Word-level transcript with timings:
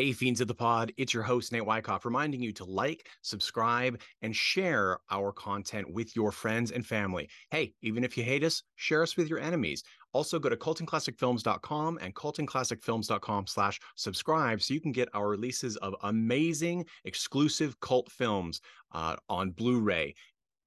Hey, 0.00 0.12
Fiends 0.12 0.40
of 0.40 0.48
the 0.48 0.54
Pod, 0.54 0.94
it's 0.96 1.12
your 1.12 1.22
host, 1.22 1.52
Nate 1.52 1.66
Wyckoff, 1.66 2.06
reminding 2.06 2.40
you 2.40 2.52
to 2.52 2.64
like, 2.64 3.06
subscribe, 3.20 4.00
and 4.22 4.34
share 4.34 4.98
our 5.10 5.30
content 5.30 5.92
with 5.92 6.16
your 6.16 6.32
friends 6.32 6.70
and 6.70 6.86
family. 6.86 7.28
Hey, 7.50 7.74
even 7.82 8.02
if 8.02 8.16
you 8.16 8.24
hate 8.24 8.42
us, 8.42 8.62
share 8.76 9.02
us 9.02 9.18
with 9.18 9.28
your 9.28 9.38
enemies. 9.38 9.84
Also, 10.14 10.38
go 10.38 10.48
to 10.48 10.56
cultandclassicfilms.com 10.56 11.98
and 12.00 12.14
cultandclassicfilms.com 12.14 13.46
slash 13.46 13.78
subscribe 13.96 14.62
so 14.62 14.72
you 14.72 14.80
can 14.80 14.92
get 14.92 15.10
our 15.12 15.28
releases 15.28 15.76
of 15.76 15.94
amazing 16.02 16.86
exclusive 17.04 17.78
cult 17.80 18.10
films 18.10 18.62
uh, 18.92 19.16
on 19.28 19.50
Blu-ray 19.50 20.14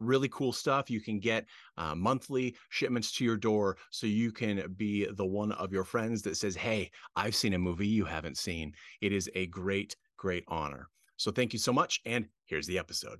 really 0.05 0.29
cool 0.29 0.53
stuff. 0.53 0.89
You 0.89 1.01
can 1.01 1.19
get 1.19 1.45
uh, 1.77 1.95
monthly 1.95 2.55
shipments 2.69 3.11
to 3.13 3.25
your 3.25 3.37
door 3.37 3.77
so 3.89 4.07
you 4.07 4.31
can 4.31 4.73
be 4.77 5.05
the 5.05 5.25
one 5.25 5.51
of 5.53 5.71
your 5.71 5.83
friends 5.83 6.21
that 6.23 6.37
says, 6.37 6.55
Hey, 6.55 6.91
I've 7.15 7.35
seen 7.35 7.53
a 7.53 7.59
movie 7.59 7.87
you 7.87 8.05
haven't 8.05 8.37
seen. 8.37 8.73
It 9.01 9.11
is 9.11 9.29
a 9.35 9.47
great, 9.47 9.95
great 10.17 10.43
honor. 10.47 10.89
So 11.17 11.31
thank 11.31 11.53
you 11.53 11.59
so 11.59 11.73
much. 11.73 12.01
And 12.05 12.27
here's 12.45 12.67
the 12.67 12.77
episode. 12.77 13.19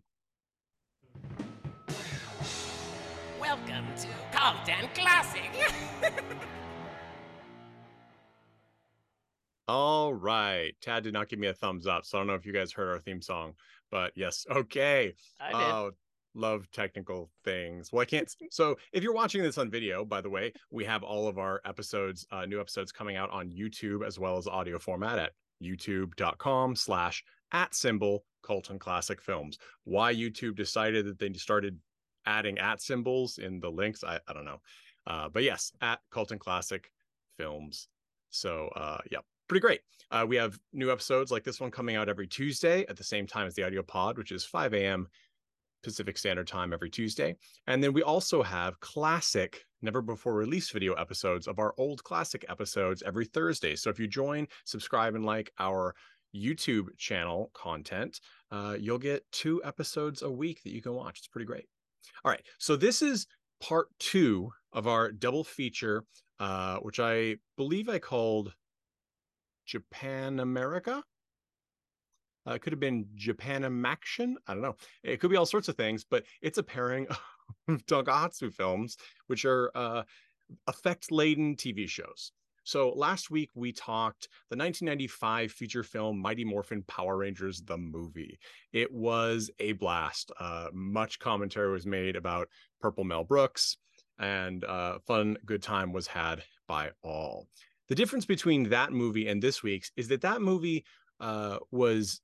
Welcome 3.39 3.85
to 3.97 4.07
Cult 4.31 4.67
and 4.69 4.93
Classic. 4.93 5.49
All 9.67 10.13
right. 10.13 10.73
Tad 10.81 11.03
did 11.03 11.13
not 11.13 11.29
give 11.29 11.39
me 11.39 11.47
a 11.47 11.53
thumbs 11.53 11.87
up. 11.87 12.05
So 12.05 12.17
I 12.17 12.21
don't 12.21 12.27
know 12.27 12.33
if 12.33 12.45
you 12.45 12.51
guys 12.51 12.71
heard 12.71 12.89
our 12.89 12.99
theme 12.99 13.21
song, 13.21 13.53
but 13.91 14.11
yes. 14.15 14.45
Okay. 14.49 15.13
I 15.39 15.47
did. 15.47 15.55
Oh, 15.55 15.91
love 16.35 16.69
technical 16.71 17.29
things. 17.43 17.91
Well, 17.91 18.01
I 18.01 18.05
can't. 18.05 18.33
So, 18.51 18.77
if 18.91 19.03
you're 19.03 19.13
watching 19.13 19.41
this 19.41 19.57
on 19.57 19.69
video, 19.69 20.05
by 20.05 20.21
the 20.21 20.29
way, 20.29 20.53
we 20.69 20.85
have 20.85 21.03
all 21.03 21.27
of 21.27 21.37
our 21.37 21.61
episodes, 21.65 22.25
uh, 22.31 22.45
new 22.45 22.59
episodes 22.59 22.91
coming 22.91 23.15
out 23.15 23.31
on 23.31 23.49
YouTube 23.49 24.05
as 24.05 24.19
well 24.19 24.37
as 24.37 24.47
audio 24.47 24.77
format 24.77 25.17
at 25.17 25.31
youtube.com 25.61 26.75
slash 26.75 27.23
at 27.51 27.73
symbol 27.73 28.25
Cult 28.43 28.69
and 28.69 28.79
Classic 28.79 29.21
Films. 29.21 29.57
Why 29.85 30.13
YouTube 30.13 30.55
decided 30.55 31.05
that 31.07 31.17
they 31.17 31.33
started 31.33 31.79
adding 32.25 32.59
at 32.59 32.81
symbols 32.81 33.37
in 33.37 33.59
the 33.59 33.69
links, 33.69 34.03
I, 34.03 34.19
I 34.27 34.33
don't 34.33 34.45
know. 34.45 34.61
Uh, 35.07 35.29
but 35.29 35.43
yes, 35.43 35.71
at 35.81 35.99
Cult 36.11 36.31
and 36.31 36.39
Classic 36.39 36.89
Films. 37.37 37.87
So, 38.29 38.69
uh, 38.75 38.99
yeah, 39.11 39.19
pretty 39.47 39.61
great. 39.61 39.81
Uh, 40.11 40.25
we 40.27 40.35
have 40.35 40.57
new 40.71 40.91
episodes 40.91 41.31
like 41.31 41.43
this 41.43 41.59
one 41.59 41.71
coming 41.71 41.95
out 41.95 42.09
every 42.09 42.27
Tuesday 42.27 42.85
at 42.87 42.97
the 42.97 43.03
same 43.03 43.27
time 43.27 43.47
as 43.47 43.55
the 43.55 43.63
audio 43.63 43.81
pod, 43.81 44.17
which 44.17 44.31
is 44.31 44.45
5 44.45 44.73
a.m. 44.73 45.07
Pacific 45.83 46.17
Standard 46.17 46.47
Time 46.47 46.73
every 46.73 46.89
Tuesday. 46.89 47.35
And 47.67 47.83
then 47.83 47.93
we 47.93 48.01
also 48.01 48.41
have 48.41 48.79
classic, 48.79 49.65
never 49.81 50.01
before 50.01 50.33
released 50.33 50.73
video 50.73 50.93
episodes 50.93 51.47
of 51.47 51.59
our 51.59 51.73
old 51.77 52.03
classic 52.03 52.45
episodes 52.49 53.03
every 53.05 53.25
Thursday. 53.25 53.75
So 53.75 53.89
if 53.89 53.99
you 53.99 54.07
join, 54.07 54.47
subscribe, 54.65 55.15
and 55.15 55.25
like 55.25 55.51
our 55.59 55.93
YouTube 56.35 56.87
channel 56.97 57.51
content, 57.53 58.19
uh, 58.51 58.75
you'll 58.79 58.97
get 58.97 59.23
two 59.31 59.61
episodes 59.63 60.21
a 60.21 60.31
week 60.31 60.63
that 60.63 60.73
you 60.73 60.81
can 60.81 60.93
watch. 60.93 61.19
It's 61.19 61.27
pretty 61.27 61.45
great. 61.45 61.67
All 62.23 62.31
right. 62.31 62.41
So 62.57 62.75
this 62.75 63.01
is 63.01 63.27
part 63.61 63.87
two 63.99 64.51
of 64.71 64.87
our 64.87 65.11
double 65.11 65.43
feature, 65.43 66.03
uh, 66.39 66.77
which 66.77 66.99
I 66.99 67.37
believe 67.57 67.87
I 67.89 67.99
called 67.99 68.53
Japan 69.65 70.39
America. 70.39 71.03
Uh, 72.47 72.53
it 72.53 72.61
could 72.61 72.73
have 72.73 72.79
been 72.79 73.05
Japanimaction. 73.17 74.33
I 74.47 74.53
don't 74.53 74.61
know. 74.61 74.75
It 75.03 75.19
could 75.19 75.29
be 75.29 75.37
all 75.37 75.45
sorts 75.45 75.67
of 75.69 75.75
things, 75.75 76.05
but 76.09 76.23
it's 76.41 76.57
a 76.57 76.63
pairing 76.63 77.07
of 77.67 77.85
Tokusatsu 77.85 78.53
films, 78.53 78.97
which 79.27 79.45
are 79.45 79.71
uh, 79.75 80.03
effect 80.67 81.11
laden 81.11 81.55
TV 81.55 81.87
shows. 81.87 82.31
So 82.65 82.93
last 82.95 83.29
week 83.29 83.49
we 83.55 83.73
talked 83.73 84.29
the 84.49 84.55
1995 84.55 85.51
feature 85.51 85.83
film 85.83 86.19
Mighty 86.19 86.45
Morphin 86.45 86.83
Power 86.83 87.17
Rangers 87.17 87.61
the 87.61 87.77
movie. 87.77 88.39
It 88.71 88.91
was 88.91 89.51
a 89.59 89.73
blast. 89.73 90.31
Uh, 90.39 90.67
much 90.73 91.19
commentary 91.19 91.71
was 91.71 91.85
made 91.85 92.15
about 92.15 92.47
Purple 92.79 93.03
Mel 93.03 93.25
Brooks, 93.25 93.77
and 94.17 94.63
uh, 94.63 94.99
fun, 95.05 95.37
good 95.45 95.61
time 95.61 95.91
was 95.91 96.07
had 96.07 96.43
by 96.67 96.91
all. 97.03 97.47
The 97.89 97.95
difference 97.95 98.25
between 98.25 98.69
that 98.69 98.93
movie 98.93 99.27
and 99.27 99.41
this 99.41 99.61
week's 99.61 99.91
is 99.97 100.07
that 100.07 100.21
that 100.21 100.41
movie 100.41 100.85
uh, 101.19 101.57
was 101.71 102.21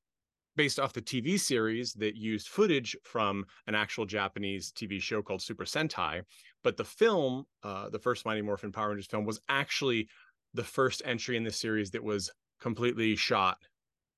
based 0.59 0.77
off 0.77 0.91
the 0.91 1.01
TV 1.01 1.39
series 1.39 1.93
that 1.93 2.17
used 2.17 2.49
footage 2.49 2.93
from 3.05 3.45
an 3.67 3.75
actual 3.75 4.05
Japanese 4.05 4.73
TV 4.73 5.01
show 5.01 5.21
called 5.21 5.41
Super 5.41 5.63
Sentai. 5.63 6.21
But 6.65 6.75
the 6.75 6.83
film, 6.83 7.45
uh, 7.63 7.87
the 7.87 7.97
first 7.97 8.25
Mighty 8.25 8.41
Morphin 8.41 8.73
Power 8.73 8.89
Rangers 8.89 9.07
film, 9.07 9.23
was 9.23 9.39
actually 9.47 10.09
the 10.53 10.63
first 10.65 11.01
entry 11.05 11.37
in 11.37 11.45
the 11.45 11.51
series 11.51 11.91
that 11.91 12.03
was 12.03 12.29
completely 12.59 13.15
shot 13.15 13.57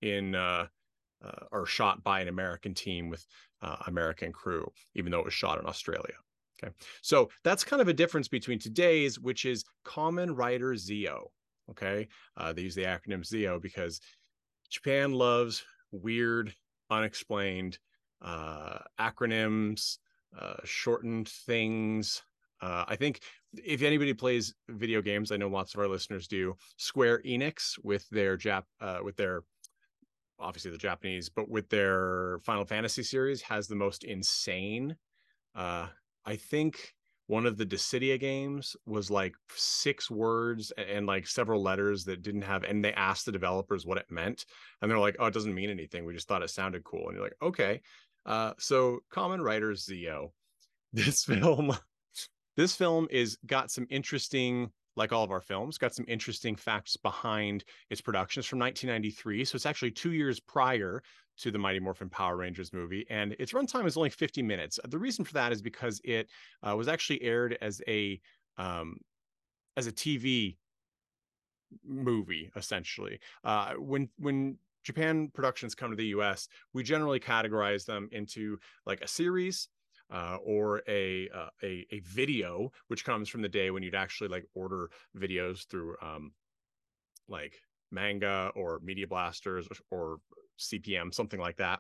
in 0.02 0.34
uh, 0.34 0.66
uh, 1.24 1.46
or 1.52 1.68
shot 1.68 2.03
by 2.03 2.22
an 2.22 2.28
American 2.28 2.73
team 2.73 3.08
with 3.08 3.23
uh, 3.62 3.75
American 3.85 4.31
crew, 4.31 4.68
even 4.96 5.12
though 5.12 5.19
it 5.19 5.25
was 5.25 5.35
shot 5.35 5.59
in 5.59 5.68
Australia. 5.68 6.16
Okay, 6.58 6.73
so 7.03 7.29
that's 7.44 7.63
kind 7.63 7.84
of 7.84 7.88
a 7.88 7.94
difference 7.94 8.28
between 8.28 8.58
today's, 8.58 9.19
which 9.19 9.46
is 9.46 9.63
Kamen 9.85 10.35
Rider 10.35 10.75
ZO. 10.75 11.29
Okay, 11.69 12.08
uh, 12.35 12.52
they 12.52 12.63
use 12.63 12.73
the 12.73 12.85
acronym 12.85 13.23
ZO 13.23 13.59
because 13.59 14.02
Japan 14.72 15.12
loves 15.12 15.63
weird, 15.91 16.53
unexplained 16.90 17.79
uh, 18.22 18.79
acronyms, 19.00 19.97
uh, 20.40 20.56
shortened 20.63 21.29
things. 21.29 22.22
Uh, 22.62 22.85
I 22.88 22.96
think 22.96 23.22
if 23.53 23.81
anybody 23.81 24.13
plays 24.13 24.53
video 24.69 25.02
games, 25.02 25.31
I 25.31 25.38
know 25.38 25.47
lots 25.47 25.74
of 25.74 25.79
our 25.79 25.88
listeners 25.88 26.28
do. 26.28 26.56
Square 26.78 27.22
Enix 27.25 27.74
with 27.84 28.07
their 28.09 28.38
Jap 28.38 28.63
uh, 28.79 29.00
with 29.03 29.16
their 29.16 29.41
obviously 30.40 30.72
the 30.72 30.78
Japanese, 30.78 31.29
but 31.29 31.50
with 31.50 31.69
their 31.69 32.40
Final 32.44 32.66
Fantasy 32.66 33.03
series 33.03 33.41
has 33.41 33.68
the 33.68 33.75
most 33.75 34.03
insane. 34.03 34.96
Uh, 35.56 35.88
I 36.25 36.35
think 36.35 36.94
one 37.31 37.46
of 37.46 37.56
the 37.56 37.66
Dissidia 37.66 38.19
games 38.19 38.75
was 38.86 39.09
like 39.09 39.34
six 39.56 40.12
words 40.12 40.74
and 40.78 41.08
like 41.08 41.25
several 41.25 41.64
letters 41.64 42.03
that 42.03 42.24
didn't 42.24 42.42
have, 42.42 42.66
and 42.66 42.84
they 42.84 42.92
asked 42.92 43.25
the 43.25 43.31
developers 43.31 43.86
what 43.86 43.97
it 43.97 44.12
meant, 44.12 44.46
and 44.81 44.92
they're 44.92 45.00
like, 45.00 45.16
"Oh, 45.18 45.28
it 45.28 45.34
doesn't 45.34 45.56
mean 45.56 45.70
anything. 45.70 46.03
We 46.03 46.14
just 46.14 46.28
thought 46.28 46.44
it 46.44 46.50
sounded 46.50 46.84
cool." 46.84 47.08
And 47.08 47.14
you're 47.16 47.24
like, 47.24 47.38
"Okay." 47.41 47.80
Uh, 48.25 48.52
so, 48.59 49.00
Kamen 49.14 49.41
Rider 49.41 49.74
ZO, 49.75 50.34
this 50.94 51.24
film, 51.24 51.74
this 52.58 52.75
film 52.75 53.08
is 53.09 53.38
got 53.46 53.72
some 53.72 53.88
interesting, 53.90 54.70
like 54.97 55.14
all 55.14 55.24
of 55.24 55.31
our 55.31 55.40
films, 55.40 55.78
got 55.78 55.96
some 55.96 56.06
interesting 56.09 56.58
facts 56.58 56.97
behind 56.97 57.64
its 57.90 58.02
production. 58.02 58.41
It's 58.41 58.50
from 58.50 58.59
1993, 58.59 59.46
so 59.46 59.56
it's 59.56 59.66
actually 59.66 59.91
two 59.91 60.12
years 60.12 60.41
prior 60.41 61.02
to 61.41 61.52
the 61.52 61.57
Mighty 61.57 61.79
Morphin 61.79 62.09
Power 62.09 62.38
Rangers 62.38 62.72
movie, 62.74 63.06
and 63.09 63.35
its 63.40 63.52
runtime 63.52 63.85
is 63.85 63.97
only 63.97 64.09
50 64.09 64.41
minutes. 64.41 64.79
The 64.88 64.97
reason 64.97 65.25
for 65.25 65.34
that 65.34 65.52
is 65.52 65.62
because 65.62 66.00
it 66.03 66.29
uh, 66.63 66.75
was 66.75 66.88
actually 66.88 67.22
aired 67.24 67.57
as 67.62 67.81
a 67.88 68.19
um, 68.57 68.97
as 69.78 69.88
a 69.88 69.91
TV 69.91 70.57
movie, 71.85 72.52
essentially. 72.56 73.19
Uh, 73.44 73.74
when 73.74 74.09
when 74.18 74.57
Japan 74.84 75.29
productions 75.34 75.75
come 75.75 75.91
to 75.91 75.96
the 75.96 76.07
U.S., 76.07 76.47
we 76.74 76.84
generally 76.84 77.19
categorize 77.19 77.85
them 77.85 78.09
into 78.12 78.58
like 78.85 79.02
a 79.02 79.08
series. 79.08 79.68
Uh, 80.13 80.35
or 80.44 80.81
a, 80.90 81.29
uh, 81.34 81.47
a 81.63 81.88
a 81.90 82.02
video, 82.03 82.69
which 82.90 83.06
comes 83.06 83.29
from 83.29 83.41
the 83.41 83.47
day 83.47 83.72
when 83.72 83.81
you'd 83.81 83.96
actually 83.96 84.28
like 84.28 84.44
order 84.53 84.90
videos 85.18 85.66
through 85.68 85.96
um, 86.02 86.34
like 87.29 87.62
manga 87.91 88.52
or 88.53 88.81
media 88.84 89.08
blasters 89.08 89.69
or, 89.90 89.97
or 89.97 90.18
CPM, 90.60 91.14
something 91.14 91.40
like 91.40 91.58
that, 91.58 91.80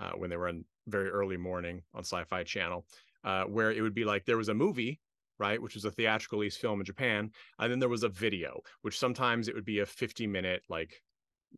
uh, 0.00 0.12
when 0.12 0.30
they 0.30 0.36
were 0.36 0.48
in 0.48 0.64
very 0.86 1.10
early 1.10 1.36
morning 1.36 1.82
on 1.94 2.00
Sci-Fi 2.00 2.44
Channel, 2.44 2.86
uh, 3.24 3.44
where 3.44 3.70
it 3.70 3.82
would 3.82 3.94
be 3.94 4.04
like 4.04 4.24
there 4.24 4.36
was 4.36 4.48
a 4.48 4.54
movie, 4.54 5.00
right, 5.38 5.60
which 5.60 5.74
was 5.74 5.84
a 5.84 5.90
theatrical 5.90 6.38
release 6.38 6.56
film 6.56 6.80
in 6.80 6.86
Japan, 6.86 7.30
and 7.58 7.70
then 7.70 7.78
there 7.78 7.88
was 7.88 8.02
a 8.02 8.08
video, 8.08 8.60
which 8.82 8.98
sometimes 8.98 9.48
it 9.48 9.54
would 9.54 9.64
be 9.64 9.80
a 9.80 9.86
50-minute 9.86 10.62
like 10.68 11.02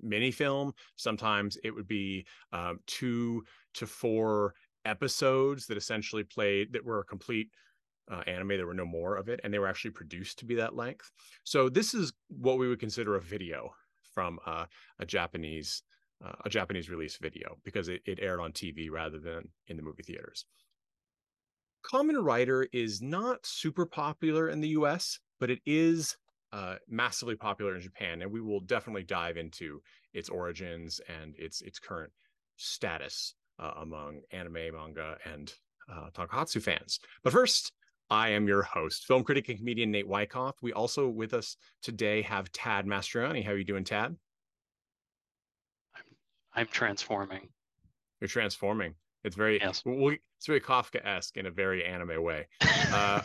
mini 0.00 0.31
film, 0.31 0.73
sometimes 0.97 1.59
it 1.64 1.70
would 1.70 1.88
be 1.88 2.26
um, 2.53 2.79
two 2.87 3.44
to 3.75 3.87
four 3.87 4.55
episodes 4.85 5.67
that 5.67 5.76
essentially 5.76 6.25
played 6.25 6.73
that 6.73 6.85
were 6.85 7.00
a 7.00 7.05
complete 7.05 7.50
uh, 8.11 8.23
anime. 8.26 8.49
There 8.49 8.67
were 8.67 8.75
no 8.75 8.87
more 8.87 9.17
of 9.17 9.29
it, 9.29 9.41
and 9.44 9.53
they 9.53 9.58
were 9.58 9.69
actually 9.69 9.93
produced 9.93 10.38
to 10.38 10.44
be 10.44 10.55
that 10.56 10.75
length. 10.75 11.11
So 11.44 11.69
this 11.69 11.94
is 11.94 12.12
what 12.29 12.58
we 12.58 12.69
would 12.69 12.81
consider 12.81 13.17
a 13.17 13.20
video 13.20 13.70
from 14.15 14.38
uh, 14.47 14.67
a 14.99 15.06
Japanese 15.06 15.82
uh, 16.24 16.32
a 16.44 16.48
Japanese 16.48 16.88
release 16.90 17.19
video 17.20 17.56
because 17.64 17.88
it, 17.88 18.00
it 18.06 18.19
aired 18.20 18.40
on 18.40 18.52
TV 18.52 18.90
rather 18.90 19.19
than 19.19 19.48
in 19.69 19.76
the 19.76 19.82
movie 19.82 20.02
theaters. 20.02 20.46
Kamen 21.84 22.22
Rider 22.22 22.66
is 22.72 23.02
not 23.02 23.44
super 23.44 23.86
popular 23.86 24.48
in 24.48 24.60
the 24.60 24.69
US, 24.69 25.19
but 25.40 25.50
it 25.50 25.60
is 25.66 26.16
uh, 26.52 26.76
massively 26.88 27.34
popular 27.34 27.74
in 27.74 27.80
Japan, 27.80 28.22
and 28.22 28.30
we 28.30 28.40
will 28.40 28.60
definitely 28.60 29.02
dive 29.02 29.36
into 29.36 29.80
its 30.12 30.28
origins 30.28 31.00
and 31.08 31.34
its 31.38 31.62
its 31.62 31.78
current 31.78 32.12
status 32.56 33.34
uh, 33.58 33.72
among 33.78 34.20
anime, 34.30 34.72
manga, 34.72 35.16
and 35.24 35.52
uh, 35.90 36.10
tokusatsu 36.14 36.62
fans. 36.62 37.00
But 37.24 37.32
first, 37.32 37.72
I 38.10 38.28
am 38.28 38.46
your 38.46 38.62
host, 38.62 39.06
film 39.06 39.24
critic 39.24 39.48
and 39.48 39.58
comedian 39.58 39.90
Nate 39.90 40.06
Wyckoff. 40.06 40.56
We 40.62 40.72
also 40.72 41.08
with 41.08 41.32
us 41.32 41.56
today 41.82 42.22
have 42.22 42.52
Tad 42.52 42.86
Mastroianni. 42.86 43.44
How 43.44 43.52
are 43.52 43.56
you 43.56 43.64
doing, 43.64 43.84
Tad? 43.84 44.14
I'm 46.54 46.66
transforming. 46.66 47.49
You're 48.20 48.28
transforming. 48.28 48.94
It's 49.25 49.37
very 49.37 49.60
Yes. 49.60 49.82
well, 49.84 50.14
it's 50.37 50.46
very 50.46 50.60
Kafka-esque 50.60 51.37
in 51.37 51.46
a 51.46 51.50
very 51.50 51.84
anime 51.84 52.22
way. 52.22 52.46
Uh, 52.93 53.22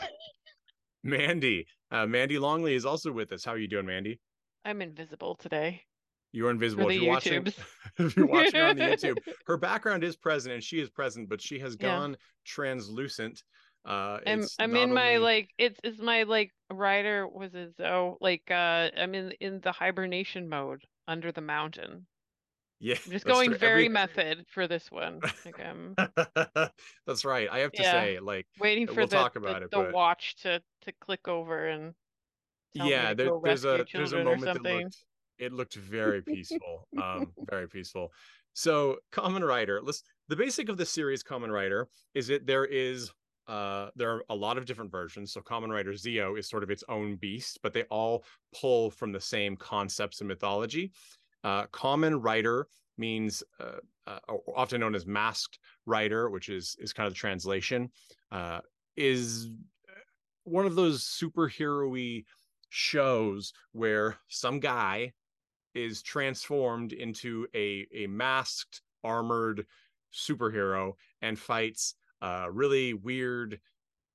Mandy, 1.04 1.68
uh, 1.92 2.06
Mandy 2.06 2.40
Longley 2.40 2.74
is 2.76 2.86
also 2.86 3.12
with 3.12 3.32
us. 3.32 3.44
How 3.44 3.52
are 3.52 3.58
you 3.58 3.68
doing, 3.68 3.86
Mandy? 3.86 4.20
I'm 4.66 4.82
invisible 4.82 5.36
today. 5.36 5.84
You're 6.32 6.52
invisible. 6.52 6.86
For 6.86 6.92
If 6.92 6.98
you're 7.02 7.10
watching, 7.10 7.46
if 7.98 8.16
you're 8.16 8.28
watching 8.28 8.60
her 8.60 8.68
on 8.68 8.76
the 8.76 8.82
YouTube, 8.88 9.18
her 9.46 9.58
background 9.58 10.04
is 10.04 10.16
present 10.16 10.54
and 10.54 10.64
she 10.64 10.80
is 10.80 10.90
present, 10.90 11.30
but 11.30 11.42
she 11.42 11.60
has 11.60 11.76
Yeah. 11.80 11.88
gone 11.88 12.18
translucent. 12.46 13.44
Uh, 13.86 14.20
I'm 14.26 14.46
I'm 14.60 14.72
not 14.72 14.84
in 14.84 14.94
my 14.94 15.18
like 15.18 15.50
it's 15.58 15.80
it's 15.84 16.02
my 16.02 16.24
like 16.24 16.52
rider 16.70 17.26
was 17.26 17.56
it 17.56 17.74
so 17.78 18.18
like 18.20 18.44
uh 18.52 18.90
I'm 18.98 19.16
in 19.16 19.32
in 19.40 19.62
the 19.62 19.72
hibernation 19.72 20.50
mode 20.50 20.84
under 21.08 21.32
the 21.32 21.42
mountain. 21.42 22.06
Yeah, 22.80 22.96
I'm 23.06 23.12
just 23.12 23.26
going 23.26 23.50
true. 23.50 23.58
very 23.58 23.86
Every- 23.86 23.90
method 23.90 24.46
for 24.48 24.68
this 24.68 24.92
one. 24.92 25.20
Like 25.46 25.60
I'm 25.60 25.96
that's 27.08 27.26
right. 27.26 27.50
I 27.52 27.60
have 27.60 27.72
to 27.74 27.82
Yeah. 27.82 27.92
say, 27.92 28.20
like, 28.20 28.46
waiting 28.60 28.88
Uh, 28.88 28.94
for 28.94 28.98
we'll 29.02 29.08
the, 29.08 29.16
talk 29.16 29.34
the, 29.34 29.40
about 29.40 29.64
it, 29.64 29.72
the 29.72 29.78
but- 29.78 29.94
watch 29.94 30.36
to 30.44 30.62
to 30.82 30.92
click 31.02 31.28
over 31.28 31.68
and 31.68 31.94
yeah, 32.74 33.14
there, 33.16 33.32
there's 33.44 33.66
a 33.66 33.86
there's 33.92 34.14
a 34.14 34.24
moment 34.24 34.44
that 34.44 34.62
looked 34.62 34.98
it 35.40 35.52
looked 35.54 35.76
very 35.76 36.22
peaceful, 36.34 36.88
um, 37.02 37.34
very 37.50 37.68
peaceful. 37.68 38.12
So, 38.54 38.98
Kamen 39.12 39.48
Rider. 39.48 39.82
Let's 39.84 40.04
the 40.28 40.36
basic 40.36 40.70
of 40.70 40.78
the 40.78 40.86
series 40.86 41.24
Kamen 41.24 41.50
Rider 41.52 41.88
is 42.14 42.28
that 42.28 42.46
there 42.46 42.66
is 42.66 43.12
uh 43.48 43.90
there 43.96 44.12
are 44.12 44.24
a 44.30 44.36
lot 44.36 44.58
of 44.60 44.66
different 44.66 44.92
versions. 44.92 45.32
So, 45.34 45.42
Kamen 45.42 45.70
Rider 45.70 45.96
ZO 45.96 46.36
is 46.36 46.48
sort 46.50 46.62
of 46.64 46.70
its 46.70 46.84
own 46.90 47.16
beast, 47.16 47.60
but 47.64 47.74
they 47.74 47.84
all 47.84 48.24
pull 48.60 48.92
from 48.92 49.12
the 49.12 49.22
same 49.22 49.56
concepts 49.58 50.22
and 50.22 50.28
mythology. 50.28 50.92
Uh, 51.48 51.66
kamen 51.68 52.22
rider 52.22 52.68
means 52.98 53.42
uh, 53.62 53.80
uh, 54.06 54.20
often 54.54 54.82
known 54.82 54.94
as 54.96 55.06
masked 55.06 55.60
rider, 55.86 56.30
which 56.30 56.50
is 56.50 56.76
is 56.78 56.92
kind 56.92 57.08
of 57.08 57.14
the 57.14 57.18
translation. 57.18 57.90
Uh, 58.34 58.60
is 58.98 59.50
one 60.44 60.66
of 60.66 60.76
those 60.76 61.06
superhero-y 61.06 62.24
shows 62.68 63.54
where 63.72 64.18
some 64.28 64.60
guy 64.60 65.14
is 65.74 66.02
transformed 66.02 66.92
into 66.92 67.48
a 67.56 67.88
a 67.96 68.08
masked 68.08 68.82
armored 69.06 69.66
superhero 70.14 70.92
and 71.22 71.40
fights 71.40 71.96
uh 72.22 72.48
really 72.52 72.94
weird 72.94 73.60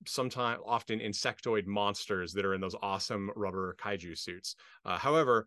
sometimes 0.07 0.61
often 0.67 0.99
insectoid 0.99 1.65
monsters 1.67 2.33
that 2.33 2.45
are 2.45 2.55
in 2.55 2.61
those 2.61 2.75
awesome 2.83 3.31
rubber 3.37 3.75
kaiju 3.81 4.19
suits 4.19 4.57
uh, 4.85 4.99
however 4.99 5.47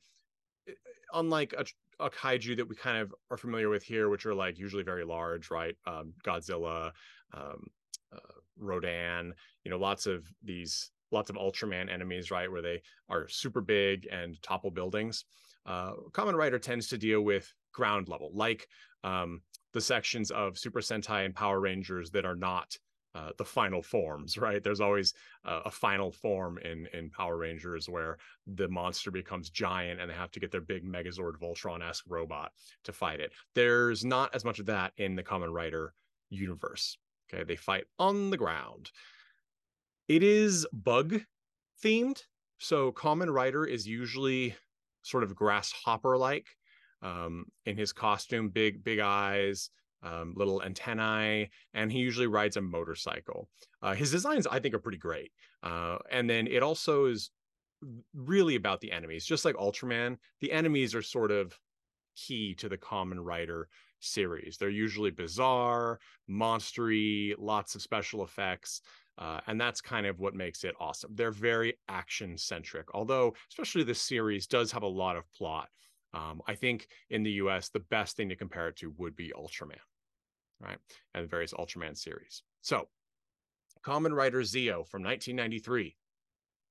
unlike 1.14 1.54
a, 1.58 1.66
a 2.04 2.10
kaiju 2.10 2.58
that 2.58 2.68
we 2.68 2.76
kind 2.76 2.98
of 2.98 3.14
are 3.32 3.38
familiar 3.38 3.70
with 3.70 3.84
here 3.84 4.10
which 4.10 4.26
are 4.26 4.36
like 4.36 4.58
usually 4.58 4.84
very 4.84 5.06
large 5.06 5.52
right? 5.52 5.76
Um, 5.86 6.14
godzilla 6.26 6.92
um, 7.34 7.68
uh, 8.14 8.40
rodan 8.58 9.34
you 9.64 9.72
know 9.72 9.78
lots 9.78 10.06
of 10.06 10.26
these 10.44 10.92
lots 11.12 11.30
of 11.30 11.36
ultraman 11.36 11.92
enemies 11.92 12.32
right 12.32 12.52
where 12.52 12.62
they 12.62 12.82
are 13.10 13.28
super 13.28 13.62
big 13.62 14.08
and 14.12 14.42
topple 14.42 14.72
buildings. 14.72 15.26
Uh, 15.66 15.94
kamen 16.12 16.36
rider 16.36 16.60
tends 16.60 16.88
to 16.88 16.98
deal 16.98 17.22
with 17.22 17.54
ground 17.74 18.08
level 18.08 18.32
like 18.34 18.68
um, 19.04 19.42
the 19.74 19.82
sections 19.82 20.32
of 20.32 20.58
super 20.58 20.80
sentai 20.80 21.26
and 21.26 21.36
power 21.36 21.60
rangers 21.60 22.10
that 22.12 22.26
are 22.26 22.36
not 22.36 22.78
uh, 23.16 23.32
the 23.38 23.46
final 23.46 23.82
forms 23.82 24.38
right? 24.38 24.64
There's 24.64 24.82
always 24.82 25.14
uh, 25.46 25.62
a 25.66 25.72
final 25.72 26.12
form 26.12 26.58
in 26.60 26.88
in 26.94 27.10
power 27.10 27.38
rangers 27.38 27.90
where 27.90 28.18
the 28.46 28.68
monster 28.68 29.10
becomes 29.10 29.50
giant 29.50 30.00
and 30.00 30.10
they 30.10 30.16
have 30.16 30.32
to 30.32 30.40
get 30.40 30.52
their 30.52 30.62
big 30.62 30.86
megazord 30.86 31.38
voltron-esque 31.42 32.06
robot 32.08 32.52
to 32.84 32.92
fight 32.92 33.20
it. 33.20 33.32
There's 33.56 34.06
not 34.06 34.36
as 34.36 34.46
much 34.46 34.60
of 34.60 34.68
that 34.68 34.94
in 34.98 35.16
the 35.16 35.24
kamen 35.24 35.52
rider 35.52 35.94
universe 36.30 36.98
okay? 37.34 37.44
They 37.44 37.56
fight 37.56 37.86
on 37.98 38.30
the 38.30 38.38
ground. 38.38 38.92
It 40.08 40.22
is 40.22 40.68
bug 40.72 41.22
themed 41.84 42.22
so 42.58 42.92
kamen 42.92 43.34
rider 43.34 43.66
is 43.66 43.88
usually 43.88 44.56
sort 45.02 45.24
of 45.24 45.36
grasshopper 45.36 46.18
like 46.18 46.48
um, 47.02 47.46
in 47.66 47.78
his 47.78 47.94
costume 47.94 48.50
big 48.50 48.84
big 48.84 49.00
eyes 49.00 49.70
um, 50.06 50.34
little 50.38 50.62
antennae 50.62 51.50
and 51.74 51.92
he 51.92 52.00
usually 52.00 52.28
rides 52.28 52.58
a 52.58 52.62
motorcycle. 52.62 53.50
Uh, 53.82 53.94
his 53.94 54.12
designs 54.12 54.48
i 54.48 54.60
think 54.60 54.74
are 54.74 54.80
pretty 54.80 54.98
great. 54.98 55.32
Uh, 55.64 55.98
and 56.12 56.30
then 56.30 56.48
it 56.48 56.62
also 56.62 57.06
is 57.06 57.32
really 58.14 58.56
about 58.56 58.80
the 58.82 58.92
enemies. 58.92 59.26
Just 59.26 59.46
like 59.46 59.56
ultraman 59.56 60.18
the 60.42 60.52
enemies 60.52 60.94
are 60.96 61.02
sort 61.02 61.32
of 61.32 61.60
key 62.16 62.54
to 62.56 62.70
the 62.70 62.78
kamen 62.78 63.20
rider 63.20 63.68
series. 64.00 64.58
They're 64.58 64.70
usually 64.70 65.12
bizarre 65.12 66.00
monstery 66.30 67.34
lots 67.38 67.76
of 67.76 67.82
special 67.82 68.24
effects 68.24 68.82
uh, 69.18 69.40
and 69.48 69.60
that's 69.60 69.80
kind 69.80 70.06
of 70.06 70.20
what 70.20 70.36
makes 70.36 70.66
it 70.66 70.76
awesome. 70.80 71.12
They're 71.16 71.32
very 71.32 71.78
action 71.90 72.38
centric 72.38 72.94
although 72.94 73.34
especially 73.50 73.84
this 73.84 74.02
series 74.02 74.46
does 74.46 74.72
have 74.72 74.84
a 74.84 74.88
lot 74.88 75.16
of 75.16 75.32
plot. 75.34 75.70
Um, 76.14 76.42
i 76.48 76.56
think 76.56 76.88
in 77.10 77.24
the 77.24 77.32
us 77.32 77.68
the 77.70 77.82
best 77.96 78.16
thing 78.16 78.30
to 78.30 78.38
compare 78.38 78.70
it 78.70 78.78
to 78.78 78.94
would 78.98 79.18
be 79.18 79.34
ultraman 79.36 79.82
right 80.62 80.78
and 81.14 81.30
various 81.30 81.54
ultraman 81.54 81.98
series 81.98 82.44
so 82.62 82.88
kamen 83.86 84.16
rider 84.16 84.44
zo 84.44 84.84
from 84.84 85.04
1993 85.04 85.96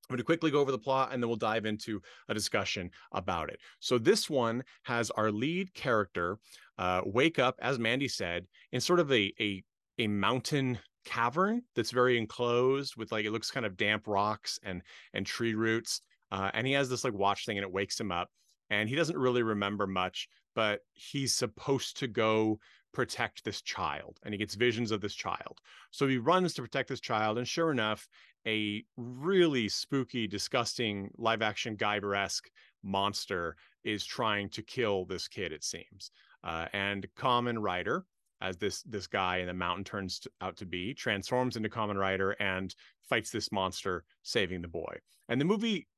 I'm 0.08 0.14
going 0.14 0.18
to 0.18 0.24
quickly 0.24 0.50
go 0.50 0.60
over 0.60 0.70
the 0.70 0.78
plot 0.78 1.10
and 1.12 1.22
then 1.22 1.28
we'll 1.28 1.36
dive 1.36 1.64
into 1.64 2.02
a 2.28 2.34
discussion 2.34 2.90
about 3.12 3.48
it. 3.48 3.58
So, 3.80 3.96
this 3.96 4.28
one 4.28 4.62
has 4.82 5.10
our 5.12 5.32
lead 5.32 5.72
character 5.72 6.38
uh, 6.76 7.00
wake 7.06 7.38
up, 7.38 7.58
as 7.62 7.78
Mandy 7.78 8.08
said, 8.08 8.46
in 8.72 8.82
sort 8.82 9.00
of 9.00 9.10
a, 9.10 9.32
a, 9.40 9.64
a 9.98 10.06
mountain 10.06 10.78
cavern 11.04 11.62
that's 11.74 11.90
very 11.90 12.18
enclosed 12.18 12.96
with 12.96 13.12
like 13.12 13.24
it 13.24 13.30
looks 13.30 13.50
kind 13.50 13.66
of 13.66 13.76
damp 13.76 14.06
rocks 14.06 14.58
and 14.62 14.82
and 15.12 15.24
tree 15.24 15.54
roots. 15.54 16.00
Uh, 16.30 16.50
and 16.52 16.66
he 16.66 16.72
has 16.72 16.88
this 16.88 17.04
like 17.04 17.14
watch 17.14 17.46
thing 17.46 17.56
and 17.56 17.64
it 17.64 17.72
wakes 17.72 17.98
him 17.98 18.10
up. 18.10 18.28
And 18.70 18.88
he 18.88 18.96
doesn't 18.96 19.16
really 19.16 19.42
remember 19.42 19.86
much, 19.86 20.28
but 20.54 20.80
he's 20.92 21.34
supposed 21.34 21.98
to 21.98 22.08
go 22.08 22.58
protect 22.94 23.44
this 23.44 23.60
child 23.60 24.18
and 24.22 24.32
he 24.32 24.38
gets 24.38 24.54
visions 24.54 24.90
of 24.90 25.00
this 25.00 25.14
child. 25.14 25.60
So 25.90 26.08
he 26.08 26.16
runs 26.16 26.54
to 26.54 26.62
protect 26.62 26.88
this 26.88 27.00
child. 27.00 27.36
And 27.36 27.46
sure 27.46 27.70
enough, 27.70 28.08
a 28.46 28.84
really 28.96 29.68
spooky, 29.68 30.26
disgusting 30.26 31.10
live 31.18 31.42
action 31.42 31.76
Guyver 31.76 32.16
esque 32.16 32.50
monster 32.82 33.56
is 33.82 34.04
trying 34.04 34.48
to 34.50 34.62
kill 34.62 35.04
this 35.04 35.28
kid, 35.28 35.52
it 35.52 35.64
seems. 35.64 36.10
Uh, 36.42 36.66
and 36.72 37.06
Kamen 37.16 37.60
Rider, 37.60 38.06
as 38.40 38.56
this 38.56 38.82
this 38.82 39.06
guy 39.06 39.38
in 39.38 39.46
the 39.46 39.54
mountain 39.54 39.84
turns 39.84 40.26
out 40.40 40.56
to 40.58 40.66
be, 40.66 40.94
transforms 40.94 41.56
into 41.56 41.68
Kamen 41.68 41.96
Rider 41.96 42.32
and 42.32 42.74
fights 43.08 43.30
this 43.30 43.50
monster, 43.50 44.04
saving 44.22 44.62
the 44.62 44.68
boy. 44.68 44.98
And 45.28 45.40
the 45.40 45.44
movie 45.46 45.88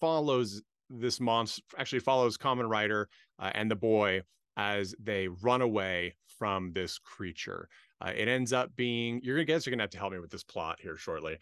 follows 0.00 0.62
this 0.90 1.20
monster, 1.20 1.62
actually 1.78 2.00
follows 2.00 2.36
Kamen 2.36 2.68
Rider 2.68 3.08
uh, 3.38 3.50
and 3.54 3.70
the 3.70 3.76
boy 3.76 4.22
as 4.56 4.94
they 4.98 5.28
run 5.28 5.62
away 5.62 6.14
from 6.38 6.72
this 6.72 6.98
creature. 6.98 7.68
Uh, 8.00 8.12
it 8.14 8.28
ends 8.28 8.52
up 8.52 8.74
being, 8.76 9.20
you're 9.22 9.36
gonna 9.36 9.44
guess 9.44 9.66
you're 9.66 9.72
gonna 9.72 9.82
have 9.82 9.90
to 9.90 9.98
help 9.98 10.12
me 10.12 10.18
with 10.18 10.30
this 10.30 10.44
plot 10.44 10.78
here 10.80 10.96
shortly. 10.96 11.38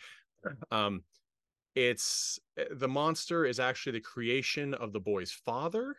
Um, 0.70 1.02
it's 1.74 2.38
eh, 2.58 2.64
the 2.70 2.88
monster 2.88 3.46
is 3.46 3.60
actually 3.60 3.92
the 3.92 4.00
creation 4.00 4.74
of 4.74 4.92
the 4.92 5.00
boy's 5.00 5.32
father, 5.32 5.96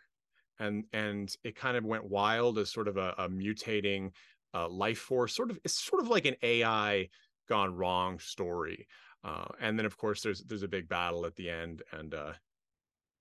and 0.58 0.84
and 0.92 1.34
it 1.44 1.56
kind 1.56 1.76
of 1.76 1.84
went 1.84 2.04
wild 2.04 2.58
as 2.58 2.70
sort 2.70 2.88
of 2.88 2.96
a, 2.96 3.14
a 3.18 3.28
mutating 3.28 4.10
uh, 4.54 4.68
life 4.68 4.98
force. 4.98 5.34
Sort 5.34 5.50
of, 5.50 5.58
it's 5.64 5.82
sort 5.82 6.02
of 6.02 6.08
like 6.08 6.26
an 6.26 6.36
AI 6.42 7.08
gone 7.48 7.74
wrong 7.74 8.18
story. 8.18 8.86
Uh, 9.24 9.46
and 9.60 9.78
then 9.78 9.86
of 9.86 9.96
course 9.96 10.20
there's 10.22 10.44
there's 10.44 10.62
a 10.62 10.68
big 10.68 10.88
battle 10.88 11.26
at 11.26 11.34
the 11.36 11.50
end, 11.50 11.82
and 11.92 12.14
uh, 12.14 12.32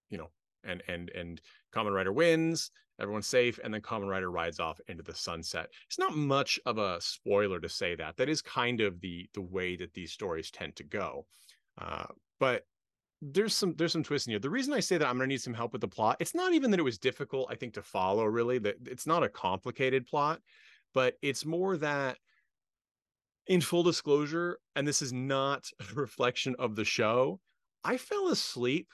you 0.10 0.18
know, 0.18 0.30
and 0.64 0.84
and 0.88 1.10
and 1.12 1.42
Kamen 1.74 1.94
Rider 1.94 2.14
wins. 2.14 2.72
Everyone's 3.00 3.28
safe, 3.28 3.60
and 3.64 3.74
then 3.74 3.82
Kamen 3.82 4.08
Rider 4.08 4.30
rides 4.30 4.60
off 4.60 4.80
into 4.88 5.02
the 5.02 5.16
sunset. 5.16 5.70
It's 5.88 5.98
not 5.98 6.16
much 6.16 6.60
of 6.66 6.78
a 6.78 7.02
spoiler 7.02 7.60
to 7.60 7.68
say 7.68 7.96
that. 7.96 8.18
That 8.18 8.30
is 8.30 8.42
kind 8.42 8.82
of 8.82 9.02
the 9.02 9.28
the 9.34 9.42
way 9.42 9.76
that 9.78 9.94
these 9.94 10.12
stories 10.12 10.52
tend 10.52 10.76
to 10.76 10.84
go. 10.84 11.26
Uh, 11.80 12.06
but 12.40 12.66
there's 13.22 13.56
some 13.56 13.74
there's 13.78 13.94
some 13.94 14.04
twists 14.04 14.28
in 14.28 14.32
here. 14.32 14.40
The 14.40 14.50
reason 14.50 14.74
I 14.74 14.80
say 14.80 14.98
that 14.98 15.08
I'm 15.08 15.16
gonna 15.16 15.28
need 15.28 15.42
some 15.42 15.54
help 15.54 15.74
with 15.74 15.82
the 15.82 15.88
plot, 15.88 16.18
it's 16.20 16.36
not 16.36 16.54
even 16.54 16.70
that 16.72 16.80
it 16.80 16.84
was 16.84 17.00
difficult, 17.00 17.48
I 17.50 17.56
think, 17.56 17.74
to 17.74 17.82
follow 17.82 18.26
really. 18.26 18.60
That 18.60 18.76
it's 18.86 19.08
not 19.08 19.24
a 19.24 19.30
complicated 19.30 20.06
plot, 20.06 20.42
but 20.94 21.16
it's 21.22 21.46
more 21.46 21.78
that 21.78 22.18
in 23.48 23.62
full 23.62 23.84
disclosure, 23.84 24.60
and 24.76 24.88
this 24.88 25.02
is 25.02 25.12
not 25.12 25.70
a 25.80 25.94
reflection 25.96 26.56
of 26.60 26.76
the 26.76 26.86
show, 26.86 27.40
I 27.84 27.98
fell 27.98 28.30
asleep 28.30 28.88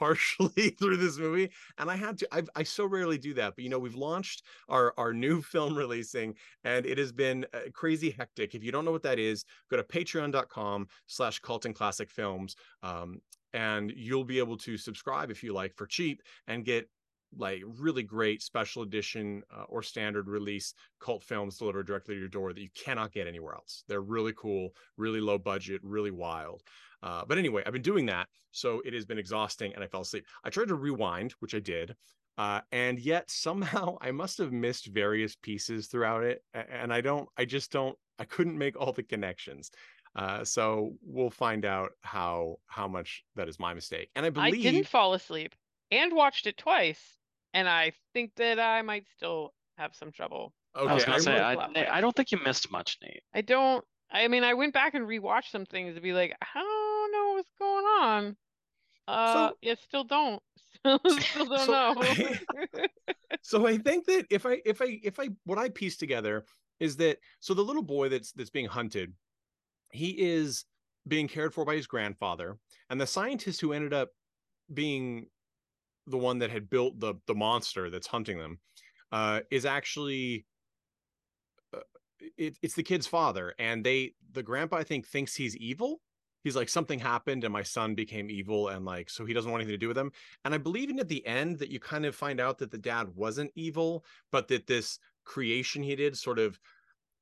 partially 0.00 0.70
through 0.78 0.96
this 0.96 1.18
movie 1.18 1.50
and 1.78 1.90
i 1.90 1.94
had 1.94 2.16
to 2.18 2.26
I've, 2.32 2.48
i 2.56 2.62
so 2.62 2.86
rarely 2.86 3.18
do 3.18 3.34
that 3.34 3.54
but 3.54 3.62
you 3.62 3.68
know 3.68 3.78
we've 3.78 3.94
launched 3.94 4.42
our 4.68 4.94
our 4.96 5.12
new 5.12 5.42
film 5.52 5.76
releasing 5.76 6.34
and 6.64 6.86
it 6.86 6.98
has 6.98 7.12
been 7.12 7.44
uh, 7.52 7.70
crazy 7.72 8.10
hectic. 8.10 8.54
If 8.54 8.64
you 8.64 8.72
don't 8.72 8.84
know 8.84 8.92
what 8.92 9.02
that 9.02 9.18
is 9.18 9.44
go 9.70 9.76
to 9.76 9.82
patreon.com 9.82 10.88
slash 11.06 11.38
cult 11.40 11.66
and 11.66 11.74
classic 11.74 12.10
films 12.10 12.56
um, 12.82 13.20
and 13.52 13.92
you'll 13.94 14.24
be 14.24 14.38
able 14.38 14.56
to 14.58 14.76
subscribe 14.76 15.30
if 15.30 15.42
you 15.42 15.52
like 15.52 15.74
for 15.76 15.86
cheap 15.86 16.22
and 16.46 16.64
get 16.64 16.88
like 17.36 17.62
really 17.78 18.02
great 18.02 18.42
special 18.42 18.82
edition 18.82 19.42
uh, 19.54 19.64
or 19.68 19.82
standard 19.82 20.28
release 20.28 20.74
cult 21.00 21.22
films 21.22 21.58
delivered 21.58 21.86
directly 21.86 22.14
to 22.14 22.20
your 22.20 22.28
door 22.28 22.52
that 22.52 22.60
you 22.60 22.68
cannot 22.74 23.12
get 23.12 23.26
anywhere 23.26 23.54
else. 23.54 23.84
They're 23.88 24.00
really 24.00 24.32
cool, 24.36 24.70
really 24.96 25.20
low 25.20 25.38
budget, 25.38 25.80
really 25.82 26.10
wild. 26.10 26.62
Uh, 27.02 27.24
but 27.26 27.38
anyway, 27.38 27.62
I've 27.64 27.72
been 27.72 27.82
doing 27.82 28.06
that, 28.06 28.28
so 28.50 28.82
it 28.84 28.92
has 28.92 29.06
been 29.06 29.18
exhausting, 29.18 29.74
and 29.74 29.82
I 29.82 29.86
fell 29.86 30.02
asleep. 30.02 30.26
I 30.44 30.50
tried 30.50 30.68
to 30.68 30.74
rewind, 30.74 31.32
which 31.40 31.54
I 31.54 31.60
did, 31.60 31.94
uh, 32.36 32.60
and 32.72 32.98
yet 32.98 33.30
somehow 33.30 33.96
I 34.00 34.10
must 34.10 34.38
have 34.38 34.52
missed 34.52 34.86
various 34.86 35.34
pieces 35.36 35.86
throughout 35.86 36.24
it, 36.24 36.42
and 36.54 36.92
I 36.92 37.00
don't, 37.00 37.28
I 37.36 37.44
just 37.44 37.72
don't, 37.72 37.96
I 38.18 38.24
couldn't 38.24 38.58
make 38.58 38.78
all 38.78 38.92
the 38.92 39.02
connections. 39.02 39.70
Uh, 40.16 40.44
so 40.44 40.94
we'll 41.02 41.30
find 41.30 41.64
out 41.64 41.92
how 42.00 42.56
how 42.66 42.88
much 42.88 43.24
that 43.36 43.48
is 43.48 43.60
my 43.60 43.72
mistake. 43.72 44.10
And 44.16 44.26
I 44.26 44.30
believe 44.30 44.54
I 44.54 44.56
didn't 44.56 44.88
fall 44.88 45.14
asleep 45.14 45.54
and 45.90 46.12
watched 46.12 46.46
it 46.46 46.56
twice, 46.56 47.16
and 47.54 47.68
I 47.68 47.92
think 48.14 48.32
that 48.36 48.58
I 48.60 48.82
might 48.82 49.04
still 49.16 49.52
have 49.78 49.94
some 49.94 50.12
trouble. 50.12 50.52
I 50.74 50.82
was 50.94 51.02
Okay, 51.02 51.04
gonna 51.06 51.16
I 51.16 51.20
say, 51.20 51.32
wrote- 51.32 51.58
I, 51.58 51.72
Nate. 51.72 51.88
I 51.88 52.00
don't 52.00 52.14
think 52.14 52.30
you 52.32 52.38
missed 52.44 52.70
much, 52.70 52.98
Nate. 53.02 53.22
I 53.34 53.40
don't. 53.40 53.84
I 54.12 54.26
mean, 54.28 54.42
I 54.44 54.54
went 54.54 54.74
back 54.74 54.94
and 54.94 55.06
rewatched 55.06 55.50
some 55.50 55.64
things 55.66 55.94
to 55.94 56.00
be 56.00 56.12
like, 56.12 56.34
I 56.42 56.58
don't 56.60 57.12
know 57.12 57.34
what's 57.34 57.52
going 57.58 57.84
on. 57.84 58.36
Uh, 59.08 59.50
yeah, 59.62 59.74
still 59.88 60.04
don't. 60.04 60.42
still 60.84 60.98
don't 61.46 61.66
So- 61.66 61.92
know. 61.94 62.86
so 63.42 63.66
I 63.66 63.78
think 63.78 64.06
that 64.06 64.26
if 64.30 64.46
I 64.46 64.60
if 64.64 64.80
I 64.82 65.00
if 65.02 65.18
I 65.20 65.28
what 65.44 65.58
I 65.58 65.68
piece 65.68 65.96
together 65.96 66.44
is 66.78 66.96
that 66.96 67.18
so 67.40 67.54
the 67.54 67.62
little 67.62 67.82
boy 67.82 68.08
that's 68.08 68.32
that's 68.32 68.50
being 68.50 68.66
hunted, 68.66 69.12
he 69.92 70.10
is 70.10 70.64
being 71.08 71.28
cared 71.28 71.52
for 71.54 71.64
by 71.64 71.74
his 71.74 71.86
grandfather, 71.86 72.58
and 72.90 73.00
the 73.00 73.06
scientist 73.06 73.60
who 73.60 73.72
ended 73.72 73.92
up 73.92 74.10
being 74.72 75.26
the 76.06 76.18
one 76.18 76.38
that 76.38 76.50
had 76.50 76.70
built 76.70 76.98
the 77.00 77.14
the 77.26 77.34
monster 77.34 77.90
that's 77.90 78.06
hunting 78.06 78.38
them 78.38 78.58
uh, 79.12 79.40
is 79.50 79.64
actually 79.66 80.46
uh, 81.74 81.80
it, 82.36 82.58
it's 82.62 82.74
the 82.74 82.82
kid's 82.82 83.06
father, 83.06 83.54
and 83.58 83.84
they 83.84 84.14
the 84.32 84.42
grandpa 84.42 84.76
I 84.76 84.84
think 84.84 85.06
thinks 85.06 85.34
he's 85.34 85.56
evil. 85.56 86.00
He's 86.42 86.56
like 86.56 86.70
something 86.70 86.98
happened 86.98 87.44
and 87.44 87.52
my 87.52 87.62
son 87.62 87.94
became 87.94 88.30
evil 88.30 88.68
and 88.68 88.82
like 88.86 89.10
so 89.10 89.26
he 89.26 89.34
doesn't 89.34 89.50
want 89.50 89.60
anything 89.60 89.74
to 89.74 89.84
do 89.84 89.88
with 89.88 89.98
him. 89.98 90.10
And 90.46 90.54
I 90.54 90.58
believe 90.58 90.88
in 90.88 90.98
at 90.98 91.08
the 91.08 91.26
end 91.26 91.58
that 91.58 91.68
you 91.68 91.78
kind 91.78 92.06
of 92.06 92.16
find 92.16 92.40
out 92.40 92.56
that 92.58 92.70
the 92.70 92.78
dad 92.78 93.08
wasn't 93.14 93.52
evil, 93.54 94.06
but 94.32 94.48
that 94.48 94.66
this 94.66 94.98
creation 95.24 95.82
he 95.82 95.94
did 95.94 96.16
sort 96.16 96.38
of 96.38 96.58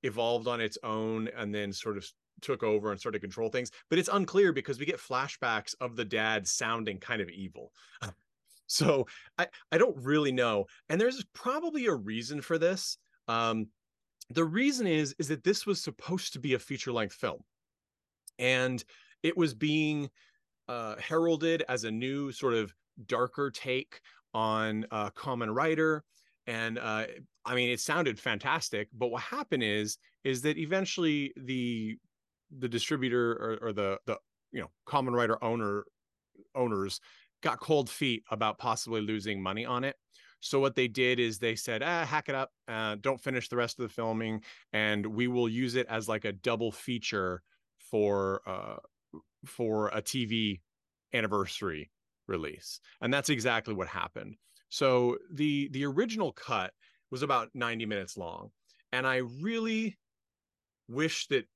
evolved 0.05 0.47
on 0.47 0.61
its 0.61 0.79
own 0.85 1.29
and 1.37 1.53
then 1.53 1.73
sort 1.73 1.97
of 1.97 2.09
took 2.41 2.63
over 2.63 2.93
and 2.93 3.01
started 3.01 3.19
to 3.19 3.27
control 3.27 3.49
things. 3.49 3.73
But 3.91 3.99
it's 3.99 4.09
unclear 4.13 4.53
because 4.53 4.79
we 4.79 4.87
get 4.87 4.99
flashbacks 4.99 5.75
of 5.81 5.97
the 5.97 6.05
dad 6.05 6.47
sounding 6.47 6.99
kind 6.99 7.21
of 7.21 7.29
evil. 7.31 7.73
so 8.69 9.07
I, 9.37 9.49
I 9.73 9.79
don't 9.79 9.97
really 9.97 10.33
know. 10.33 10.67
And 10.89 11.01
there's 11.01 11.25
probably 11.35 11.87
a 11.87 11.95
reason 11.95 12.41
for 12.41 12.59
this. 12.59 12.99
Um, 13.27 13.67
the 14.31 14.45
reason 14.45 14.87
is 14.87 15.15
is 15.19 15.29
that 15.29 15.43
this 15.43 15.67
was 15.67 15.83
supposed 15.83 16.35
to 16.35 16.39
be 16.39 16.55
a 16.55 16.59
feature 16.59 16.93
length 16.93 17.15
film. 17.15 17.41
And 18.39 18.85
it 19.23 19.37
was 19.37 19.55
being 19.55 20.11
uh, 20.69 20.97
heralded 21.01 21.65
as 21.69 21.85
a 21.85 21.91
new 21.91 22.31
sort 22.31 22.55
of 22.55 22.73
darker 23.07 23.51
take 23.51 24.01
on 24.35 24.87
uh, 24.91 25.11
Kamen 25.11 25.55
Rider, 25.55 26.05
and 26.47 26.79
uh, 26.79 27.07
I 27.45 27.55
mean 27.55 27.71
it 27.71 27.81
sounded 27.81 28.21
fantastic. 28.21 28.89
But 28.93 29.09
what 29.09 29.23
happened 29.23 29.63
is 29.63 29.99
is 30.25 30.43
that 30.43 30.59
eventually 30.59 31.33
the 31.37 31.97
the 32.59 32.69
distributor 32.69 33.33
or, 33.33 33.69
or 33.69 33.73
the 33.73 33.99
the 34.07 34.19
you 34.53 34.61
know 34.61 34.71
Kamen 34.87 35.15
Rider 35.15 35.43
owner 35.43 35.85
owners 36.55 37.01
got 37.43 37.61
cold 37.61 37.89
feet 37.89 38.23
about 38.31 38.59
possibly 38.59 39.01
losing 39.01 39.43
money 39.43 39.65
on 39.65 39.85
it. 39.85 39.97
So 40.41 40.61
what 40.61 40.77
they 40.77 40.87
did 40.89 41.19
is 41.19 41.39
they 41.39 41.57
said, 41.57 41.83
ah, 41.83 42.05
hack 42.05 42.29
it 42.29 42.35
up, 42.35 42.51
uh, 42.69 42.97
don't 43.01 43.21
finish 43.21 43.49
the 43.49 43.57
rest 43.57 43.79
of 43.79 43.83
the 43.83 43.93
filming, 43.93 44.43
and 44.73 45.05
we 45.05 45.27
will 45.27 45.49
use 45.49 45.75
it 45.75 45.87
as 45.89 46.09
like 46.09 46.25
a 46.25 46.33
double 46.33 46.71
feature 46.71 47.43
for 47.79 48.43
uh, 48.47 48.77
for 49.45 49.89
a 49.89 50.01
TV 50.03 50.61
anniversary 51.13 51.91
release. 52.27 52.81
And 53.01 53.13
that's 53.13 53.31
exactly 53.31 53.75
what 53.75 53.89
happened. 53.89 54.37
So 54.69 55.17
the 55.33 55.69
the 55.73 55.87
original 55.87 56.33
cut 56.33 56.73
was 57.11 57.23
about 57.23 57.49
90 57.55 57.87
minutes 57.87 58.17
long. 58.17 58.51
And 58.93 59.07
I 59.07 59.17
really 59.17 59.99
wish 60.89 61.27
that 61.29 61.47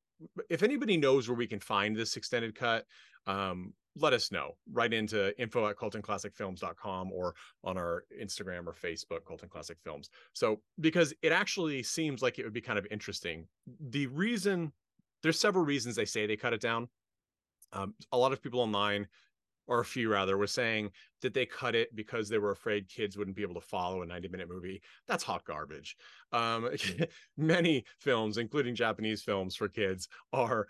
if 0.49 0.63
anybody 0.63 0.97
knows 0.97 1.29
where 1.29 1.37
we 1.37 1.47
can 1.47 1.61
find 1.61 1.97
this 1.97 2.17
extended 2.17 2.55
cut, 2.55 2.85
um, 3.27 3.75
let 3.97 4.13
us 4.13 4.33
know. 4.33 4.57
Write 4.73 4.93
into 4.95 5.39
info 5.41 5.69
at 5.69 5.77
cultandclassicfilms.com 5.77 7.13
or 7.13 7.35
on 7.63 7.77
our 7.77 8.05
Instagram 8.21 8.67
or 8.67 8.73
Facebook, 8.73 9.25
Cult 9.27 9.43
and 9.43 9.51
Classic 9.51 9.77
Films. 9.85 10.11
So 10.33 10.61
because 10.81 11.13
it 11.23 11.33
actually 11.33 11.83
seems 11.83 12.23
like 12.23 12.39
it 12.39 12.45
would 12.45 12.53
be 12.53 12.61
kind 12.61 12.79
of 12.79 12.87
interesting. 12.91 13.47
The 13.91 14.07
reason 14.07 14.73
there's 15.23 15.39
several 15.39 15.65
reasons 15.65 15.97
they 15.97 16.05
say 16.05 16.27
they 16.27 16.37
cut 16.37 16.53
it 16.53 16.61
down. 16.61 16.89
Um, 17.73 17.95
a 18.13 18.19
lot 18.19 18.33
of 18.33 18.43
people 18.43 18.61
online, 18.61 19.09
or 19.67 19.81
a 19.81 19.85
few 19.85 20.11
rather, 20.11 20.37
were 20.37 20.47
saying 20.47 20.91
that 21.23 21.33
they 21.33 21.47
cut 21.47 21.75
it 21.75 21.95
because 21.95 22.29
they 22.29 22.39
were 22.39 22.51
afraid 22.51 22.89
kids 22.89 23.17
wouldn't 23.17 23.37
be 23.37 23.43
able 23.43 23.55
to 23.55 23.61
follow 23.61 24.03
a 24.03 24.07
90 24.07 24.29
minute 24.29 24.49
movie. 24.49 24.83
That's 25.07 25.25
hot 25.25 25.45
garbage. 25.45 25.97
Um, 26.33 26.69
many 27.37 27.85
films, 27.99 28.39
including 28.39 28.75
Japanese 28.75 29.23
films 29.23 29.55
for 29.57 29.69
kids, 29.69 30.09
are 30.33 30.67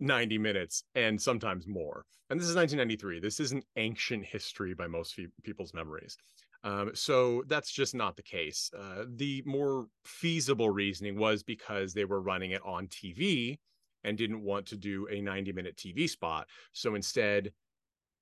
90 0.00 0.38
minutes 0.38 0.84
and 0.94 1.20
sometimes 1.20 1.66
more. 1.66 2.04
And 2.28 2.40
this 2.40 2.48
is 2.48 2.56
1993. 2.56 3.20
This 3.20 3.40
isn't 3.40 3.64
ancient 3.76 4.24
history 4.24 4.74
by 4.74 4.86
most 4.86 5.18
people's 5.44 5.74
memories. 5.74 6.16
Um, 6.64 6.90
so 6.94 7.44
that's 7.46 7.70
just 7.70 7.94
not 7.94 8.16
the 8.16 8.22
case. 8.22 8.70
Uh, 8.76 9.04
the 9.14 9.42
more 9.46 9.86
feasible 10.04 10.70
reasoning 10.70 11.16
was 11.16 11.42
because 11.42 11.94
they 11.94 12.04
were 12.04 12.20
running 12.20 12.50
it 12.50 12.62
on 12.64 12.88
TV 12.88 13.58
and 14.02 14.18
didn't 14.18 14.42
want 14.42 14.66
to 14.66 14.76
do 14.76 15.06
a 15.10 15.20
90 15.20 15.52
minute 15.52 15.76
TV 15.76 16.08
spot. 16.08 16.48
So 16.72 16.94
instead, 16.94 17.52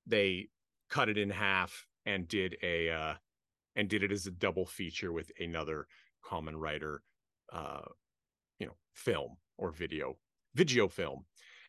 they 0.07 0.49
cut 0.91 1.09
it 1.09 1.17
in 1.17 1.31
half 1.31 1.87
and 2.05 2.29
did 2.29 2.57
a 2.63 2.91
uh, 2.91 3.15
and 3.77 3.89
did 3.89 4.03
it 4.03 4.13
as 4.13 4.27
a 4.27 4.31
double 4.31 4.67
feature 4.67 5.13
with 5.13 5.31
another 5.41 5.87
kamen 6.25 6.55
rider, 6.57 7.03
uh, 7.53 7.83
you 8.59 8.67
know, 8.67 8.77
film 8.93 9.37
or 9.57 9.71
video, 9.71 10.17
video 10.55 10.89
film, 10.89 11.25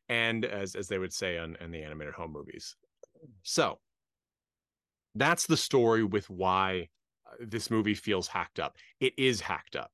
and 0.09 0.45
as 0.45 0.75
as 0.75 0.87
they 0.87 0.97
would 0.97 1.13
say 1.13 1.37
on, 1.37 1.57
the 1.69 1.83
animated 1.83 2.13
home 2.13 2.31
movies. 2.31 2.75
So 3.43 3.79
that's 5.15 5.47
the 5.47 5.57
story 5.57 6.03
with 6.03 6.29
why 6.29 6.89
uh, 7.25 7.35
this 7.39 7.71
movie 7.71 7.95
feels 7.95 8.27
hacked 8.27 8.59
up. 8.59 8.77
It 8.99 9.13
is 9.17 9.41
hacked 9.41 9.75
up. 9.75 9.91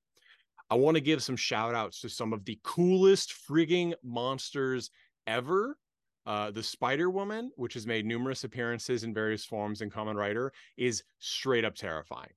I 0.70 0.76
want 0.76 0.96
to 0.96 1.02
give 1.02 1.22
some 1.22 1.36
shout 1.36 1.76
outs 1.76 2.02
to 2.02 2.10
some 2.10 2.34
of 2.34 2.46
the 2.46 2.60
coolest 2.64 3.34
frigging 3.48 3.94
monsters 4.04 4.90
ever. 5.28 5.78
Uh, 6.26 6.52
the 6.52 6.64
Spider 6.64 7.10
Woman, 7.10 7.52
which 7.56 7.74
has 7.74 7.88
made 7.88 8.06
numerous 8.06 8.44
appearances 8.44 9.04
in 9.04 9.14
various 9.14 9.44
forms 9.44 9.82
in 9.82 9.90
Kamen 9.90 10.16
Rider, 10.16 10.54
is 10.78 11.04
straight 11.20 11.66
up 11.66 11.76
terrifying. 11.76 12.30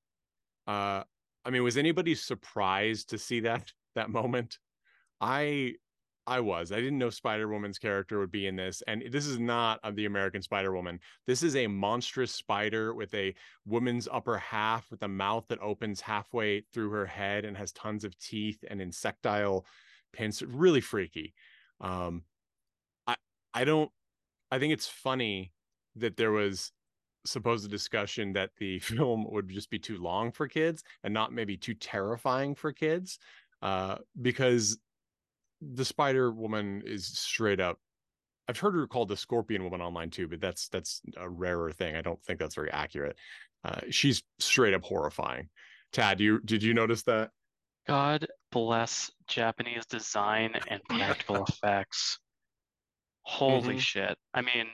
Uh, 0.66 1.02
I 1.44 1.50
mean, 1.50 1.62
was 1.62 1.76
anybody 1.76 2.14
surprised 2.14 3.10
to 3.10 3.18
see 3.18 3.40
that 3.40 3.72
that 3.94 4.10
moment? 4.10 4.58
I 5.20 5.74
I 6.26 6.40
was. 6.40 6.72
I 6.72 6.76
didn't 6.76 6.98
know 6.98 7.10
Spider 7.10 7.48
Woman's 7.48 7.78
character 7.78 8.18
would 8.18 8.30
be 8.30 8.46
in 8.46 8.56
this, 8.56 8.82
and 8.86 9.02
this 9.10 9.26
is 9.26 9.38
not 9.38 9.78
of 9.82 9.94
the 9.94 10.06
American 10.06 10.40
Spider 10.40 10.74
Woman. 10.74 10.98
This 11.26 11.42
is 11.42 11.54
a 11.54 11.66
monstrous 11.66 12.32
spider 12.32 12.94
with 12.94 13.12
a 13.14 13.34
woman's 13.66 14.08
upper 14.10 14.38
half, 14.38 14.90
with 14.90 15.02
a 15.02 15.08
mouth 15.08 15.44
that 15.48 15.60
opens 15.60 16.00
halfway 16.00 16.62
through 16.72 16.90
her 16.90 17.04
head 17.06 17.44
and 17.44 17.56
has 17.56 17.72
tons 17.72 18.04
of 18.04 18.18
teeth 18.18 18.64
and 18.68 18.80
insectile 18.80 19.66
pins. 20.12 20.42
Really 20.42 20.80
freaky. 20.80 21.34
Um, 21.80 22.22
I 23.06 23.16
I 23.52 23.64
don't. 23.64 23.90
I 24.50 24.58
think 24.58 24.72
it's 24.72 24.86
funny 24.88 25.52
that 25.96 26.16
there 26.16 26.32
was 26.32 26.72
supposed 27.26 27.66
a 27.66 27.68
discussion 27.68 28.32
that 28.34 28.50
the 28.58 28.78
film 28.80 29.26
would 29.30 29.48
just 29.48 29.70
be 29.70 29.78
too 29.78 29.98
long 29.98 30.32
for 30.32 30.48
kids 30.48 30.84
and 31.02 31.12
not 31.12 31.32
maybe 31.32 31.56
too 31.56 31.74
terrifying 31.74 32.54
for 32.54 32.72
kids, 32.72 33.18
uh, 33.62 33.96
because 34.20 34.78
the 35.60 35.84
Spider 35.84 36.30
Woman 36.32 36.82
is 36.84 37.06
straight 37.06 37.60
up. 37.60 37.78
I've 38.48 38.58
heard 38.58 38.74
her 38.74 38.86
called 38.86 39.08
the 39.08 39.16
Scorpion 39.16 39.64
Woman 39.64 39.80
online 39.80 40.10
too, 40.10 40.28
but 40.28 40.40
that's 40.40 40.68
that's 40.68 41.00
a 41.16 41.28
rarer 41.28 41.72
thing. 41.72 41.96
I 41.96 42.02
don't 42.02 42.22
think 42.24 42.38
that's 42.38 42.54
very 42.54 42.70
accurate. 42.70 43.16
Uh, 43.64 43.80
she's 43.90 44.22
straight 44.38 44.74
up 44.74 44.84
horrifying. 44.84 45.48
Tad, 45.92 46.20
you 46.20 46.40
did 46.40 46.62
you 46.62 46.74
notice 46.74 47.02
that? 47.04 47.30
God 47.86 48.26
bless 48.50 49.10
Japanese 49.26 49.86
design 49.86 50.54
and 50.68 50.82
practical 50.90 51.44
effects. 51.44 52.18
Holy 53.22 53.76
Mhm. 53.76 53.80
shit. 53.80 54.18
I 54.34 54.42
mean, 54.42 54.66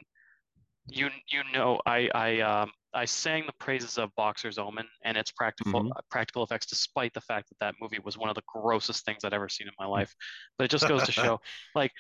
you 0.89 1.09
you 1.29 1.43
know, 1.53 1.81
I 1.87 2.09
I 2.15 2.41
um 2.41 2.73
I 2.93 3.05
sang 3.05 3.47
the 3.47 3.53
praises 3.53 3.99
of 3.99 4.15
Boxer's 4.17 4.59
Omen 4.59 4.89
and 5.05 5.17
its 5.17 5.31
practical 5.33 5.85
Mhm. 5.85 5.91
uh, 5.97 6.01
practical 6.11 6.43
effects, 6.43 6.67
despite 6.67 7.13
the 7.15 7.21
fact 7.21 7.49
that 7.49 7.59
that 7.61 7.75
movie 7.81 8.01
was 8.01 8.19
one 8.19 8.29
of 8.29 8.35
the 8.35 8.43
grossest 8.47 9.05
things 9.05 9.25
I'd 9.25 9.33
ever 9.35 9.49
seen 9.49 9.69
in 9.69 9.75
my 9.79 9.87
life. 9.87 10.15
But 10.59 10.65
it 10.65 10.71
just 10.71 10.87
goes 10.89 11.05
to 11.05 11.13
show, 11.13 11.41
like, 11.75 11.93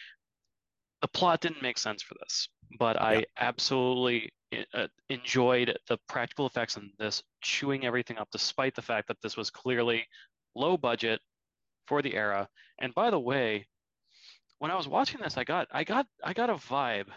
the 1.02 1.08
plot 1.08 1.40
didn't 1.40 1.62
make 1.62 1.78
sense 1.78 2.02
for 2.02 2.14
this, 2.20 2.48
but 2.78 3.00
I 3.00 3.26
absolutely 3.38 4.32
uh, 4.74 4.88
enjoyed 5.08 5.78
the 5.88 5.98
practical 6.08 6.46
effects 6.46 6.76
in 6.76 6.92
this, 6.98 7.22
chewing 7.40 7.84
everything 7.86 8.18
up, 8.18 8.28
despite 8.30 8.74
the 8.74 8.82
fact 8.82 9.08
that 9.08 9.20
this 9.22 9.36
was 9.36 9.50
clearly 9.50 10.06
low 10.54 10.76
budget 10.76 11.20
for 11.86 12.02
the 12.02 12.14
era. 12.14 12.48
And 12.78 12.94
by 12.94 13.10
the 13.10 13.20
way, 13.20 13.68
when 14.58 14.70
I 14.70 14.76
was 14.76 14.88
watching 14.88 15.20
this, 15.20 15.36
I 15.38 15.44
got 15.44 15.68
I 15.70 15.84
got 15.84 16.06
I 16.22 16.32
got 16.34 16.50
a 16.50 16.54
vibe. 16.54 17.08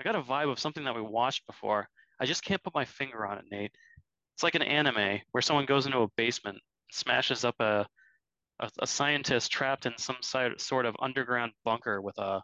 I 0.00 0.04
got 0.04 0.16
a 0.16 0.22
vibe 0.22 0.50
of 0.50 0.58
something 0.58 0.84
that 0.84 0.94
we 0.94 1.00
watched 1.02 1.46
before. 1.46 1.88
I 2.20 2.26
just 2.26 2.44
can't 2.44 2.62
put 2.62 2.74
my 2.74 2.84
finger 2.84 3.26
on 3.26 3.38
it, 3.38 3.44
Nate. 3.50 3.72
It's 4.34 4.42
like 4.42 4.54
an 4.54 4.62
anime 4.62 5.20
where 5.32 5.42
someone 5.42 5.66
goes 5.66 5.86
into 5.86 5.98
a 6.00 6.08
basement, 6.16 6.58
smashes 6.90 7.44
up 7.44 7.56
a 7.60 7.86
a, 8.60 8.70
a 8.80 8.86
scientist 8.86 9.50
trapped 9.50 9.86
in 9.86 9.92
some 9.98 10.16
side, 10.20 10.52
sort 10.60 10.86
of 10.86 10.94
underground 11.00 11.52
bunker 11.64 12.00
with 12.00 12.18
a 12.18 12.40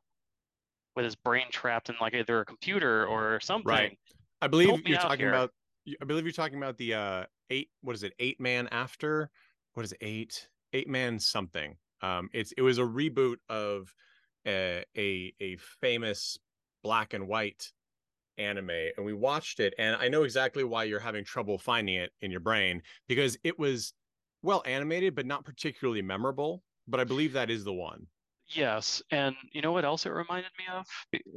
with 0.96 1.04
his 1.04 1.14
brain 1.14 1.46
trapped 1.52 1.88
in 1.88 1.94
like 2.00 2.14
either 2.14 2.40
a 2.40 2.44
computer 2.44 3.06
or 3.06 3.38
something. 3.40 3.68
Right. 3.68 3.98
I 4.42 4.48
believe 4.48 4.68
Help 4.68 4.80
you're 4.86 4.98
talking 4.98 5.18
here. 5.20 5.28
about. 5.28 5.50
I 6.02 6.04
believe 6.04 6.24
you're 6.24 6.32
talking 6.32 6.58
about 6.58 6.76
the 6.76 6.94
uh 6.94 7.24
eight. 7.50 7.70
What 7.82 7.94
is 7.94 8.02
it? 8.02 8.12
Eight 8.18 8.40
man 8.40 8.68
after. 8.72 9.30
What 9.74 9.84
is 9.84 9.92
it? 9.92 9.98
Eight. 10.00 10.48
Eight 10.72 10.88
man 10.88 11.18
something. 11.18 11.76
Um, 12.02 12.28
it's 12.32 12.52
it 12.52 12.62
was 12.62 12.78
a 12.78 12.82
reboot 12.82 13.36
of 13.48 13.94
a 14.46 14.84
a, 14.96 15.32
a 15.40 15.56
famous 15.80 16.38
black 16.82 17.14
and 17.14 17.28
white 17.28 17.70
anime, 18.38 18.70
and 18.70 19.04
we 19.04 19.12
watched 19.12 19.60
it, 19.60 19.74
and 19.78 19.96
I 19.96 20.08
know 20.08 20.22
exactly 20.22 20.64
why 20.64 20.84
you're 20.84 21.00
having 21.00 21.24
trouble 21.24 21.58
finding 21.58 21.96
it 21.96 22.10
in 22.20 22.30
your 22.30 22.40
brain 22.40 22.82
because 23.08 23.36
it 23.44 23.58
was 23.58 23.92
well 24.42 24.62
animated, 24.66 25.14
but 25.14 25.26
not 25.26 25.44
particularly 25.44 26.02
memorable. 26.02 26.62
But 26.86 27.00
I 27.00 27.04
believe 27.04 27.34
that 27.34 27.50
is 27.50 27.64
the 27.64 27.72
one. 27.72 28.06
Yes, 28.46 29.02
and 29.10 29.36
you 29.52 29.60
know 29.60 29.72
what 29.72 29.84
else 29.84 30.06
it 30.06 30.10
reminded 30.10 30.50
me 30.58 30.64
of? 30.72 30.86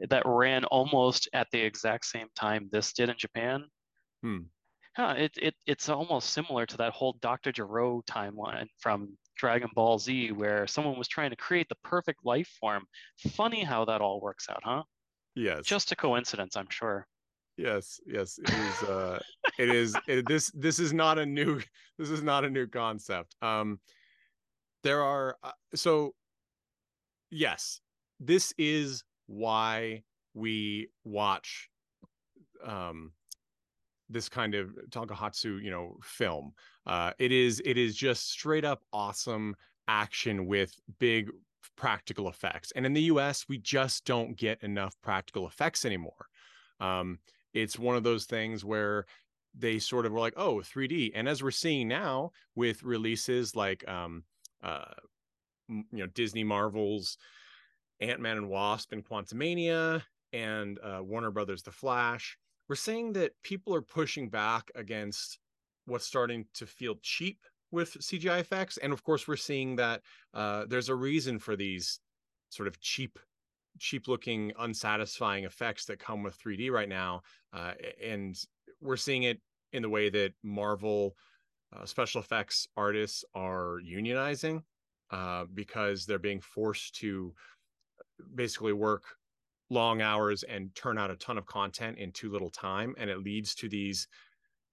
That 0.09 0.23
ran 0.25 0.63
almost 0.65 1.27
at 1.33 1.47
the 1.51 1.59
exact 1.59 2.05
same 2.05 2.27
time 2.35 2.69
this 2.71 2.93
did 2.93 3.09
in 3.09 3.17
Japan. 3.17 3.65
Hmm. 4.21 4.37
Huh, 4.95 5.15
it, 5.17 5.31
it 5.37 5.55
it's 5.65 5.89
almost 5.89 6.31
similar 6.31 6.65
to 6.65 6.77
that 6.77 6.93
whole 6.93 7.17
Dr. 7.21 7.51
Gero 7.51 8.01
timeline 8.09 8.67
from 8.79 9.17
Dragon 9.37 9.69
Ball 9.73 9.97
Z, 9.99 10.31
where 10.33 10.67
someone 10.67 10.97
was 10.97 11.07
trying 11.07 11.29
to 11.29 11.35
create 11.35 11.67
the 11.69 11.77
perfect 11.83 12.25
life 12.25 12.49
form. 12.59 12.85
Funny 13.31 13.63
how 13.63 13.85
that 13.85 14.01
all 14.01 14.21
works 14.21 14.47
out, 14.49 14.61
huh? 14.63 14.83
Yes. 15.35 15.65
Just 15.65 15.91
a 15.91 15.95
coincidence, 15.95 16.57
I'm 16.57 16.69
sure. 16.69 17.07
Yes, 17.57 17.99
yes, 18.05 18.39
it 18.39 18.49
is. 18.49 18.89
Uh, 18.89 19.19
it 19.59 19.69
is. 19.69 19.95
It, 20.07 20.27
this 20.27 20.51
this 20.51 20.79
is 20.79 20.93
not 20.93 21.19
a 21.19 21.25
new. 21.25 21.61
This 21.99 22.09
is 22.09 22.23
not 22.23 22.43
a 22.43 22.49
new 22.49 22.65
concept. 22.65 23.35
Um, 23.43 23.79
there 24.83 25.03
are 25.03 25.37
uh, 25.43 25.51
so. 25.75 26.15
Yes, 27.29 27.79
this 28.19 28.53
is 28.57 29.03
why 29.27 30.01
we 30.33 30.89
watch, 31.03 31.69
um, 32.65 33.11
this 34.09 34.27
kind 34.29 34.55
of 34.55 34.71
Tokusatsu, 34.89 35.63
you 35.63 35.69
know, 35.69 35.97
film. 36.01 36.53
Uh, 36.87 37.11
it 37.19 37.31
is. 37.31 37.61
It 37.63 37.77
is 37.77 37.95
just 37.95 38.31
straight 38.31 38.65
up 38.65 38.81
awesome 38.91 39.55
action 39.87 40.47
with 40.47 40.73
big 40.97 41.29
practical 41.75 42.29
effects, 42.29 42.71
and 42.75 42.85
in 42.85 42.93
the 42.93 43.03
U.S. 43.03 43.45
we 43.47 43.57
just 43.57 44.05
don't 44.05 44.37
get 44.37 44.63
enough 44.63 44.95
practical 45.01 45.47
effects 45.47 45.85
anymore. 45.85 46.27
Um, 46.79 47.19
it's 47.53 47.77
one 47.77 47.95
of 47.95 48.03
those 48.03 48.25
things 48.25 48.63
where 48.65 49.05
they 49.53 49.79
sort 49.79 50.05
of 50.05 50.11
were 50.13 50.19
like, 50.19 50.33
oh, 50.37 50.57
3D. 50.57 51.11
And 51.13 51.27
as 51.27 51.43
we're 51.43 51.51
seeing 51.51 51.87
now 51.87 52.31
with 52.55 52.83
releases 52.83 53.55
like, 53.55 53.87
um, 53.87 54.23
uh, 54.63 54.85
you 55.67 55.85
know, 55.91 56.07
Disney 56.07 56.43
Marvel's 56.43 57.17
Ant 57.99 58.19
Man 58.19 58.37
and 58.37 58.49
Wasp 58.49 58.91
and 58.93 59.05
Quantumania 59.05 60.01
and 60.33 60.79
uh, 60.79 61.01
Warner 61.03 61.31
Brothers 61.31 61.63
The 61.63 61.71
Flash, 61.71 62.37
we're 62.69 62.75
seeing 62.75 63.13
that 63.13 63.33
people 63.43 63.75
are 63.75 63.81
pushing 63.81 64.29
back 64.29 64.71
against 64.75 65.39
what's 65.85 66.05
starting 66.05 66.45
to 66.53 66.65
feel 66.65 66.95
cheap 67.01 67.39
with 67.71 67.93
CGI 67.93 68.39
effects. 68.39 68.77
And 68.77 68.93
of 68.93 69.03
course, 69.03 69.27
we're 69.27 69.35
seeing 69.37 69.75
that 69.77 70.01
uh, 70.33 70.65
there's 70.67 70.89
a 70.89 70.95
reason 70.95 71.39
for 71.39 71.55
these 71.55 71.99
sort 72.49 72.67
of 72.67 72.79
cheap 72.79 73.17
cheap 73.79 74.07
looking 74.07 74.51
unsatisfying 74.59 75.45
effects 75.45 75.85
that 75.85 75.99
come 75.99 76.23
with 76.23 76.37
3d 76.39 76.71
right 76.71 76.89
now 76.89 77.21
uh, 77.53 77.71
and 78.03 78.35
we're 78.81 78.97
seeing 78.97 79.23
it 79.23 79.39
in 79.73 79.81
the 79.81 79.89
way 79.89 80.09
that 80.09 80.33
marvel 80.43 81.15
uh, 81.73 81.85
special 81.85 82.21
effects 82.21 82.67
artists 82.75 83.23
are 83.33 83.79
unionizing 83.85 84.61
uh, 85.11 85.45
because 85.53 86.05
they're 86.05 86.19
being 86.19 86.41
forced 86.41 86.95
to 86.95 87.33
basically 88.35 88.73
work 88.73 89.03
long 89.69 90.01
hours 90.01 90.43
and 90.43 90.73
turn 90.75 90.97
out 90.97 91.09
a 91.09 91.15
ton 91.15 91.37
of 91.37 91.45
content 91.45 91.97
in 91.97 92.11
too 92.11 92.29
little 92.29 92.49
time 92.49 92.93
and 92.97 93.09
it 93.09 93.23
leads 93.23 93.55
to 93.55 93.69
these 93.69 94.07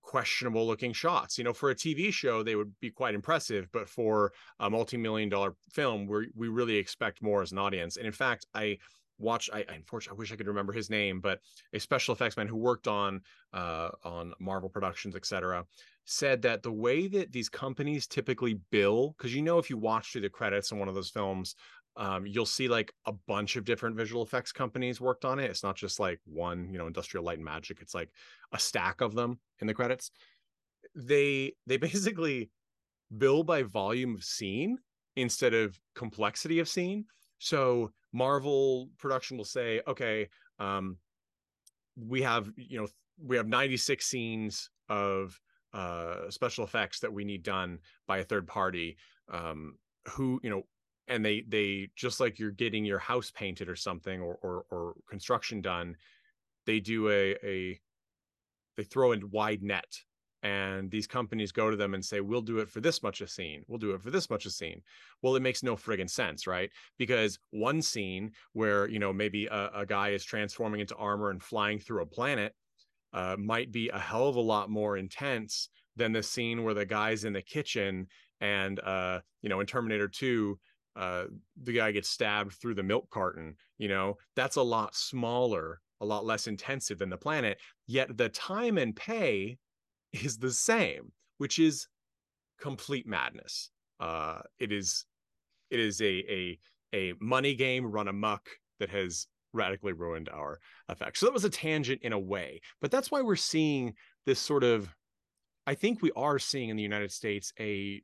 questionable 0.09 0.67
looking 0.67 0.95
shots. 0.95 1.37
You 1.37 1.45
know 1.45 1.53
for 1.53 1.69
a 1.69 1.75
tv 1.75 2.11
show 2.11 2.43
they 2.43 2.57
would 2.57 2.73
be 2.81 2.91
quite 2.91 3.15
impressive 3.15 3.69
but 3.75 3.87
for 3.91 4.33
a 4.59 4.71
multi-million 4.71 5.29
dollar 5.29 5.55
film 5.71 6.07
we 6.07 6.29
we 6.35 6.49
really 6.49 6.77
expect 6.77 7.23
more 7.23 7.43
as 7.43 7.53
an 7.53 7.59
audience. 7.59 7.99
And 7.99 8.07
in 8.07 8.13
fact 8.13 8.47
i 8.55 8.79
watched 9.19 9.51
i 9.53 9.67
unfortunately 9.69 10.17
i 10.17 10.19
wish 10.19 10.33
i 10.33 10.37
could 10.37 10.47
remember 10.47 10.73
his 10.73 10.89
name 10.89 11.21
but 11.21 11.41
a 11.75 11.79
special 11.79 12.15
effects 12.15 12.37
man 12.39 12.47
who 12.47 12.57
worked 12.57 12.89
on 12.89 13.21
uh 13.53 13.91
on 14.05 14.33
marvel 14.39 14.71
productions 14.71 15.15
etc 15.17 15.65
said 16.05 16.41
that 16.41 16.63
the 16.63 16.73
way 16.73 17.09
that 17.09 17.33
these 17.33 17.49
companies 17.49 18.07
typically 18.07 18.61
bill 18.71 19.15
because 19.19 19.35
you 19.35 19.43
know 19.43 19.59
if 19.59 19.69
you 19.69 19.77
watch 19.77 20.13
through 20.13 20.21
the 20.21 20.31
credits 20.31 20.71
in 20.71 20.79
one 20.79 20.89
of 20.89 20.95
those 20.95 21.11
films 21.11 21.57
um, 21.99 22.27
you'll 22.27 22.47
see 22.47 22.69
like 22.69 22.93
a 23.07 23.13
bunch 23.13 23.57
of 23.57 23.65
different 23.65 23.97
visual 23.97 24.23
effects 24.23 24.53
companies 24.53 25.01
worked 25.01 25.25
on 25.25 25.41
it. 25.41 25.51
It's 25.51 25.65
not 25.65 25.77
just 25.77 25.99
like 25.99 26.21
one, 26.25 26.69
you 26.73 26.79
know, 26.79 26.87
Industrial 26.87 27.25
Light 27.25 27.39
and 27.39 27.45
Magic. 27.45 27.79
It's 27.83 27.95
like 27.95 28.11
a 28.53 28.59
stack 28.59 29.01
of 29.01 29.15
them 29.15 29.41
in 29.61 29.67
the 29.67 29.75
credits. 29.75 30.13
They 30.95 31.55
they 31.67 31.77
basically 31.89 32.51
bill 33.17 33.43
by 33.43 33.65
volume 33.65 34.15
of 34.15 34.23
scene 34.23 34.79
instead 35.17 35.55
of 35.55 35.79
complexity 35.97 36.61
of 36.61 36.69
scene. 36.69 37.05
So 37.39 37.93
Marvel 38.13 38.91
production 38.99 39.37
will 39.37 39.45
say, 39.45 39.83
okay, 39.89 40.29
um, 40.61 40.99
we 41.97 42.23
have 42.23 42.53
you 42.57 42.81
know 42.81 42.87
we 43.21 43.37
have 43.37 43.49
96 43.49 44.07
scenes 44.07 44.71
of 44.89 45.39
uh, 45.75 46.31
special 46.31 46.65
effects 46.65 47.01
that 47.01 47.13
we 47.13 47.25
need 47.25 47.43
done 47.43 47.81
by 48.07 48.19
a 48.19 48.25
third 48.25 48.47
party 48.47 48.97
um, 49.33 49.75
who 50.11 50.39
you 50.45 50.51
know 50.51 50.63
and 51.09 51.25
they 51.25 51.45
they 51.49 51.89
just 51.97 52.21
like 52.21 52.39
you're 52.39 52.51
getting 52.51 52.85
your 52.85 52.99
house 52.99 53.31
painted 53.31 53.69
or 53.69 53.77
something 53.77 54.21
or 54.21 54.39
or, 54.43 54.65
or 54.71 54.95
construction 55.09 55.61
done 55.61 55.97
they 56.67 56.81
do 56.81 57.09
a 57.09 57.37
a 57.43 57.81
they 58.77 58.85
throw 58.85 59.13
a 59.13 59.19
wide 59.31 59.63
net 59.63 60.03
and 60.43 60.91
these 60.91 61.07
companies 61.07 61.51
go 61.51 61.71
to 61.71 61.77
them 61.77 61.95
and 61.95 62.05
say 62.05 62.21
we'll 62.21 62.41
do 62.41 62.59
it 62.59 62.69
for 62.69 62.81
this 62.81 63.03
much 63.03 63.21
a 63.21 63.27
scene. 63.27 63.65
We'll 63.67 63.81
do 63.81 63.91
it 63.91 64.01
for 64.01 64.11
this 64.11 64.31
much 64.31 64.47
a 64.47 64.51
scene. 64.51 64.83
Well 65.23 65.35
it 65.35 65.43
makes 65.43 65.63
no 65.63 65.75
friggin 65.75 66.09
sense 66.09 66.47
right? 66.47 66.71
Because 66.97 67.39
one 67.51 67.83
scene 67.83 68.33
where 68.53 68.89
you 68.89 68.99
know 68.99 69.13
maybe 69.13 69.47
a, 69.47 69.71
a 69.75 69.87
guy 69.87 70.11
is 70.11 70.25
transforming 70.25 70.81
into 70.81 70.95
armor 70.95 71.31
and 71.31 71.43
flying 71.43 71.79
through 71.81 72.03
a 72.03 72.07
planet 72.07 72.55
uh, 73.13 73.37
might 73.39 73.73
be 73.73 73.89
a 73.89 73.99
hell 73.99 74.29
of 74.29 74.37
a 74.37 74.41
lot 74.41 74.71
more 74.71 74.97
intense 74.97 75.71
than 75.97 76.13
the 76.13 76.23
scene 76.23 76.63
where 76.63 76.75
the 76.75 76.87
guy's 76.87 77.25
in 77.25 77.33
the 77.33 77.43
kitchen 77.43 78.07
and 78.41 78.79
uh, 78.81 79.21
you 79.43 79.49
know 79.49 79.61
in 79.61 79.67
terminator 79.67 80.07
2 80.07 80.59
uh, 80.99 81.25
the 81.63 81.73
guy 81.73 81.93
gets 81.93 82.09
stabbed 82.09 82.53
through 82.53 82.75
the 82.75 82.83
milk 82.83 83.09
carton 83.11 83.55
you 83.79 83.89
know 83.89 84.17
that's 84.37 84.57
a 84.57 84.63
lot 84.63 84.95
smaller 84.95 85.81
a 86.01 86.05
lot 86.05 86.25
less 86.25 86.47
intensive 86.47 86.99
than 86.99 87.11
the 87.11 87.17
planet 87.17 87.59
yet 87.87 88.17
the 88.17 88.29
time 88.29 88.79
and 88.79 88.95
pay 88.97 89.57
is 90.13 90.37
the 90.39 90.53
same 90.53 91.13
which 91.39 91.59
is 91.59 91.87
complete 92.61 93.07
madness. 93.07 93.71
Uh 94.01 94.41
it 94.59 94.73
is 94.73 95.05
it 95.71 95.81
is 95.81 96.01
a 96.01 96.05
a 96.05 96.59
a 96.95 97.15
money 97.21 97.55
game 97.55 97.87
run 97.87 98.09
amok 98.09 98.49
that 98.81 98.91
has 98.91 99.27
radically 99.53 99.93
ruined 99.93 100.29
our 100.29 100.59
effects. 100.89 101.21
So 101.21 101.27
that 101.27 101.33
was 101.33 101.45
a 101.45 101.51
tangent 101.51 102.03
in 102.03 102.13
a 102.13 102.19
way 102.19 102.61
but 102.81 102.91
that's 102.91 103.11
why 103.11 103.23
we're 103.23 103.37
seeing 103.37 103.95
this 104.27 104.39
sort 104.39 104.63
of 104.63 104.95
i 105.67 105.75
think 105.75 106.03
we 106.03 106.13
are 106.15 106.39
seeing 106.39 106.69
in 106.69 106.77
the 106.77 106.83
united 106.83 107.11
states 107.11 107.53
a 107.59 108.03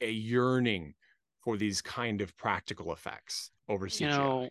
a 0.00 0.10
yearning 0.10 0.94
for 1.48 1.56
these 1.56 1.80
kind 1.80 2.20
of 2.20 2.36
practical 2.36 2.92
effects 2.92 3.52
over 3.70 3.86
CGI. 3.86 4.00
You 4.00 4.08
know, 4.08 4.48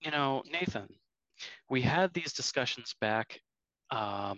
you 0.00 0.10
know, 0.10 0.42
Nathan, 0.50 0.88
we 1.68 1.80
had 1.80 2.12
these 2.12 2.32
discussions 2.32 2.92
back. 3.00 3.38
Um, 3.92 4.36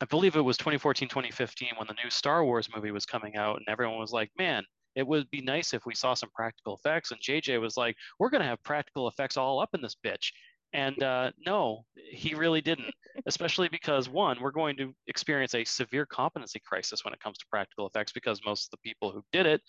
I 0.00 0.04
believe 0.08 0.36
it 0.36 0.40
was 0.40 0.56
2014, 0.56 1.08
2015 1.08 1.70
when 1.76 1.88
the 1.88 1.96
new 2.00 2.10
Star 2.10 2.44
Wars 2.44 2.68
movie 2.72 2.92
was 2.92 3.04
coming 3.04 3.36
out, 3.36 3.56
and 3.56 3.64
everyone 3.68 3.98
was 3.98 4.12
like, 4.12 4.30
"Man, 4.38 4.62
it 4.94 5.04
would 5.04 5.28
be 5.30 5.40
nice 5.40 5.74
if 5.74 5.84
we 5.84 5.96
saw 5.96 6.14
some 6.14 6.30
practical 6.32 6.76
effects." 6.76 7.10
And 7.10 7.20
JJ 7.20 7.60
was 7.60 7.76
like, 7.76 7.96
"We're 8.20 8.30
gonna 8.30 8.44
have 8.44 8.62
practical 8.62 9.08
effects 9.08 9.36
all 9.36 9.58
up 9.58 9.70
in 9.74 9.82
this 9.82 9.96
bitch." 10.06 10.30
And 10.72 11.02
uh, 11.02 11.32
no, 11.44 11.86
he 11.96 12.36
really 12.36 12.60
didn't. 12.60 12.94
Especially 13.26 13.68
because 13.68 14.08
one, 14.08 14.40
we're 14.40 14.52
going 14.52 14.76
to 14.76 14.94
experience 15.08 15.56
a 15.56 15.64
severe 15.64 16.06
competency 16.06 16.60
crisis 16.64 17.04
when 17.04 17.12
it 17.12 17.18
comes 17.18 17.36
to 17.38 17.46
practical 17.50 17.88
effects 17.88 18.12
because 18.12 18.40
most 18.46 18.66
of 18.66 18.70
the 18.70 18.88
people 18.88 19.10
who 19.10 19.24
did 19.32 19.44
it 19.44 19.60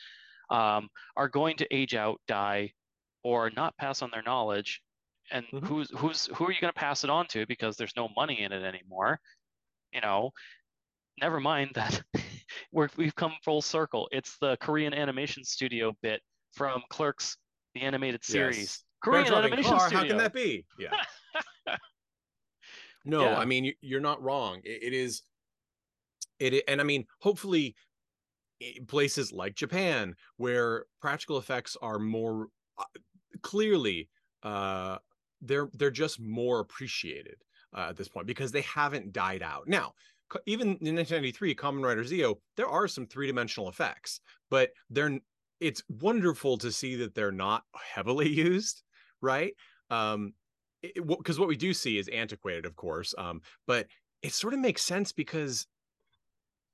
um, 0.50 0.90
are 1.16 1.30
going 1.30 1.56
to 1.58 1.68
age 1.76 1.96
out, 1.96 2.20
die, 2.28 2.72
or 3.24 3.50
not 3.56 3.76
pass 3.78 4.02
on 4.02 4.10
their 4.12 4.24
knowledge 4.24 4.82
and 5.32 5.46
Mhm. 5.54 5.64
who's 5.68 5.92
who's 5.98 6.26
who 6.34 6.46
are 6.48 6.52
you 6.52 6.60
going 6.60 6.74
to 6.74 6.80
pass 6.80 7.04
it 7.04 7.10
on 7.10 7.28
to 7.28 7.46
because 7.46 7.78
there's 7.78 7.94
no 7.96 8.10
money 8.16 8.42
in 8.42 8.52
it 8.52 8.64
anymore 8.64 9.20
you 9.94 10.02
know 10.02 10.32
never 11.22 11.40
mind 11.40 11.70
that 11.76 12.02
we're, 12.72 12.90
we've 12.98 13.14
come 13.16 13.34
full 13.44 13.62
circle 13.62 14.10
it's 14.12 14.38
the 14.42 14.58
korean 14.58 14.92
animation 14.94 15.44
studio 15.44 15.96
bit 16.02 16.22
from 16.54 16.82
clerks 16.90 17.38
the 17.76 17.82
animated 17.82 18.24
series 18.24 18.58
Yes. 18.58 18.84
korean 19.04 19.32
animation 19.34 19.72
car, 19.78 19.82
studio 19.88 20.00
How 20.00 20.08
can 20.08 20.18
that 20.18 20.34
be? 20.34 20.66
Yeah. 20.80 20.96
no, 23.06 23.22
Yeah. 23.24 23.38
I 23.38 23.46
mean 23.46 23.66
you- 23.66 23.76
you're 23.82 24.00
not 24.02 24.22
wrong. 24.22 24.62
It, 24.64 24.84
it 24.84 24.94
is. 24.94 25.22
It 26.40 26.64
and 26.68 26.80
I 26.82 26.84
mean 26.84 27.06
hopefully, 27.22 27.76
places 28.88 29.32
like 29.32 29.56
Japan 29.56 30.16
where 30.38 30.86
practical 31.02 31.38
effects 31.38 31.78
are 31.82 32.00
more 32.00 32.48
uh, 32.78 32.84
clearly, 33.42 34.10
uh, 34.44 34.98
they're 35.42 35.70
they're 35.74 35.92
just 35.92 36.20
more 36.20 36.60
appreciated 36.60 37.38
uh, 37.76 37.88
at 37.90 37.98
this 37.98 38.10
point 38.10 38.28
because 38.28 38.52
they 38.52 38.62
haven't 38.62 39.14
died 39.14 39.42
out. 39.42 39.68
Now, 39.68 39.94
even 40.46 40.68
in 40.82 40.96
1993, 40.96 41.56
Kamen 41.56 41.84
Rider 41.84 42.04
ZO, 42.04 42.40
there 42.58 42.68
are 42.68 42.88
some 42.88 43.06
three 43.06 43.28
dimensional 43.28 43.70
effects, 43.70 44.22
but 44.50 44.72
they're 44.90 45.20
it's 45.60 45.84
wonderful 45.90 46.58
to 46.58 46.72
see 46.72 46.96
that 46.96 47.16
they're 47.16 47.32
not 47.32 47.64
heavily 47.74 48.30
used, 48.48 48.84
right? 49.22 49.54
Um, 49.90 50.34
because 50.82 51.38
what 51.38 51.50
we 51.50 51.58
do 51.58 51.74
see 51.74 51.98
is 51.98 52.08
antiquated, 52.08 52.66
of 52.66 52.76
course, 52.76 53.14
um, 53.18 53.42
but 53.68 53.88
it 54.22 54.32
sort 54.32 54.54
of 54.54 54.60
makes 54.60 54.82
sense 54.82 55.12
because 55.12 55.68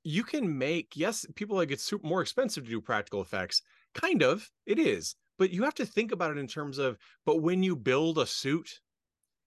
you 0.06 0.22
can 0.22 0.56
make 0.56 0.92
yes, 0.94 1.26
people 1.34 1.56
like 1.56 1.72
it's 1.72 1.92
more 2.04 2.22
expensive 2.22 2.62
to 2.62 2.70
do 2.70 2.80
practical 2.80 3.20
effects. 3.20 3.62
Kind 3.92 4.22
of, 4.22 4.48
it 4.64 4.78
is, 4.78 5.16
but 5.36 5.50
you 5.50 5.64
have 5.64 5.74
to 5.74 5.84
think 5.84 6.12
about 6.12 6.30
it 6.30 6.38
in 6.38 6.46
terms 6.46 6.78
of. 6.78 6.96
But 7.24 7.42
when 7.42 7.64
you 7.64 7.74
build 7.74 8.18
a 8.18 8.26
suit, 8.26 8.70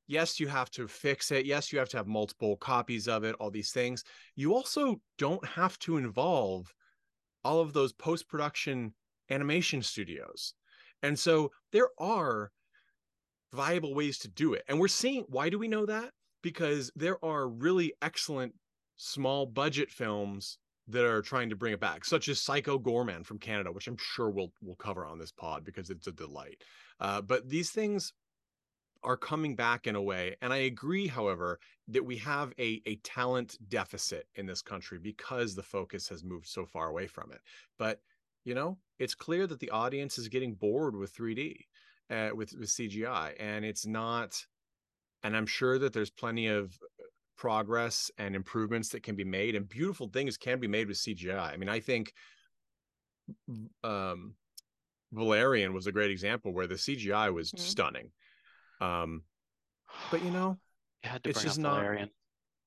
yes, 0.07 0.37
you 0.37 0.49
have 0.49 0.69
to 0.71 0.89
fix 0.89 1.31
it. 1.31 1.45
Yes, 1.45 1.71
you 1.71 1.79
have 1.79 1.87
to 1.89 1.97
have 1.97 2.07
multiple 2.07 2.57
copies 2.57 3.07
of 3.07 3.23
it. 3.23 3.37
All 3.39 3.49
these 3.49 3.71
things. 3.71 4.03
You 4.35 4.53
also 4.53 4.99
don't 5.17 5.45
have 5.45 5.79
to 5.79 5.95
involve 5.95 6.73
all 7.45 7.61
of 7.61 7.71
those 7.71 7.93
post 7.93 8.27
production 8.27 8.93
animation 9.29 9.81
studios, 9.81 10.55
and 11.03 11.17
so 11.17 11.51
there 11.71 11.89
are 11.97 12.51
viable 13.53 13.95
ways 13.95 14.19
to 14.19 14.27
do 14.27 14.55
it. 14.55 14.63
And 14.67 14.77
we're 14.77 14.89
seeing 14.89 15.23
why 15.29 15.47
do 15.47 15.57
we 15.57 15.69
know 15.69 15.85
that? 15.85 16.11
Because 16.43 16.91
there 16.97 17.23
are 17.23 17.47
really 17.47 17.93
excellent 18.01 18.55
small 18.99 19.45
budget 19.45 19.89
films 19.89 20.57
that 20.89 21.05
are 21.05 21.21
trying 21.21 21.49
to 21.49 21.55
bring 21.55 21.73
it 21.73 21.79
back, 21.79 22.03
such 22.03 22.27
as 22.27 22.41
Psycho 22.41 22.77
Goreman 22.77 23.25
from 23.25 23.39
Canada, 23.39 23.71
which 23.71 23.87
I'm 23.87 23.97
sure 23.97 24.29
we'll 24.29 24.51
we'll 24.61 24.75
cover 24.75 25.05
on 25.05 25.17
this 25.17 25.31
pod 25.31 25.63
because 25.63 25.89
it's 25.89 26.07
a 26.07 26.11
delight. 26.11 26.63
Uh, 26.99 27.21
but 27.21 27.47
these 27.47 27.69
things 27.69 28.13
are 29.03 29.15
coming 29.15 29.55
back 29.55 29.87
in 29.87 29.95
a 29.95 30.01
way, 30.01 30.35
and 30.41 30.51
I 30.51 30.57
agree, 30.57 31.07
however, 31.07 31.59
that 31.87 32.05
we 32.05 32.17
have 32.17 32.53
a 32.59 32.81
a 32.85 32.97
talent 32.97 33.57
deficit 33.69 34.27
in 34.35 34.45
this 34.45 34.61
country 34.61 34.99
because 34.99 35.55
the 35.55 35.63
focus 35.63 36.09
has 36.09 36.23
moved 36.23 36.47
so 36.47 36.65
far 36.65 36.89
away 36.89 37.07
from 37.07 37.31
it. 37.31 37.39
But 37.77 38.01
you 38.43 38.53
know, 38.53 38.77
it's 38.97 39.15
clear 39.15 39.47
that 39.47 39.59
the 39.59 39.69
audience 39.69 40.17
is 40.17 40.27
getting 40.27 40.55
bored 40.55 40.95
with 40.95 41.15
3D 41.15 41.65
uh, 42.09 42.29
with 42.35 42.53
with 42.59 42.69
CGI, 42.69 43.33
and 43.39 43.63
it's 43.63 43.85
not. 43.85 44.45
And 45.21 45.35
I'm 45.35 45.47
sure 45.47 45.77
that 45.79 45.91
there's 45.91 46.09
plenty 46.09 46.47
of 46.47 46.79
progress 47.39 48.11
and 48.17 48.35
improvements 48.35 48.89
that 48.89 49.01
can 49.01 49.15
be 49.15 49.23
made, 49.23 49.55
and 49.55 49.67
beautiful 49.67 50.09
things 50.09 50.35
can 50.37 50.59
be 50.59 50.67
made 50.67 50.89
with 50.89 50.97
CGI. 50.97 51.53
I 51.53 51.55
mean, 51.57 51.69
I 51.69 51.79
think 51.79 52.11
um, 53.83 54.35
Valerian 55.13 55.73
was 55.73 55.87
a 55.87 55.91
great 55.91 56.11
example 56.11 56.53
where 56.53 56.67
the 56.67 56.75
CGI 56.75 57.33
was 57.33 57.51
Mhm. 57.51 57.59
stunning. 57.59 58.11
Um, 58.81 59.23
but 60.11 60.21
you 60.23 60.31
know, 60.31 60.59
you 61.03 61.09
had 61.09 61.23
to 61.23 61.29
it's 61.29 61.39
bring 61.39 61.47
just 61.47 61.59
not- 61.59 61.75
Valerian. 61.79 62.09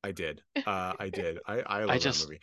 I 0.03 0.11
did. 0.13 0.43
Uh, 0.67 0.95
I 0.99 1.11
did. 1.11 1.39
I 1.47 1.61
I 1.61 1.85
love 1.85 2.01
just- 2.01 2.23
that 2.23 2.29
movie. 2.29 2.41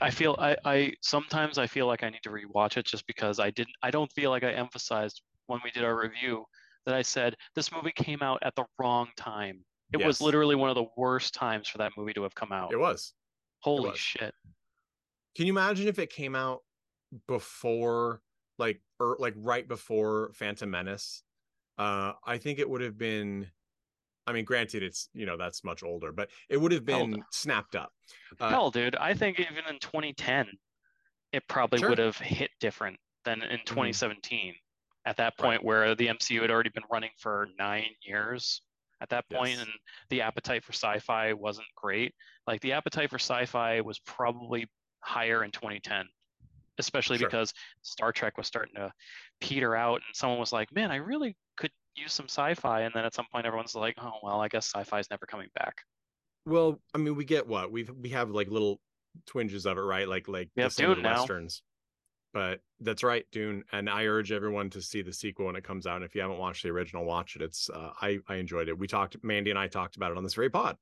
I 0.00 0.10
feel 0.10 0.36
I, 0.38 0.56
I 0.64 0.92
sometimes 1.02 1.58
I 1.58 1.66
feel 1.66 1.86
like 1.88 2.04
I 2.04 2.10
need 2.10 2.22
to 2.22 2.30
rewatch 2.30 2.76
it 2.76 2.86
just 2.86 3.04
because 3.08 3.40
I 3.40 3.50
didn't 3.50 3.74
I 3.82 3.90
don't 3.90 4.10
feel 4.12 4.30
like 4.30 4.44
I 4.44 4.52
emphasized 4.52 5.20
when 5.48 5.58
we 5.64 5.72
did 5.72 5.82
our 5.82 5.98
review 6.00 6.44
that 6.86 6.94
I 6.94 7.02
said 7.02 7.34
this 7.56 7.72
movie 7.72 7.92
came 7.92 8.22
out 8.22 8.38
at 8.42 8.54
the 8.54 8.64
wrong 8.78 9.08
time. 9.16 9.64
It 9.92 10.04
was 10.04 10.20
literally 10.20 10.54
one 10.54 10.70
of 10.70 10.76
the 10.76 10.86
worst 10.96 11.34
times 11.34 11.68
for 11.68 11.78
that 11.78 11.92
movie 11.96 12.12
to 12.14 12.22
have 12.22 12.34
come 12.34 12.52
out. 12.52 12.72
It 12.72 12.78
was. 12.78 13.12
Holy 13.60 13.90
was. 13.90 13.98
shit. 13.98 14.34
Can 15.36 15.46
you 15.46 15.52
imagine 15.52 15.88
if 15.88 15.98
it 15.98 16.10
came 16.10 16.34
out 16.34 16.60
before, 17.26 18.22
like, 18.58 18.80
or 18.98 19.16
like 19.18 19.34
right 19.36 19.66
before 19.66 20.32
Phantom 20.34 20.70
Menace? 20.70 21.22
Uh, 21.78 22.12
I 22.24 22.38
think 22.38 22.58
it 22.58 22.68
would 22.68 22.82
have 22.82 22.98
been. 22.98 23.48
I 24.26 24.32
mean, 24.32 24.44
granted, 24.44 24.82
it's 24.82 25.08
you 25.12 25.26
know 25.26 25.36
that's 25.36 25.64
much 25.64 25.82
older, 25.82 26.12
but 26.12 26.30
it 26.48 26.56
would 26.60 26.72
have 26.72 26.86
Hell, 26.86 27.06
been 27.06 27.22
snapped 27.32 27.74
up. 27.74 27.92
Uh, 28.38 28.50
Hell, 28.50 28.70
dude, 28.70 28.96
I 28.96 29.14
think 29.14 29.40
even 29.40 29.64
in 29.68 29.78
2010 29.80 30.46
it 31.32 31.46
probably 31.48 31.78
Sure. 31.78 31.90
would 31.90 31.98
have 31.98 32.16
hit 32.16 32.50
different 32.60 32.98
than 33.24 33.42
in 33.42 33.60
2017 33.64 34.54
at 35.06 35.16
that 35.16 35.36
point 35.38 35.64
where 35.64 35.94
the 35.94 36.08
MCU 36.08 36.42
had 36.42 36.50
already 36.50 36.70
been 36.70 36.84
running 36.90 37.10
for 37.18 37.48
9 37.58 37.84
years 38.02 38.62
at 39.00 39.08
that 39.10 39.28
point 39.30 39.52
Yes. 39.52 39.60
and 39.62 39.70
the 40.10 40.20
appetite 40.22 40.62
for 40.64 40.72
sci-fi 40.72 41.32
wasn't 41.32 41.66
great. 41.74 42.14
Like 42.46 42.60
the 42.60 42.72
appetite 42.72 43.10
for 43.10 43.18
sci-fi 43.18 43.80
was 43.80 43.98
probably 44.00 44.66
higher 45.00 45.42
in 45.44 45.50
2010, 45.50 46.06
especially 46.78 47.18
Sure. 47.18 47.28
because 47.28 47.52
Star 47.82 48.12
Trek 48.12 48.36
was 48.36 48.46
starting 48.46 48.74
to 48.76 48.92
peter 49.40 49.74
out 49.74 49.96
and 50.06 50.14
someone 50.14 50.38
was 50.38 50.52
like, 50.52 50.70
"Man, 50.72 50.90
I 50.90 50.96
really 50.96 51.36
could 51.56 51.70
use 51.94 52.12
some 52.12 52.26
sci-fi." 52.28 52.82
And 52.82 52.92
then 52.94 53.04
at 53.04 53.14
some 53.14 53.26
point 53.32 53.46
everyone's 53.46 53.74
like, 53.74 53.94
"Oh, 53.98 54.18
well, 54.22 54.40
I 54.40 54.48
guess 54.48 54.66
sci-fi 54.66 54.98
is 54.98 55.08
never 55.10 55.26
coming 55.26 55.48
back." 55.54 55.76
Well, 56.46 56.80
I 56.94 56.98
mean, 56.98 57.16
we 57.16 57.24
get 57.24 57.46
what 57.46 57.70
we've 57.70 57.90
we 57.90 58.10
have 58.10 58.30
like 58.30 58.48
little 58.48 58.80
twinges 59.26 59.66
of 59.66 59.76
it, 59.78 59.80
right? 59.82 60.06
Like 60.08 60.28
like 60.28 60.48
We 60.56 60.60
the 60.60 60.64
have 60.64 60.72
standard 60.72 60.94
Dune 60.96 61.02
now. 61.04 61.20
westerns. 61.20 61.62
But 62.32 62.60
that's 62.80 63.02
right, 63.02 63.26
Dune, 63.32 63.64
and 63.72 63.90
I 63.90 64.04
urge 64.04 64.30
everyone 64.30 64.70
to 64.70 64.80
see 64.80 65.02
the 65.02 65.12
sequel 65.12 65.46
when 65.46 65.56
it 65.56 65.64
comes 65.64 65.86
out. 65.86 65.96
And 65.96 66.04
if 66.04 66.14
you 66.14 66.20
haven't 66.20 66.38
watched 66.38 66.62
the 66.62 66.68
original, 66.68 67.04
watch 67.04 67.34
it. 67.34 67.42
It's 67.42 67.68
uh, 67.70 67.90
I 68.00 68.18
I 68.28 68.36
enjoyed 68.36 68.68
it. 68.68 68.78
We 68.78 68.86
talked, 68.86 69.16
Mandy 69.24 69.50
and 69.50 69.58
I 69.58 69.66
talked 69.66 69.96
about 69.96 70.12
it 70.12 70.16
on 70.16 70.22
this 70.22 70.34
very 70.34 70.50
pod. 70.50 70.76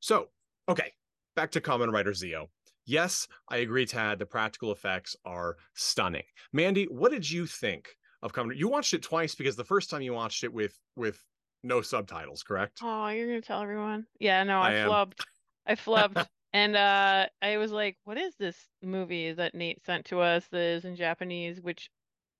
So 0.00 0.28
okay, 0.68 0.92
back 1.36 1.50
to 1.52 1.60
Kamen 1.60 1.92
Rider 1.92 2.12
ZO. 2.12 2.48
Yes, 2.86 3.28
I 3.48 3.58
agree, 3.58 3.86
Tad. 3.86 4.18
The 4.18 4.26
practical 4.26 4.72
effects 4.72 5.14
are 5.24 5.56
stunning. 5.74 6.24
Mandy, 6.52 6.86
what 6.86 7.12
did 7.12 7.30
you 7.30 7.46
think 7.46 7.88
of 8.22 8.32
Kamen? 8.32 8.56
You 8.56 8.68
watched 8.68 8.92
it 8.94 9.02
twice 9.02 9.36
because 9.36 9.54
the 9.54 9.64
first 9.64 9.90
time 9.90 10.02
you 10.02 10.12
watched 10.12 10.42
it 10.42 10.52
with 10.52 10.76
with 10.96 11.22
no 11.62 11.82
subtitles, 11.82 12.42
correct? 12.42 12.80
Oh, 12.82 13.06
you're 13.08 13.28
gonna 13.28 13.42
tell 13.42 13.62
everyone? 13.62 14.06
Yeah, 14.18 14.42
no, 14.42 14.60
I 14.60 14.70
I 14.70 14.74
am. 14.74 14.88
flubbed. 14.88 15.20
I 15.66 15.74
flubbed. 15.76 16.26
And 16.52 16.76
uh 16.76 17.28
I 17.42 17.56
was 17.58 17.72
like, 17.72 17.98
what 18.04 18.18
is 18.18 18.36
this 18.36 18.68
movie 18.82 19.32
that 19.32 19.54
Nate 19.54 19.84
sent 19.84 20.06
to 20.06 20.20
us 20.20 20.46
that 20.48 20.60
is 20.60 20.84
in 20.84 20.96
Japanese, 20.96 21.60
which 21.60 21.90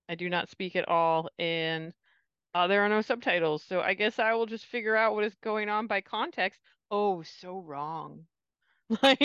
I 0.09 0.15
do 0.17 0.29
not 0.29 0.49
speak 0.51 0.77
at 0.77 0.89
all, 0.89 1.31
and 1.39 1.95
uh, 2.55 2.67
there 2.69 2.83
are 2.85 2.89
no 2.89 3.03
subtitles. 3.03 3.65
So 3.65 3.81
I 3.81 3.95
guess 3.95 4.19
I 4.19 4.35
will 4.35 4.47
just 4.47 4.67
figure 4.67 4.97
out 4.97 5.15
what 5.15 5.25
is 5.25 5.35
going 5.37 5.69
on 5.69 5.87
by 5.87 6.01
context. 6.01 6.61
Oh, 6.91 7.23
so 7.23 7.61
wrong. 7.61 8.27
Like 9.03 9.21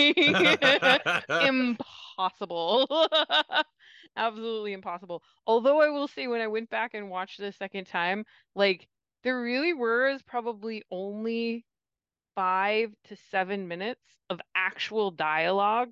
impossible. 1.40 2.86
Absolutely 4.16 4.72
impossible. 4.72 5.22
Although 5.46 5.80
I 5.80 5.88
will 5.88 6.08
say 6.08 6.26
when 6.28 6.40
I 6.40 6.46
went 6.46 6.70
back 6.70 6.94
and 6.94 7.10
watched 7.10 7.40
a 7.40 7.52
second 7.52 7.86
time, 7.86 8.24
like 8.54 8.88
there 9.22 9.40
really 9.40 9.72
was 9.74 10.22
probably 10.22 10.84
only 10.90 11.66
five 12.36 12.94
to 13.06 13.16
seven 13.16 13.68
minutes 13.68 14.04
of 14.30 14.40
actual 14.56 15.10
dialogue 15.10 15.90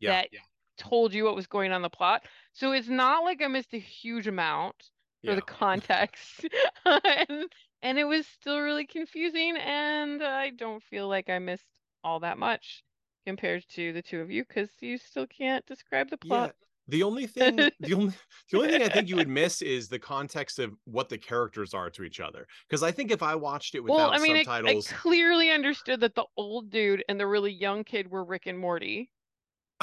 Yeah. 0.00 0.14
that 0.14 0.30
told 0.78 1.14
you 1.14 1.24
what 1.24 1.36
was 1.36 1.46
going 1.46 1.72
on 1.72 1.76
in 1.76 1.82
the 1.82 1.90
plot. 1.90 2.24
So 2.52 2.72
it's 2.72 2.88
not 2.88 3.24
like 3.24 3.42
I 3.42 3.48
missed 3.48 3.74
a 3.74 3.78
huge 3.78 4.28
amount 4.28 4.90
for 5.26 5.34
Yeah. 5.34 5.36
the 5.36 5.42
context. 5.42 6.46
and, 6.86 7.52
and 7.82 7.98
it 7.98 8.04
was 8.04 8.26
still 8.26 8.60
really 8.60 8.86
confusing, 8.86 9.56
and 9.58 10.22
I 10.22 10.50
don't 10.50 10.82
feel 10.82 11.08
like 11.08 11.30
I 11.30 11.38
missed 11.38 11.68
all 12.04 12.20
that 12.20 12.38
much 12.38 12.84
compared 13.26 13.68
to 13.70 13.92
the 13.92 14.02
two 14.02 14.20
of 14.20 14.30
you 14.30 14.44
because 14.44 14.70
you 14.80 14.98
still 14.98 15.26
can't 15.26 15.66
describe 15.66 16.10
the 16.10 16.18
plot. 16.18 16.54
The 16.92 17.02
only 17.02 17.26
thing, 17.26 17.56
the 17.56 17.94
only, 17.94 18.12
the 18.50 18.58
only 18.58 18.68
thing 18.68 18.82
I 18.82 18.88
think 18.90 19.08
you 19.08 19.16
would 19.16 19.26
miss 19.26 19.62
is 19.62 19.88
the 19.88 19.98
context 19.98 20.58
of 20.58 20.74
what 20.84 21.08
the 21.08 21.16
characters 21.16 21.72
are 21.72 21.88
to 21.88 22.02
each 22.02 22.20
other. 22.20 22.46
Because 22.68 22.82
I 22.82 22.92
think 22.92 23.10
if 23.10 23.22
I 23.22 23.34
watched 23.34 23.74
it 23.74 23.80
without 23.80 23.96
well, 23.96 24.10
I 24.12 24.18
mean, 24.18 24.36
I, 24.36 24.40
I 24.40 24.44
subtitles, 24.44 24.88
clearly 24.88 25.50
understood 25.50 26.00
that 26.00 26.14
the 26.14 26.26
old 26.36 26.68
dude 26.68 27.02
and 27.08 27.18
the 27.18 27.26
really 27.26 27.50
young 27.50 27.82
kid 27.82 28.10
were 28.10 28.22
Rick 28.22 28.44
and 28.44 28.58
Morty. 28.58 29.10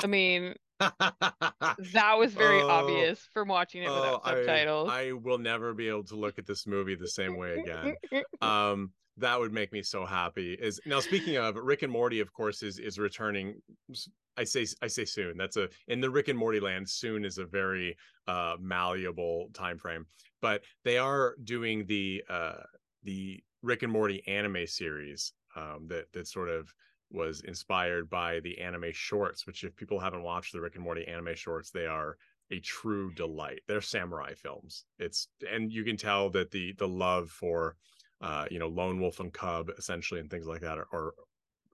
I 0.04 0.06
mean, 0.06 0.54
that 0.80 2.16
was 2.16 2.36
very 2.36 2.62
Oh, 2.62 2.70
obvious 2.70 3.28
from 3.34 3.48
watching 3.48 3.82
it 3.82 3.90
without 3.90 4.22
oh, 4.24 4.30
I- 4.30 4.36
subtitles. 4.36 4.90
I, 4.92 5.12
will 5.14 5.40
never 5.40 5.74
be 5.74 5.88
able 5.90 6.04
to 6.06 6.16
look 6.16 6.38
at 6.38 6.46
this 6.46 6.68
movie 6.68 6.94
the 6.94 7.08
same 7.08 7.38
way 7.38 7.58
again. 7.58 7.96
um, 8.44 8.92
that 9.20 9.40
would 9.40 9.54
make 9.54 9.72
me 9.72 9.84
so 9.84 10.06
happy. 10.06 10.54
Is 10.54 10.80
now 10.86 11.00
speaking 11.00 11.38
of 11.38 11.56
Rick 11.56 11.84
and 11.84 11.92
Morty, 11.92 12.20
of 12.20 12.34
course, 12.34 12.64
is 12.64 12.80
is 12.80 12.98
returning. 12.98 13.62
I 14.38 14.44
say 14.44 14.66
I 14.82 14.88
say 14.88 15.06
soon. 15.06 15.38
That's 15.38 15.58
a 15.58 15.70
in 15.88 16.02
the 16.02 16.10
Rick 16.10 16.28
and 16.28 16.38
Morty 16.38 16.60
land. 16.60 16.90
Soon 16.90 17.26
is 17.26 17.38
a 17.38 17.46
very 17.46 17.96
uh 18.28 18.56
malleable 18.60 19.50
time 19.54 19.78
frame. 19.78 20.06
But 20.42 20.64
they 20.84 20.98
are 20.98 21.36
doing 21.44 21.86
the 21.86 22.24
uh 22.30 22.64
the 23.04 23.44
Rick 23.62 23.84
and 23.84 23.92
Morty 23.92 24.24
anime 24.28 24.68
series 24.68 25.34
um, 25.56 25.88
that 25.90 26.12
that 26.14 26.28
sort 26.28 26.50
of 26.50 26.74
was 27.12 27.42
inspired 27.42 28.10
by 28.10 28.40
the 28.42 28.60
anime 28.60 28.92
shorts. 28.94 29.46
Which, 29.46 29.64
if 29.64 29.76
people 29.76 30.00
haven't 30.00 30.24
watched 30.24 30.54
the 30.54 30.62
Rick 30.62 30.76
and 30.76 30.84
Morty 30.84 31.08
anime 31.08 31.36
shorts, 31.36 31.72
they 31.72 31.86
are 31.86 32.18
a 32.52 32.60
true 32.60 33.14
delight. 33.14 33.62
They're 33.68 33.82
samurai 33.82 34.34
films. 34.34 34.86
It's 34.98 35.28
and 35.52 35.72
you 35.72 35.84
can 35.84 35.98
tell 35.98 36.30
that 36.32 36.52
the 36.52 36.74
the 36.78 36.88
love 36.88 37.30
for 37.30 37.76
uh, 38.22 38.46
you 38.52 38.60
know 38.60 38.68
lone 38.68 39.00
wolf 39.00 39.20
and 39.20 39.34
cub 39.34 39.70
essentially 39.78 40.20
and 40.20 40.30
things 40.30 40.48
like 40.48 40.62
that 40.62 40.78
are 40.78 40.88
are, 40.94 41.14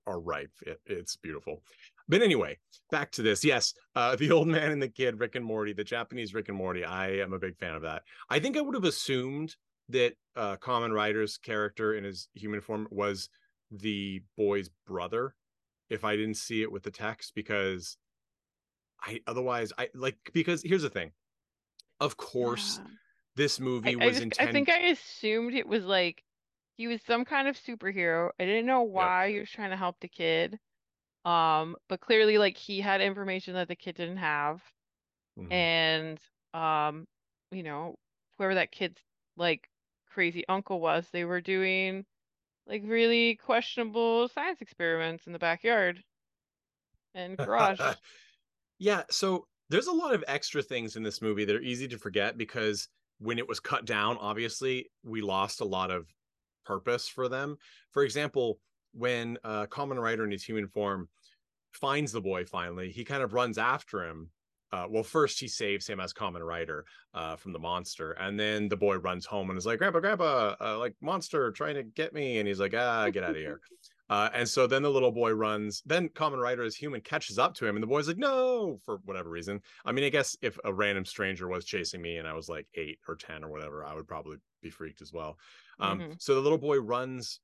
are 0.07 0.19
ripe. 0.19 0.51
It, 0.61 0.79
it's 0.85 1.15
beautiful. 1.15 1.61
But 2.07 2.21
anyway, 2.21 2.57
back 2.91 3.11
to 3.13 3.21
this. 3.21 3.43
Yes, 3.43 3.73
uh, 3.95 4.15
the 4.19 4.31
old 4.31 4.47
man 4.47 4.71
and 4.71 4.81
the 4.81 4.89
kid, 4.89 5.19
Rick 5.19 5.35
and 5.35 5.45
Morty, 5.45 5.73
the 5.73 5.83
Japanese 5.83 6.33
Rick 6.33 6.49
and 6.49 6.57
Morty. 6.57 6.83
I 6.83 7.17
am 7.19 7.33
a 7.33 7.39
big 7.39 7.57
fan 7.57 7.75
of 7.75 7.81
that. 7.83 8.03
I 8.29 8.39
think 8.39 8.57
I 8.57 8.61
would 8.61 8.75
have 8.75 8.83
assumed 8.83 9.55
that 9.89 10.13
uh, 10.35 10.57
Kamen 10.57 10.93
Rider's 10.93 11.37
character 11.37 11.93
in 11.93 12.03
his 12.03 12.27
human 12.33 12.61
form 12.61 12.87
was 12.89 13.29
the 13.71 14.21
boy's 14.37 14.69
brother 14.85 15.35
if 15.89 16.03
I 16.03 16.15
didn't 16.15 16.37
see 16.37 16.61
it 16.61 16.71
with 16.71 16.83
the 16.83 16.91
text 16.91 17.33
because 17.35 17.97
I 19.01 19.21
otherwise 19.27 19.71
I 19.77 19.89
like 19.93 20.17
because 20.33 20.61
here's 20.63 20.81
the 20.81 20.89
thing. 20.89 21.11
Of 21.99 22.17
course, 22.17 22.79
Yeah. 22.81 22.91
this 23.35 23.59
movie 23.59 23.95
I, 23.99 24.03
I, 24.03 24.07
was 24.07 24.15
just, 24.15 24.23
intended. 24.23 24.49
I 24.49 24.53
think 24.53 24.69
I 24.69 24.79
assumed 24.89 25.53
it 25.53 25.67
was 25.67 25.85
like 25.85 26.23
he 26.75 26.87
was 26.87 27.01
some 27.03 27.25
kind 27.25 27.47
of 27.47 27.57
superhero. 27.57 28.31
I 28.39 28.45
didn't 28.45 28.65
know 28.65 28.83
why 28.83 29.31
he 29.31 29.39
was 29.39 29.49
trying 29.49 29.71
to 29.71 29.77
help 29.77 29.99
the 29.99 30.07
kid. 30.07 30.59
Um, 31.23 31.75
but 31.89 32.01
clearly 32.01 32.37
like 32.37 32.55
he 32.57 32.79
had 32.79 33.01
information 33.01 33.55
that 33.55 33.67
the 33.67 33.75
kid 33.75 33.95
didn't 33.95 34.17
have. 34.17 34.61
Mhm. 35.37 35.51
And 35.51 36.19
um, 36.53 37.07
you 37.51 37.63
know, 37.63 37.95
whoever 38.37 38.55
that 38.55 38.71
kid's 38.71 39.01
like 39.37 39.69
crazy 40.07 40.45
uncle 40.47 40.79
was, 40.79 41.09
they 41.11 41.25
were 41.25 41.41
doing 41.41 42.05
like 42.67 42.81
really 42.85 43.35
questionable 43.35 44.27
science 44.27 44.61
experiments 44.61 45.27
in 45.27 45.33
the 45.33 45.39
backyard 45.39 46.03
and 47.13 47.37
garage. 47.37 47.79
yeah, 48.79 49.03
so 49.09 49.47
there's 49.69 49.87
a 49.87 49.93
lot 49.93 50.13
of 50.13 50.23
extra 50.27 50.61
things 50.61 50.95
in 50.95 51.03
this 51.03 51.21
movie 51.21 51.45
that 51.45 51.55
are 51.55 51.61
easy 51.61 51.87
to 51.87 51.97
forget 51.97 52.37
because 52.37 52.87
when 53.19 53.39
it 53.39 53.47
was 53.47 53.59
cut 53.59 53.85
down, 53.85 54.17
obviously 54.19 54.89
we 55.03 55.21
lost 55.21 55.61
a 55.61 55.65
lot 55.65 55.91
of 55.91 56.07
purpose 56.65 57.07
for 57.07 57.29
them. 57.29 57.57
For 57.91 58.03
example, 58.03 58.59
when 58.93 59.37
uh, 59.43 59.67
Kamen 59.67 60.01
Rider 60.01 60.23
in 60.23 60.31
his 60.31 60.43
human 60.43 60.67
form 60.67 61.09
finds 61.71 62.11
the 62.11 62.21
boy 62.21 62.45
finally, 62.45 62.91
he 62.91 63.03
kind 63.03 63.23
of 63.23 63.33
runs 63.33 63.57
after 63.57 64.03
him. 64.03 64.29
Uh, 64.71 64.87
well, 64.89 65.03
first 65.03 65.39
he 65.39 65.47
saves 65.47 65.87
him 65.87 65.99
as 65.99 66.11
Kamen 66.13 66.45
Rider 66.45 66.85
uh, 67.13 67.35
from 67.35 67.53
the 67.53 67.59
monster, 67.59 68.11
and 68.13 68.39
then 68.39 68.67
the 68.67 68.75
boy 68.75 68.97
runs 68.97 69.25
home 69.25 69.49
and 69.49 69.57
is 69.57 69.65
like, 69.65 69.79
"Grandpa, 69.79 69.99
Grandpa, 69.99 70.55
uh, 70.59 70.77
like 70.79 70.95
monster 71.01 71.51
trying 71.51 71.75
to 71.75 71.83
get 71.83 72.13
me," 72.13 72.39
and 72.39 72.47
he's 72.47 72.59
like, 72.59 72.73
"Ah, 72.73 73.09
get 73.09 73.23
out 73.23 73.31
of 73.31 73.35
here." 73.37 73.61
Uh, 74.09 74.29
and 74.33 74.47
so 74.47 74.67
then 74.67 74.83
the 74.83 74.89
little 74.91 75.11
boy 75.11 75.31
runs. 75.33 75.81
Then 75.85 76.09
Kamen 76.09 76.39
Rider 76.41 76.63
as 76.63 76.75
human 76.75 77.01
catches 77.01 77.39
up 77.39 77.53
to 77.55 77.65
him, 77.67 77.75
and 77.75 77.83
the 77.83 77.87
boy's 77.87 78.07
like, 78.07 78.17
"No!" 78.17 78.77
for 78.85 78.97
whatever 79.05 79.29
reason. 79.29 79.61
I 79.85 79.91
mean, 79.91 80.03
I 80.05 80.09
guess 80.09 80.37
if 80.41 80.59
a 80.63 80.73
random 80.73 81.05
stranger 81.05 81.47
was 81.47 81.65
chasing 81.65 82.01
me 82.01 82.17
and 82.17 82.27
I 82.27 82.33
was 82.33 82.47
like 82.49 82.67
eight 82.75 82.99
or 83.07 83.15
ten 83.15 83.43
or 83.43 83.49
whatever, 83.49 83.83
I 83.85 83.93
would 83.95 84.07
probably 84.07 84.37
be 84.61 84.69
freaked 84.69 85.01
as 85.01 85.11
well. 85.13 85.39
Um, 85.79 85.99
Mhm. 86.01 86.21
So 86.21 86.35
the 86.35 86.41
little 86.41 86.57
boy 86.57 86.79
runs 86.79 87.41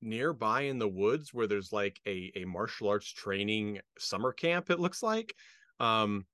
nearby 0.00 0.62
in 0.62 0.78
the 0.78 0.88
woods 0.88 1.32
where 1.32 1.46
there's 1.46 1.72
like 1.72 2.00
a 2.06 2.30
a 2.36 2.44
martial 2.44 2.88
arts 2.88 3.08
training 3.10 3.80
summer 3.98 4.32
camp. 4.32 4.70
It 4.70 4.80
looks 4.80 5.02
like. 5.02 5.34
Um, 5.80 6.26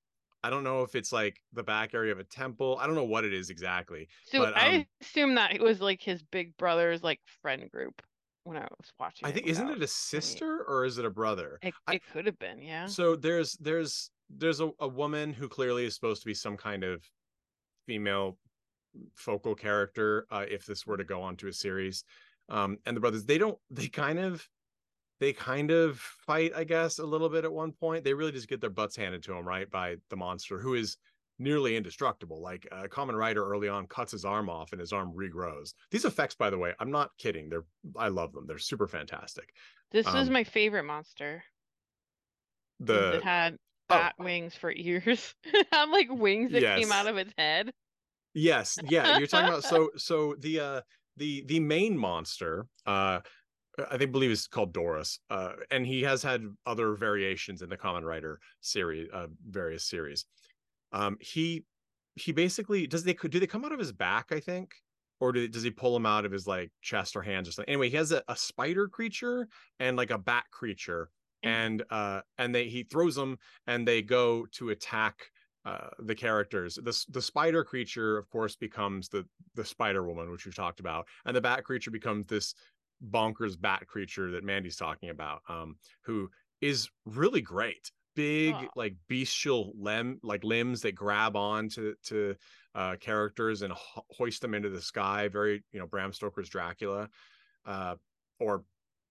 I 0.42 0.50
don't 0.50 0.64
know 0.64 0.82
if 0.82 0.94
it's 0.94 1.12
like 1.12 1.38
the 1.52 1.62
back 1.62 1.94
area 1.94 2.12
of 2.12 2.18
a 2.18 2.24
temple. 2.24 2.78
I 2.80 2.86
don't 2.86 2.94
know 2.96 3.04
what 3.04 3.24
it 3.24 3.32
is 3.34 3.50
exactly. 3.50 4.08
So 4.22 4.38
But, 4.38 4.56
I 4.56 4.68
um, 4.76 4.86
assume 5.00 5.34
that 5.36 5.52
it 5.54 5.60
was 5.60 5.80
like 5.80 6.02
his 6.02 6.22
big 6.22 6.56
brother's 6.56 7.02
like 7.02 7.20
friend 7.42 7.70
group 7.70 8.02
when 8.50 8.58
I 8.58 8.66
was 8.78 8.92
watching. 8.98 9.28
I 9.28 9.30
think 9.32 9.46
isn't 9.46 9.68
it 9.70 9.80
a 9.80 9.86
sister 9.86 10.64
or 10.66 10.84
is 10.84 10.98
it 10.98 11.04
a 11.04 11.10
brother? 11.10 11.58
It, 11.62 11.72
I- 11.86 11.94
it 11.94 12.02
could 12.12 12.26
have 12.26 12.38
been, 12.38 12.60
yeah. 12.60 12.86
So 12.86 13.14
there's 13.14 13.52
there's 13.60 14.10
there's 14.28 14.60
a, 14.60 14.70
a 14.80 14.88
woman 14.88 15.32
who 15.32 15.48
clearly 15.48 15.84
is 15.84 15.94
supposed 15.94 16.22
to 16.22 16.26
be 16.26 16.34
some 16.34 16.56
kind 16.56 16.82
of 16.82 17.04
female 17.86 18.36
focal 19.14 19.54
character 19.54 20.26
uh, 20.32 20.44
if 20.48 20.66
this 20.66 20.84
were 20.84 20.96
to 20.96 21.04
go 21.04 21.22
on 21.22 21.36
to 21.36 21.46
a 21.48 21.52
series. 21.52 22.04
Um, 22.48 22.78
and 22.86 22.96
the 22.96 23.00
brothers 23.00 23.24
they 23.24 23.38
don't 23.38 23.56
they 23.70 23.86
kind 23.86 24.18
of 24.18 24.46
they 25.20 25.32
kind 25.32 25.70
of 25.70 26.00
fight 26.00 26.52
I 26.56 26.64
guess 26.64 26.98
a 26.98 27.06
little 27.06 27.28
bit 27.28 27.44
at 27.44 27.52
one 27.52 27.70
point. 27.72 28.02
They 28.02 28.14
really 28.14 28.32
just 28.32 28.48
get 28.48 28.60
their 28.60 28.70
butts 28.70 28.96
handed 28.96 29.22
to 29.24 29.32
them 29.34 29.46
right 29.46 29.70
by 29.70 29.96
the 30.08 30.16
monster 30.16 30.58
who 30.58 30.74
is 30.74 30.96
nearly 31.40 31.76
indestructible. 31.76 32.40
Like 32.40 32.68
a 32.70 32.86
kamen 32.88 33.16
rider 33.16 33.44
early 33.44 33.68
on 33.68 33.86
cuts 33.86 34.12
his 34.12 34.24
arm 34.24 34.48
off 34.48 34.72
and 34.72 34.80
his 34.80 34.92
arm 34.92 35.12
regrows. 35.16 35.74
These 35.90 36.04
effects 36.04 36.34
by 36.34 36.50
the 36.50 36.58
way, 36.58 36.74
I'm 36.78 36.90
not 36.90 37.10
kidding. 37.18 37.48
They're 37.48 37.64
I 37.96 38.08
love 38.08 38.32
them. 38.32 38.46
They're 38.46 38.58
super 38.58 38.86
fantastic. 38.86 39.52
This 39.90 40.06
was 40.06 40.28
um, 40.28 40.32
my 40.32 40.44
favorite 40.44 40.84
monster. 40.84 41.42
The 42.78 43.16
it 43.16 43.24
had 43.24 43.54
oh. 43.54 43.56
bat 43.88 44.14
wings 44.18 44.54
for 44.54 44.72
ears. 44.74 45.34
Had 45.72 45.90
like 45.90 46.08
wings 46.10 46.52
that 46.52 46.62
came 46.62 46.92
out 46.92 47.06
of 47.06 47.16
its 47.16 47.32
head. 47.36 47.72
Yes, 48.34 48.78
yeah, 48.88 49.18
you're 49.18 49.26
talking 49.26 49.48
about 49.48 49.64
so 49.72 49.90
so 49.96 50.36
the 50.38 50.60
uh 50.60 50.80
the 51.16 51.44
the 51.46 51.60
main 51.60 51.98
monster 51.98 52.66
uh 52.86 53.20
I 53.90 53.96
think 53.96 54.12
believe 54.12 54.30
is 54.30 54.46
called 54.46 54.72
Doras. 54.72 55.18
Uh 55.28 55.52
and 55.70 55.86
he 55.86 56.02
has 56.02 56.22
had 56.22 56.44
other 56.66 56.94
variations 56.94 57.62
in 57.62 57.68
the 57.68 57.76
Kamen 57.76 58.04
Rider 58.04 58.38
series 58.60 59.08
uh 59.12 59.26
various 59.48 59.84
series. 59.84 60.26
Um 60.92 61.16
he 61.20 61.64
he 62.16 62.32
basically 62.32 62.86
does 62.86 63.04
they 63.04 63.14
do 63.14 63.40
they 63.40 63.46
come 63.46 63.64
out 63.64 63.72
of 63.72 63.78
his 63.78 63.92
back, 63.92 64.32
I 64.32 64.40
think? 64.40 64.72
Or 65.20 65.32
do, 65.32 65.46
does 65.48 65.62
he 65.62 65.70
pull 65.70 65.92
them 65.92 66.06
out 66.06 66.24
of 66.24 66.32
his 66.32 66.46
like 66.46 66.72
chest 66.80 67.14
or 67.14 67.22
hands 67.22 67.48
or 67.48 67.52
something? 67.52 67.70
Anyway, 67.70 67.90
he 67.90 67.96
has 67.96 68.10
a, 68.10 68.22
a 68.28 68.36
spider 68.36 68.88
creature 68.88 69.48
and 69.78 69.96
like 69.96 70.10
a 70.10 70.18
bat 70.18 70.44
creature 70.50 71.10
and 71.42 71.82
uh 71.90 72.20
and 72.38 72.54
they 72.54 72.68
he 72.68 72.82
throws 72.82 73.14
them 73.14 73.38
and 73.66 73.86
they 73.86 74.02
go 74.02 74.46
to 74.52 74.70
attack 74.70 75.30
uh 75.64 75.88
the 76.00 76.14
characters 76.14 76.74
the 76.74 77.04
the 77.08 77.22
spider 77.22 77.64
creature 77.64 78.18
of 78.18 78.28
course 78.30 78.56
becomes 78.56 79.08
the 79.08 79.24
the 79.54 79.64
spider 79.64 80.06
woman 80.06 80.30
which 80.30 80.44
we've 80.44 80.54
talked 80.54 80.80
about 80.80 81.06
and 81.24 81.34
the 81.34 81.40
bat 81.40 81.64
creature 81.64 81.90
becomes 81.90 82.26
this 82.26 82.54
bonkers 83.10 83.58
bat 83.58 83.86
creature 83.86 84.30
that 84.30 84.44
mandy's 84.44 84.76
talking 84.76 85.08
about 85.08 85.40
um 85.48 85.76
who 86.02 86.28
is 86.60 86.88
really 87.06 87.40
great 87.40 87.90
big 88.14 88.54
Oh. 88.54 88.68
like 88.74 88.96
bestial 89.08 89.72
limb 89.76 90.18
like 90.22 90.44
limbs 90.44 90.82
that 90.82 90.92
grab 90.92 91.36
on 91.36 91.68
to 91.70 91.94
to 92.04 92.36
uh 92.74 92.96
characters 92.96 93.62
and 93.62 93.72
ho- 93.72 94.04
hoist 94.10 94.42
them 94.42 94.54
into 94.54 94.68
the 94.70 94.80
sky 94.82 95.28
very 95.28 95.64
you 95.72 95.78
know 95.78 95.86
bram 95.86 96.12
stoker's 96.12 96.48
dracula 96.48 97.08
uh 97.64 97.96
or 98.38 98.64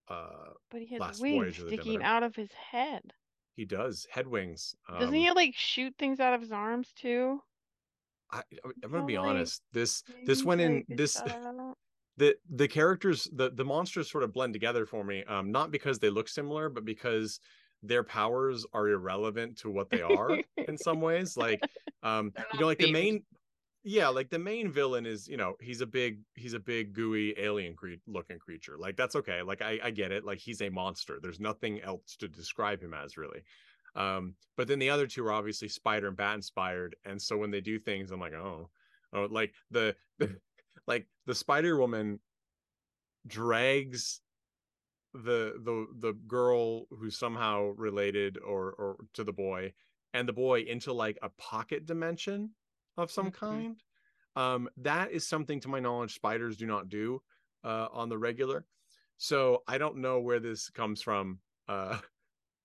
uh 0.07 0.51
But 0.69 0.81
he 0.81 0.95
has 0.95 1.19
wings 1.21 1.57
sticking 1.57 2.01
out 2.03 2.23
of 2.23 2.35
his 2.35 2.51
head. 2.53 3.13
he 3.55 3.65
does 3.65 4.07
head 4.11 4.27
wings 4.27 4.75
Doesn't 4.97 5.13
um, 5.13 5.13
he 5.13 5.31
like 5.31 5.55
shoot 5.55 5.95
things 5.97 6.19
out 6.19 6.33
of 6.33 6.41
his 6.41 6.51
arms 6.51 6.93
too? 6.93 7.41
I, 8.31 8.43
I'm 8.83 8.91
gonna 8.91 9.05
be 9.05 9.17
like 9.17 9.29
honest. 9.29 9.63
This 9.71 10.03
this 10.25 10.43
went 10.43 10.61
in 10.61 10.83
this 10.87 11.15
the 12.17 12.35
the 12.49 12.67
characters 12.67 13.27
the 13.33 13.49
the 13.49 13.65
monsters 13.65 14.11
sort 14.11 14.23
of 14.23 14.33
blend 14.33 14.53
together 14.53 14.85
for 14.85 15.03
me. 15.03 15.23
Um, 15.23 15.51
not 15.51 15.71
because 15.71 15.99
they 15.99 16.09
look 16.09 16.27
similar, 16.27 16.69
but 16.69 16.85
because 16.85 17.39
their 17.83 18.03
powers 18.03 18.65
are 18.73 18.87
irrelevant 18.87 19.57
to 19.59 19.69
what 19.69 19.89
they 19.89 20.01
are 20.01 20.37
in 20.67 20.77
some 20.77 21.01
ways. 21.01 21.37
Like, 21.37 21.61
um, 22.03 22.33
you 22.53 22.59
know, 22.59 22.65
like 22.65 22.79
the 22.79 22.91
main, 22.91 23.23
yeah, 23.83 24.09
like 24.09 24.29
the 24.29 24.39
main 24.39 24.71
villain 24.71 25.05
is 25.05 25.27
you 25.27 25.37
know 25.37 25.55
he's 25.61 25.81
a 25.81 25.85
big 25.85 26.19
he's 26.35 26.53
a 26.53 26.59
big 26.59 26.93
gooey 26.93 27.33
alien 27.37 27.75
cre- 27.75 28.01
looking 28.07 28.39
creature. 28.39 28.77
Like 28.77 28.97
that's 28.97 29.15
okay. 29.15 29.41
Like 29.41 29.61
I 29.61 29.79
I 29.83 29.91
get 29.91 30.11
it. 30.11 30.25
Like 30.25 30.39
he's 30.39 30.61
a 30.61 30.69
monster. 30.69 31.19
There's 31.21 31.39
nothing 31.39 31.81
else 31.81 32.15
to 32.17 32.27
describe 32.27 32.81
him 32.81 32.93
as 32.93 33.17
really. 33.17 33.41
Um, 33.95 34.35
but 34.55 34.67
then 34.67 34.79
the 34.79 34.89
other 34.89 35.07
two 35.07 35.25
are 35.25 35.31
obviously 35.31 35.67
spider 35.67 36.07
and 36.07 36.17
bat 36.17 36.35
inspired, 36.35 36.95
and 37.05 37.21
so 37.21 37.37
when 37.37 37.51
they 37.51 37.61
do 37.61 37.79
things, 37.79 38.11
I'm 38.11 38.19
like, 38.19 38.33
oh, 38.33 38.69
oh, 39.13 39.27
like 39.29 39.53
the, 39.71 39.95
the 40.19 40.35
like 40.87 41.07
the 41.25 41.35
Spider 41.35 41.77
Woman 41.77 42.19
drags 43.27 44.21
the 45.13 45.53
the 45.63 45.87
the 45.97 46.13
girl 46.13 46.85
who's 46.89 47.17
somehow 47.17 47.69
related 47.77 48.37
or 48.37 48.73
or 48.73 48.97
to 49.13 49.23
the 49.23 49.33
boy 49.33 49.73
and 50.13 50.27
the 50.27 50.33
boy 50.33 50.61
into 50.61 50.93
like 50.93 51.17
a 51.21 51.29
pocket 51.29 51.85
dimension 51.85 52.55
of 52.97 53.11
some 53.11 53.31
Mhm. 53.31 53.31
kind. 53.31 53.83
Um, 54.35 54.69
that 54.77 55.11
is 55.11 55.27
something 55.27 55.59
to 55.61 55.67
my 55.69 55.79
knowledge 55.79 56.15
spiders 56.15 56.57
do 56.57 56.65
not 56.67 56.89
do 56.89 57.21
uh 57.63 57.89
on 57.91 58.09
the 58.09 58.17
regular. 58.17 58.67
So 59.17 59.63
I 59.67 59.77
don't 59.77 59.97
know 59.97 60.21
where 60.21 60.39
this 60.39 60.69
comes 60.69 61.01
from. 61.01 61.41
Uh 61.67 61.99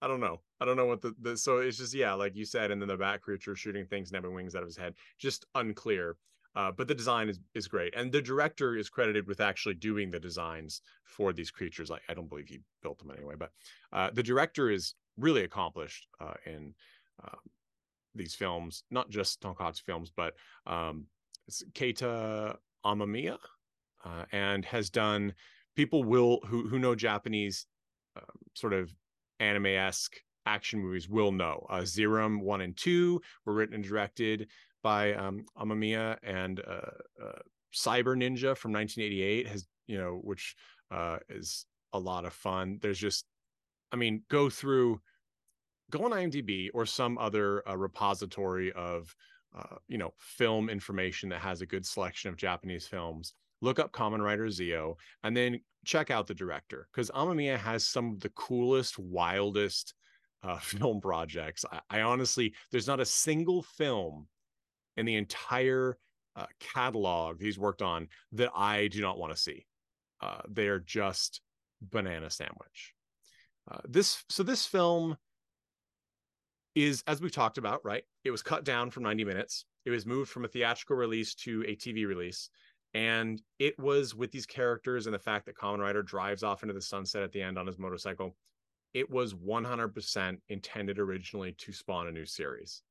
I 0.03 0.07
don't 0.09 0.21
know. 0.21 0.43
I 0.61 0.65
don't 0.67 0.77
know 0.77 0.87
what 0.87 1.01
the, 1.01 1.15
the 1.19 1.37
so 1.37 1.59
it's 1.59 1.79
just 1.79 1.95
yeah, 1.95 2.15
like 2.15 2.37
you 2.37 2.45
said, 2.45 2.71
and 2.71 2.81
then 2.81 2.89
the 2.89 2.97
bat 2.97 3.23
creature 3.23 3.57
shooting 3.57 3.87
things 3.87 4.11
and 4.11 4.17
having 4.17 4.35
wings 4.35 4.55
out 4.55 4.63
of 4.63 4.69
his 4.69 4.77
head, 4.77 4.97
just 5.19 5.47
unclear. 5.55 6.19
Uh, 6.57 6.71
but 6.77 6.87
the 6.89 6.95
design 6.95 7.29
is 7.29 7.41
is 7.55 7.69
great, 7.69 7.95
and 7.97 8.13
the 8.13 8.23
director 8.23 8.77
is 8.77 8.89
credited 8.89 9.27
with 9.27 9.41
actually 9.41 9.75
doing 9.75 10.11
the 10.11 10.21
designs 10.21 10.83
for 11.05 11.33
these 11.33 11.51
creatures. 11.51 11.91
I, 11.91 11.99
I 12.09 12.15
don't 12.15 12.29
believe 12.29 12.49
he 12.49 12.61
built 12.83 12.99
them 12.99 13.11
anyway, 13.11 13.35
but 13.37 13.51
uh, 13.93 14.11
the 14.13 14.23
director 14.23 14.71
is 14.71 14.95
really 15.19 15.45
accomplished 15.45 16.07
uh, 16.21 16.35
in 16.47 16.75
um, 17.23 17.39
these 18.15 18.35
films, 18.35 18.85
not 18.91 19.11
just 19.11 19.41
Tokusatsu 19.41 19.83
films, 19.83 20.13
but 20.15 20.35
um, 20.67 21.07
Keita 21.73 22.57
Amamiya. 22.85 23.39
uh, 24.05 24.25
and 24.33 24.65
has 24.65 24.91
done. 24.91 25.35
People 25.77 26.05
will 26.05 26.41
who 26.47 26.69
who 26.69 26.79
know 26.79 26.95
Japanese 26.95 27.67
um, 28.17 28.25
sort 28.55 28.73
of 28.73 28.95
anime 29.41 29.67
esque 29.67 30.17
action 30.47 30.81
movies 30.81 31.09
will 31.09 31.33
know. 31.33 31.67
Uh, 31.69 31.81
Zeiram 31.81 32.41
one 32.43 32.61
and 32.61 32.77
two 32.77 33.21
were 33.45 33.55
written 33.55 33.75
and 33.75 33.85
directed 33.85 34.49
by 34.85 35.15
um, 35.15 35.45
Amamiya, 35.59 36.19
and 36.23 36.61
uh, 36.61 36.91
uh, 37.21 37.39
Cyber 37.75 38.15
Ninja 38.17 38.57
from 38.57 38.73
1988 38.73 39.49
has 39.49 39.67
you 39.89 39.99
know 39.99 40.21
which 40.23 40.55
uh, 40.93 41.19
is 41.29 41.67
a 41.95 41.99
lot 41.99 42.25
of 42.25 42.33
fun. 42.33 42.79
There's 42.83 42.99
just, 42.99 43.25
I 43.93 43.97
mean, 43.97 44.23
go 44.29 44.51
through, 44.51 45.01
go 45.91 46.05
on 46.05 46.11
IMDb 46.11 46.69
or 46.75 46.85
some 46.85 47.17
other 47.19 47.67
uh, 47.69 47.77
repository 47.77 48.73
of, 48.73 49.15
uh, 49.57 49.77
you 49.89 49.97
know, 49.97 50.13
film 50.19 50.69
information 50.69 51.29
that 51.31 51.41
has 51.41 51.63
a 51.63 51.67
good 51.67 51.87
selection 51.87 52.29
of 52.29 52.37
Japanese 52.37 52.87
films. 52.87 53.35
Look 53.63 53.79
up 53.79 53.93
Kamen 53.93 54.23
Rider 54.23 54.51
Zi-O 54.51 54.97
and 55.23 55.37
then 55.37 55.61
check 55.85 56.11
out 56.11 56.27
the 56.27 56.35
director 56.35 56.89
because 56.93 57.11
Amamiya 57.13 57.57
has 57.59 57.87
some 57.87 58.13
of 58.13 58.21
the 58.21 58.31
coolest, 58.31 58.99
wildest 58.99 59.95
uh, 60.43 60.59
film 60.61 61.01
projects. 61.01 61.65
I, 61.71 61.81
I, 61.91 62.01
honestly, 62.03 62.55
there's 62.73 62.89
not 62.89 63.01
a 63.01 63.07
single 63.07 63.63
film 63.63 64.27
in 64.97 65.07
the 65.07 65.17
entire 65.17 65.97
uh, 66.37 66.47
catalog 66.59 67.41
he's 67.41 67.59
worked 67.59 67.83
on 67.83 68.09
that 68.33 68.51
I 68.55 68.89
do 68.89 69.01
not 69.01 69.19
want 69.19 69.35
to 69.35 69.41
see. 69.41 69.67
Uh, 70.21 70.41
they're 70.49 70.81
just 70.81 71.41
banana 71.81 72.31
sandwich. 72.31 72.95
Uh, 73.71 73.79
this 73.89 74.25
so 74.29 74.43
this 74.43 74.67
film 74.67 75.17
is 76.75 77.03
as 77.07 77.21
we've 77.21 77.33
talked 77.33 77.59
about, 77.59 77.85
right? 77.85 78.05
It 78.25 78.31
was 78.31 78.43
cut 78.43 78.65
down 78.65 78.91
from 78.91 79.05
90 79.05 79.25
minutes. 79.25 79.65
It 79.85 79.91
was 79.91 80.07
moved 80.07 80.31
from 80.31 80.45
a 80.45 80.49
theatrical 80.49 80.97
release 80.97 81.35
to 81.37 81.63
a 81.63 81.77
TV 81.77 82.07
release. 82.07 82.51
And 82.95 83.43
it 83.59 83.79
was 83.79 84.15
with 84.15 84.31
these 84.31 84.47
characters 84.47 85.07
and 85.07 85.15
the 85.15 85.19
fact 85.19 85.47
that 85.47 85.57
Kamen 85.57 85.81
Rider 85.81 86.03
drives 86.03 86.43
off 86.43 86.63
into 86.63 86.75
the 86.75 86.81
sunset 86.81 87.23
at 87.23 87.33
the 87.33 87.43
end 87.43 87.59
on 87.59 87.67
his 87.67 87.79
motorcycle. 87.79 88.37
It 88.93 89.11
was 89.11 89.35
100% 89.35 90.39
intended 90.49 90.99
originally 91.01 91.53
to 91.59 91.73
spawn 91.73 92.07
a 92.07 92.13
new 92.13 92.25
series. 92.25 92.83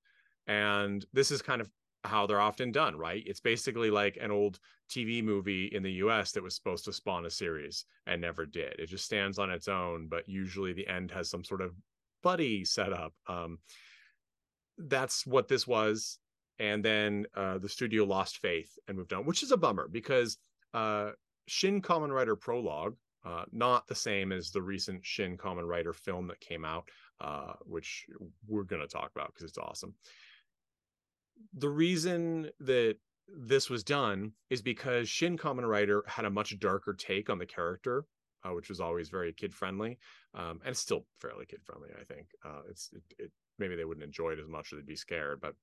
And 0.46 1.06
this 1.14 1.32
is 1.32 1.42
kind 1.42 1.62
of 1.62 1.70
how 2.04 2.26
they're 2.26 2.42
often 2.42 2.72
done, 2.72 2.96
right? 2.96 3.24
It's 3.26 3.40
basically 3.40 3.90
like 3.90 4.18
an 4.20 4.32
old 4.32 4.60
TV 4.90 5.24
movie 5.24 5.68
in 5.68 5.84
the 5.84 5.92
US 5.94 6.32
that 6.34 6.44
was 6.44 6.56
supposed 6.56 6.86
to 6.86 6.94
spawn 6.94 7.26
a 7.26 7.30
series 7.30 7.86
and 8.06 8.22
never 8.22 8.46
did. 8.46 8.80
It 8.80 8.88
just 8.88 9.06
stands 9.06 9.40
on 9.40 9.50
its 9.50 9.68
own, 9.68 10.08
but 10.08 10.28
usually 10.28 10.74
the 10.74 10.88
end 10.88 11.12
has 11.12 11.30
some 11.30 11.44
sort 11.44 11.62
of 11.62 11.74
buddy 12.22 12.66
setup. 12.66 13.14
Um, 13.28 13.60
that's 14.78 15.26
what 15.26 15.48
this 15.48 15.66
was. 15.66 16.20
And 16.60 16.84
then 16.84 17.26
uh, 17.36 17.58
the 17.58 17.70
studio 17.70 18.04
lost 18.04 18.38
faith 18.38 18.78
and 18.88 18.98
moved 18.98 19.14
on, 19.14 19.26
which 19.26 19.44
is 19.44 19.52
a 19.52 19.58
bummer 19.58 19.88
because 19.88 20.38
uh, 20.74 21.12
Shin 21.48 21.82
Kamen 21.82 22.12
Rider 22.14 22.36
Prologue, 22.36 22.96
uh, 23.26 23.46
not 23.52 23.88
the 23.88 23.96
same 23.96 24.32
as 24.32 24.52
the 24.52 24.62
recent 24.62 25.06
Shin 25.06 25.38
Kamen 25.38 25.68
Rider 25.68 25.94
film 25.94 26.28
that 26.28 26.40
came 26.42 26.66
out, 26.66 26.90
uh, 27.22 27.54
which 27.62 28.06
we're 28.48 28.64
going 28.64 28.82
to 28.82 28.88
talk 28.88 29.12
about 29.16 29.34
because 29.34 29.50
it's 29.50 29.58
awesome 29.58 29.94
the 31.54 31.70
reason 31.70 32.50
that 32.60 32.96
this 33.28 33.70
was 33.70 33.84
done 33.84 34.34
is 34.50 34.62
because 34.62 35.10
Shin 35.10 35.38
Kamen 35.38 35.68
Rider 35.68 36.04
had 36.08 36.26
a 36.26 36.30
much 36.30 36.58
darker 36.60 36.94
take 36.94 37.30
on 37.30 37.40
the 37.40 37.46
character, 37.46 38.06
uh, 38.44 38.54
which 38.54 38.70
was 38.70 38.80
always 38.80 39.10
very 39.10 39.34
kid 39.34 39.54
friendly, 39.54 39.98
um, 40.34 40.60
and 40.64 40.72
it's 40.72 40.80
still 40.80 41.06
fairly 41.20 41.46
kid 41.46 41.62
friendly. 41.64 41.90
I 42.00 42.04
think 42.04 42.28
uh, 42.46 42.62
it's 42.70 42.90
it, 42.94 43.04
it, 43.18 43.32
maybe 43.60 43.76
they 43.76 43.86
wouldn't 43.86 44.04
enjoy 44.04 44.32
it 44.32 44.40
as 44.40 44.48
much 44.48 44.72
or 44.72 44.76
they'd 44.76 44.86
be 44.86 44.96
scared, 44.96 45.40
but 45.42 45.56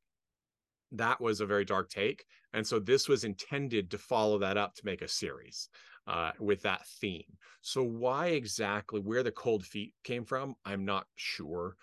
that 0.93 1.21
was 1.21 1.41
a 1.41 1.47
very 1.47 1.65
dark 1.65 1.91
take, 1.91 2.25
and 2.53 2.67
so 2.67 2.79
this 2.81 3.09
was 3.09 3.25
intended 3.25 3.91
to 3.91 3.99
follow 3.99 4.39
that 4.39 4.57
up 4.57 4.75
to 4.75 4.87
make 4.87 5.03
a 5.03 5.09
series 5.09 5.69
uh, 6.07 6.33
with 6.41 6.63
that 6.63 6.87
theme. 7.01 7.37
So 7.61 7.83
why 7.83 8.29
exactly 8.29 9.01
where 9.01 9.23
the 9.23 9.31
cold 9.31 9.65
feet 9.65 9.95
came 10.03 10.25
from, 10.25 10.55
I'm 10.65 10.85
not 10.85 11.07
sure, 11.15 11.77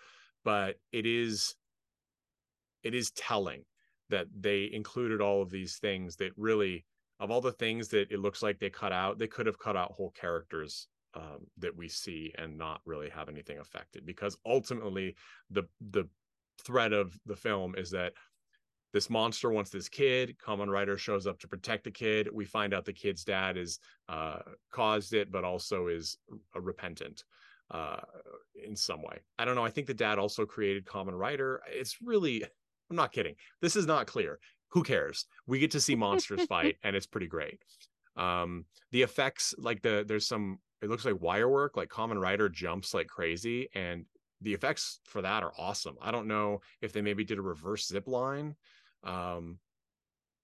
but 0.44 0.76
it 0.92 1.06
is 1.06 1.54
it 2.82 2.94
is 2.94 3.10
telling 3.12 3.64
that 4.10 4.26
they 4.38 4.70
included 4.72 5.20
all 5.20 5.42
of 5.42 5.50
these 5.50 5.76
things 5.76 6.16
that 6.16 6.32
really 6.36 6.84
of 7.20 7.30
all 7.30 7.40
the 7.40 7.52
things 7.52 7.88
that 7.88 8.10
it 8.12 8.20
looks 8.20 8.42
like 8.42 8.58
they 8.58 8.70
cut 8.70 8.92
out 8.92 9.18
they 9.18 9.26
could 9.26 9.46
have 9.46 9.58
cut 9.58 9.76
out 9.76 9.92
whole 9.92 10.10
characters 10.10 10.88
um, 11.14 11.46
that 11.56 11.76
we 11.76 11.88
see 11.88 12.32
and 12.38 12.56
not 12.56 12.80
really 12.84 13.08
have 13.08 13.28
anything 13.28 13.58
affected 13.58 14.04
because 14.04 14.36
ultimately 14.46 15.14
the 15.50 15.64
the 15.90 16.08
thread 16.64 16.92
of 16.92 17.18
the 17.26 17.36
film 17.36 17.74
is 17.76 17.90
that 17.90 18.12
this 18.92 19.10
monster 19.10 19.50
wants 19.50 19.70
this 19.70 19.88
kid 19.88 20.36
Kamen 20.44 20.68
Rider 20.68 20.96
shows 20.96 21.26
up 21.26 21.38
to 21.40 21.48
protect 21.48 21.84
the 21.84 21.90
kid 21.90 22.28
we 22.32 22.44
find 22.44 22.74
out 22.74 22.84
the 22.84 22.92
kid's 22.92 23.24
dad 23.24 23.56
is 23.56 23.78
uh, 24.08 24.40
caused 24.70 25.12
it 25.14 25.30
but 25.30 25.44
also 25.44 25.88
is 25.88 26.18
a 26.54 26.60
repentant 26.60 27.24
uh, 27.70 28.00
in 28.64 28.74
some 28.74 29.02
way. 29.02 29.18
I 29.38 29.44
don't 29.44 29.54
know 29.54 29.64
i 29.64 29.70
think 29.70 29.86
the 29.86 29.94
dad 29.94 30.18
also 30.18 30.46
created 30.46 30.86
Kamen 30.86 31.18
Rider. 31.18 31.60
It's 31.68 31.96
really 32.02 32.44
I'm 32.90 32.96
not 32.96 33.12
kidding. 33.12 33.34
This 33.60 33.76
is 33.76 33.86
not 33.86 34.06
clear. 34.06 34.38
Who 34.70 34.82
cares? 34.82 35.26
We 35.46 35.58
get 35.58 35.70
to 35.72 35.80
see 35.80 35.94
monsters 35.94 36.44
fight, 36.48 36.76
and 36.82 36.94
it's 36.94 37.06
pretty 37.06 37.26
great. 37.26 37.60
Um, 38.16 38.64
the 38.90 39.02
effects, 39.02 39.54
like 39.58 39.82
the 39.82 40.04
there's 40.06 40.26
some, 40.26 40.58
it 40.82 40.90
looks 40.90 41.04
like 41.04 41.20
wire 41.20 41.48
work, 41.48 41.76
like 41.76 41.88
Kamen 41.88 42.20
Rider 42.20 42.48
jumps 42.48 42.94
like 42.94 43.06
crazy, 43.06 43.68
and 43.74 44.04
the 44.40 44.54
effects 44.54 45.00
for 45.04 45.22
that 45.22 45.42
are 45.42 45.52
awesome. 45.58 45.96
I 46.00 46.10
don't 46.10 46.28
know 46.28 46.60
if 46.80 46.92
they 46.92 47.02
maybe 47.02 47.24
did 47.24 47.38
a 47.38 47.42
reverse 47.42 47.86
zip 47.86 48.06
line, 48.06 48.54
um, 49.04 49.58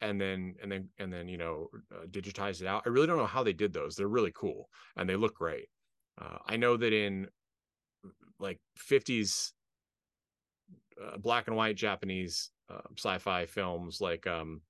and 0.00 0.20
then 0.20 0.54
and 0.62 0.70
then 0.70 0.88
and 0.98 1.12
then 1.12 1.28
you 1.28 1.38
know 1.38 1.68
uh, 1.92 2.06
digitize 2.06 2.60
it 2.60 2.66
out. 2.66 2.82
I 2.86 2.90
really 2.90 3.06
don't 3.06 3.18
know 3.18 3.26
how 3.26 3.42
they 3.42 3.52
did 3.52 3.72
those. 3.72 3.96
They're 3.96 4.08
really 4.08 4.32
cool 4.34 4.68
and 4.96 5.08
they 5.08 5.16
look 5.16 5.34
great. 5.34 5.68
Uh, 6.20 6.38
I 6.46 6.56
know 6.56 6.76
that 6.76 6.92
in 6.92 7.28
like 8.38 8.60
50s 8.90 9.52
uh, 11.02 11.16
black 11.18 11.46
and 11.48 11.56
white 11.56 11.76
Japanese 11.76 12.50
uh, 12.70 12.80
sci-fi 12.96 13.46
films 13.46 14.00
like 14.00 14.26
um 14.26 14.60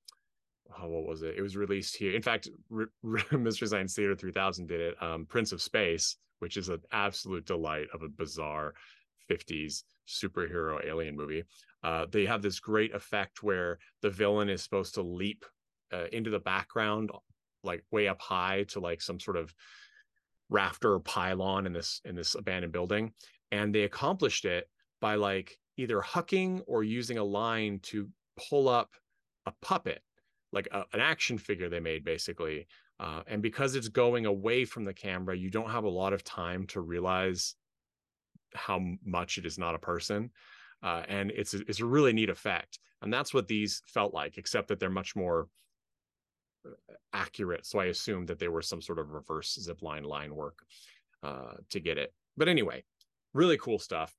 oh, 0.79 0.89
what 0.89 1.07
was 1.07 1.23
it? 1.23 1.35
It 1.37 1.43
was 1.43 1.57
released 1.57 1.97
here. 1.97 2.15
In 2.15 2.23
fact, 2.23 2.49
R- 2.75 2.91
R- 3.33 3.39
Mystery 3.39 3.69
Science 3.69 3.95
Theater 3.95 4.17
3000 4.17 4.67
did 4.67 4.81
it. 4.81 5.03
Um, 5.03 5.27
Prince 5.27 5.53
of 5.53 5.63
Space, 5.63 6.17
which 6.39 6.57
is 6.57 6.69
an 6.69 6.81
absolute 6.93 7.47
delight 7.47 7.87
of 7.93 8.03
a 8.03 8.09
bizarre 8.09 8.75
50s 9.31 9.83
superhero 10.09 10.85
alien 10.87 11.17
movie. 11.17 11.45
Uh, 11.83 12.07
they 12.11 12.25
have 12.25 12.43
this 12.43 12.61
great 12.61 12.95
effect 12.95 13.43
where 13.43 13.79
the 14.03 14.11
villain 14.11 14.49
is 14.49 14.63
supposed 14.63 14.95
to 14.95 15.03
leap 15.03 15.45
uh, 15.93 16.07
into 16.13 16.31
the 16.31 16.39
background, 16.39 17.11
like 17.63 17.85
way 17.91 18.09
up 18.09 18.21
high 18.21 18.65
to 18.69 18.81
like 18.81 19.01
some 19.01 19.21
sort 19.21 19.37
of 19.37 19.55
rafter 20.51 20.95
or 20.95 21.01
pylon 21.01 21.67
in 21.67 21.73
this 21.73 22.01
in 22.05 22.15
this 22.15 22.35
abandoned 22.35 22.73
building, 22.73 23.13
and 23.51 23.75
they 23.75 23.83
accomplished 23.83 24.45
it 24.45 24.69
by 25.01 25.15
like 25.15 25.59
either 25.77 26.01
hucking 26.01 26.63
or 26.67 26.85
using 26.85 27.19
a 27.19 27.25
line 27.25 27.81
to 27.81 28.09
pull 28.49 28.69
up 28.69 28.95
a 29.47 29.53
puppet, 29.63 30.03
like 30.53 30.69
a, 30.73 30.85
an 30.93 31.01
action 31.01 31.39
figure 31.39 31.69
they 31.69 31.81
made 31.81 32.05
basically. 32.05 32.67
Uh, 33.01 33.23
and 33.27 33.43
because 33.43 33.75
it's 33.75 33.89
going 33.89 34.27
away 34.27 34.65
from 34.65 34.85
the 34.85 34.95
camera, 34.95 35.37
you 35.37 35.51
don't 35.51 35.71
have 35.71 35.85
a 35.85 35.89
lot 35.89 36.13
of 36.13 36.23
time 36.23 36.67
to 36.69 36.81
realize 36.81 37.57
how 38.55 38.81
much 39.05 39.37
it 39.37 39.47
is 39.47 39.59
not 39.59 39.75
a 39.75 39.79
person. 39.79 40.31
Uh, 40.83 41.03
and 41.09 41.31
it's 41.33 41.55
a, 41.55 41.61
it's 41.69 41.81
a 41.81 41.87
really 41.87 42.13
neat 42.13 42.31
effect. 42.31 42.79
And 43.03 43.13
that's 43.13 43.35
what 43.35 43.49
these 43.49 43.83
felt 43.87 44.15
like, 44.15 44.39
except 44.39 44.69
that 44.69 44.79
they're 44.79 44.91
much 44.91 45.17
more 45.17 45.49
uh, 46.67 46.95
accurate. 47.13 47.67
So 47.67 47.79
I 47.81 47.87
assumed 47.87 48.29
that 48.29 48.39
they 48.39 48.49
were 48.49 48.63
some 48.63 48.81
sort 48.81 48.99
of 48.99 49.11
reverse 49.11 49.59
zip 49.61 49.83
line 49.83 50.05
line 50.05 50.35
work 50.35 50.61
uh, 51.23 51.55
to 51.71 51.81
get 51.81 51.99
it. 51.99 52.13
But 52.37 52.49
anyway, 52.49 52.85
really 53.33 53.59
cool 53.59 53.79
stuff. 53.79 54.15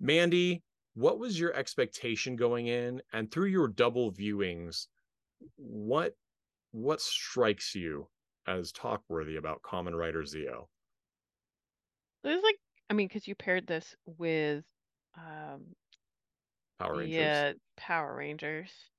Mandy, 0.00 0.62
what 0.94 1.18
was 1.18 1.38
your 1.38 1.54
expectation 1.54 2.36
going 2.36 2.66
in? 2.68 3.02
And 3.12 3.30
through 3.30 3.46
your 3.48 3.68
double 3.68 4.12
viewings 4.12 4.88
what 5.56 6.16
what 6.72 7.00
strikes 7.02 7.74
you 7.74 8.10
as 8.46 8.72
talk 8.72 9.04
worthy 9.08 9.36
about 9.36 9.62
kamen 9.62 9.98
rider 9.98 10.24
ZO? 10.26 10.70
There's 12.22 12.42
like 12.42 12.58
i 12.90 12.94
mean 12.94 13.06
because 13.08 13.28
you 13.28 13.34
paired 13.36 13.66
this 13.68 13.94
with 14.04 14.64
um 15.14 15.76
power 16.78 16.96
rangers. 16.96 17.44
yeah 17.44 17.52
power 17.76 18.14
rangers. 18.16 18.90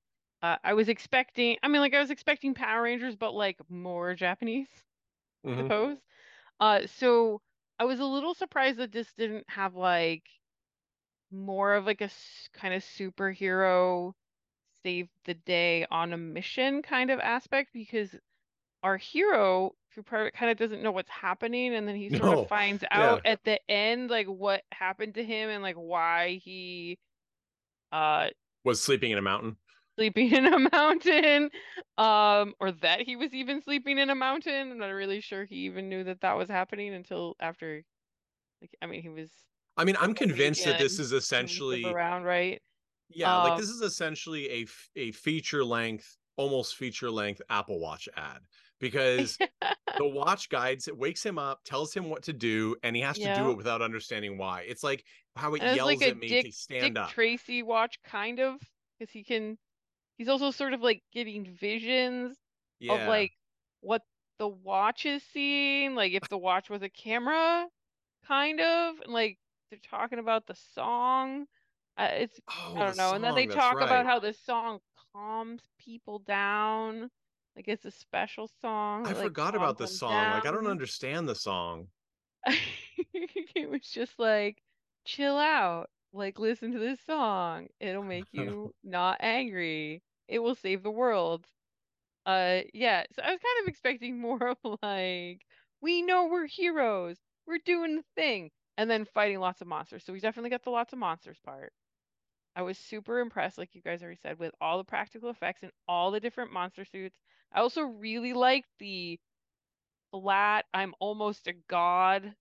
Uh, 0.42 0.58
i 0.64 0.74
was 0.74 0.90
expecting 0.90 1.58
i 1.64 1.68
mean 1.68 1.82
like 1.82 1.94
i 1.94 2.00
was 2.00 2.12
expecting 2.12 2.54
power 2.54 2.84
rangers 2.84 3.16
but 3.16 3.34
like 3.34 3.58
more 3.70 4.14
japanese 4.16 4.68
i 5.50 5.50
Mhm. 5.50 5.76
suppose. 5.76 6.00
Uh 6.60 6.88
so 6.88 7.42
i 7.80 7.86
was 7.86 8.00
a 8.02 8.06
little 8.06 8.34
surprised 8.36 8.80
that 8.80 8.92
this 8.94 9.14
didn't 9.16 9.50
have 9.50 9.76
like 9.76 10.24
more 11.32 11.76
of 11.76 11.86
like 11.86 12.02
a 12.02 12.10
kind 12.54 12.74
of 12.74 12.84
superhero 12.84 14.14
save 14.84 15.10
the 15.26 15.34
day 15.36 15.86
on 15.92 16.14
a 16.14 16.18
mission 16.18 16.82
kind 16.82 17.12
of 17.12 17.20
aspect 17.20 17.72
because 17.74 18.16
our 18.84 18.98
hero 18.98 19.76
through 19.94 20.04
it 20.28 20.34
kind 20.36 20.52
of 20.52 20.58
doesn't 20.58 20.84
know 20.84 20.92
what's 20.92 21.10
happening 21.10 21.76
and 21.76 21.88
then 21.88 21.96
he 21.96 22.10
sort 22.12 22.32
No. 22.32 22.34
of 22.34 22.42
finds 22.42 22.84
Yeah. 22.92 22.92
out 22.92 23.22
at 23.26 23.44
the 23.46 23.60
end 23.72 24.10
like 24.10 24.28
what 24.28 24.64
happened 24.72 25.16
to 25.16 25.24
him 25.26 25.50
and 25.50 25.64
like 25.64 25.76
why 25.78 26.36
he 26.44 27.00
uh 27.92 28.30
was 28.64 28.82
sleeping 28.82 29.12
in 29.12 29.18
a 29.18 29.22
mountain 29.22 29.58
sleeping 29.96 30.32
in 30.34 30.46
a 30.46 30.60
mountain, 30.72 31.50
um, 31.98 32.54
or 32.60 32.72
that 32.72 33.02
he 33.02 33.16
was 33.16 33.34
even 33.34 33.62
sleeping 33.62 33.98
in 33.98 34.10
a 34.10 34.16
mountain. 34.16 34.72
I'm 34.72 34.78
not 34.78 34.88
really 34.88 35.22
sure 35.22 35.46
he 35.46 35.66
even 35.66 35.90
knew 35.90 36.04
that 36.06 36.22
that 36.22 36.34
was 36.38 36.50
happening 36.50 36.94
until 36.94 37.36
after. 37.40 37.84
Like, 38.62 38.76
I 38.82 38.88
mean, 38.88 39.02
he 39.04 39.10
was 39.10 39.32
I 39.78 39.84
mean, 39.84 39.96
I'm 40.00 40.14
convinced 40.14 40.66
that 40.66 40.80
this 40.80 41.00
is 41.00 41.12
essentially 41.12 41.86
around, 41.86 42.24
right? 42.24 42.62
yeah, 43.10 43.36
like 43.38 43.54
Um, 43.54 43.60
this 43.60 43.70
is 43.70 43.82
essentially 43.82 44.50
a 44.50 44.66
a 44.96 45.12
feature 45.12 45.64
length, 45.64 46.18
almost 46.38 46.76
feature 46.76 47.12
length 47.12 47.42
Apple 47.50 47.80
Watch 47.80 48.08
ad 48.16 48.40
because 48.80 49.38
the 49.98 50.08
watch 50.08 50.50
guides 50.50 50.88
it 50.88 50.98
wakes 50.98 51.26
him 51.26 51.38
up, 51.38 51.62
tells 51.64 51.94
him 51.94 52.10
what 52.10 52.24
to 52.24 52.34
do, 52.34 52.76
and 52.84 52.96
he 52.96 53.02
has 53.02 53.18
to 53.18 53.36
do 53.36 53.52
it 53.52 53.58
without 53.58 53.82
understanding 53.82 54.38
why. 54.38 54.62
It's 54.68 54.84
like 54.84 55.04
how 55.36 55.54
it 55.56 55.62
yells 55.62 55.88
like 55.88 56.02
at 56.02 56.18
me 56.18 56.28
Dick 56.28 56.46
to 56.46 56.52
stand 56.52 56.96
Dick 56.96 57.04
up. 57.04 57.10
Tracy 57.10 57.64
watch, 57.64 58.00
kind 58.06 58.40
of, 58.40 58.60
because 58.98 59.12
he 59.12 59.24
can. 59.24 59.58
He's 60.18 60.30
also 60.30 60.52
sort 60.52 60.74
of 60.74 60.82
like 60.82 61.04
getting 61.12 61.46
visions 61.60 62.38
yeah. 62.80 62.94
of 62.94 63.08
like 63.08 63.32
what 63.82 64.02
the 64.40 64.48
watch 64.48 65.06
is 65.06 65.22
seeing, 65.34 65.96
like 65.96 66.14
if 66.14 66.28
the 66.30 66.38
watch 66.38 66.70
was 66.70 66.82
a 66.82 66.90
camera, 66.90 67.66
kind 68.26 68.62
of, 68.62 68.96
and 69.04 69.14
like 69.14 69.38
they're 69.76 70.00
talking 70.00 70.20
about 70.20 70.48
the 70.48 70.56
song. 70.56 71.46
Uh, 71.98 72.10
it's 72.12 72.40
oh, 72.50 72.76
I 72.76 72.86
don't 72.86 72.98
know, 72.98 73.14
and 73.14 73.24
then 73.24 73.36
they 73.36 73.48
song, 73.48 73.58
talk 73.58 73.82
about 73.82 74.06
how 74.06 74.20
this 74.20 74.40
song 74.40 74.80
calms 75.14 75.62
people 75.80 76.20
down, 76.20 77.10
like 77.56 77.68
it's 77.68 77.86
a 77.86 77.92
special 77.92 78.50
song. 78.62 79.06
I 79.06 79.10
that, 79.10 79.18
like, 79.18 79.28
forgot 79.28 79.56
about 79.56 79.78
the 79.78 79.88
song. 79.88 80.32
Like 80.32 80.46
I 80.46 80.52
don't 80.52 80.68
understand 80.68 81.28
the 81.28 81.36
song. 81.36 81.88
it 82.46 83.70
was 83.70 83.82
just 83.90 84.20
like 84.20 84.62
chill 85.06 85.38
out 85.38 85.90
like 86.14 86.40
listen 86.40 86.72
to 86.72 86.80
this 86.80 87.00
song 87.02 87.68
it'll 87.80 88.04
make 88.04 88.28
you 88.32 88.74
not 88.84 89.18
angry 89.20 90.02
it 90.28 90.40
will 90.40 90.56
save 90.56 90.84
the 90.84 90.92
world 90.92 91.46
uh 92.26 92.62
yeah 92.74 93.04
so 93.14 93.22
i 93.24 93.32
was 93.32 93.40
kind 93.40 93.64
of 93.64 93.68
expecting 93.68 94.20
more 94.20 94.48
of 94.48 94.58
like 94.82 95.42
we 95.82 96.02
know 96.02 96.28
we're 96.28 96.48
heroes 96.48 97.18
we're 97.48 97.60
doing 97.66 97.96
the 97.96 98.04
thing 98.16 98.50
and 98.78 98.90
then 98.90 99.06
fighting 99.06 99.40
lots 99.40 99.62
of 99.62 99.68
monsters 99.68 100.04
so 100.04 100.14
we 100.14 100.20
definitely 100.20 100.50
got 100.50 100.64
the 100.64 100.70
lots 100.70 100.94
of 100.94 101.00
monsters 101.00 101.40
part 101.40 101.74
i 102.56 102.62
was 102.62 102.78
super 102.78 103.20
impressed 103.20 103.58
like 103.58 103.76
you 103.76 103.82
guys 103.82 104.02
already 104.02 104.18
said 104.18 104.40
with 104.40 104.54
all 104.62 104.78
the 104.78 104.84
practical 104.84 105.30
effects 105.30 105.64
and 105.64 105.72
all 105.88 106.12
the 106.12 106.20
different 106.20 106.52
monster 106.52 106.86
suits 106.86 107.18
i 107.52 107.60
also 107.60 107.82
really 107.82 108.34
liked 108.34 108.70
the 108.80 109.20
flat 110.12 110.66
i'm 110.74 110.94
almost 111.00 111.48
a 111.48 111.54
god 111.68 112.36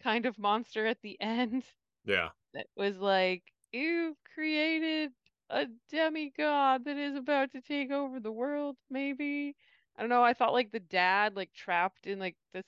kind 0.00 0.26
of 0.26 0.38
monster 0.38 0.86
at 0.86 1.00
the 1.02 1.20
end 1.20 1.64
Yeah. 2.04 2.30
that 2.54 2.66
was 2.76 2.98
like, 2.98 3.42
you've 3.72 4.16
created 4.34 5.12
a 5.50 5.66
demigod 5.90 6.84
that 6.84 6.96
is 6.96 7.14
about 7.16 7.52
to 7.52 7.60
take 7.60 7.90
over 7.90 8.20
the 8.20 8.32
world, 8.32 8.76
maybe. 8.90 9.56
I 9.96 10.02
don't 10.02 10.08
know. 10.10 10.22
I 10.22 10.32
thought 10.34 10.52
like 10.52 10.72
the 10.72 10.80
dad, 10.80 11.36
like 11.36 11.52
trapped 11.52 12.06
in 12.06 12.18
like 12.18 12.36
this 12.52 12.66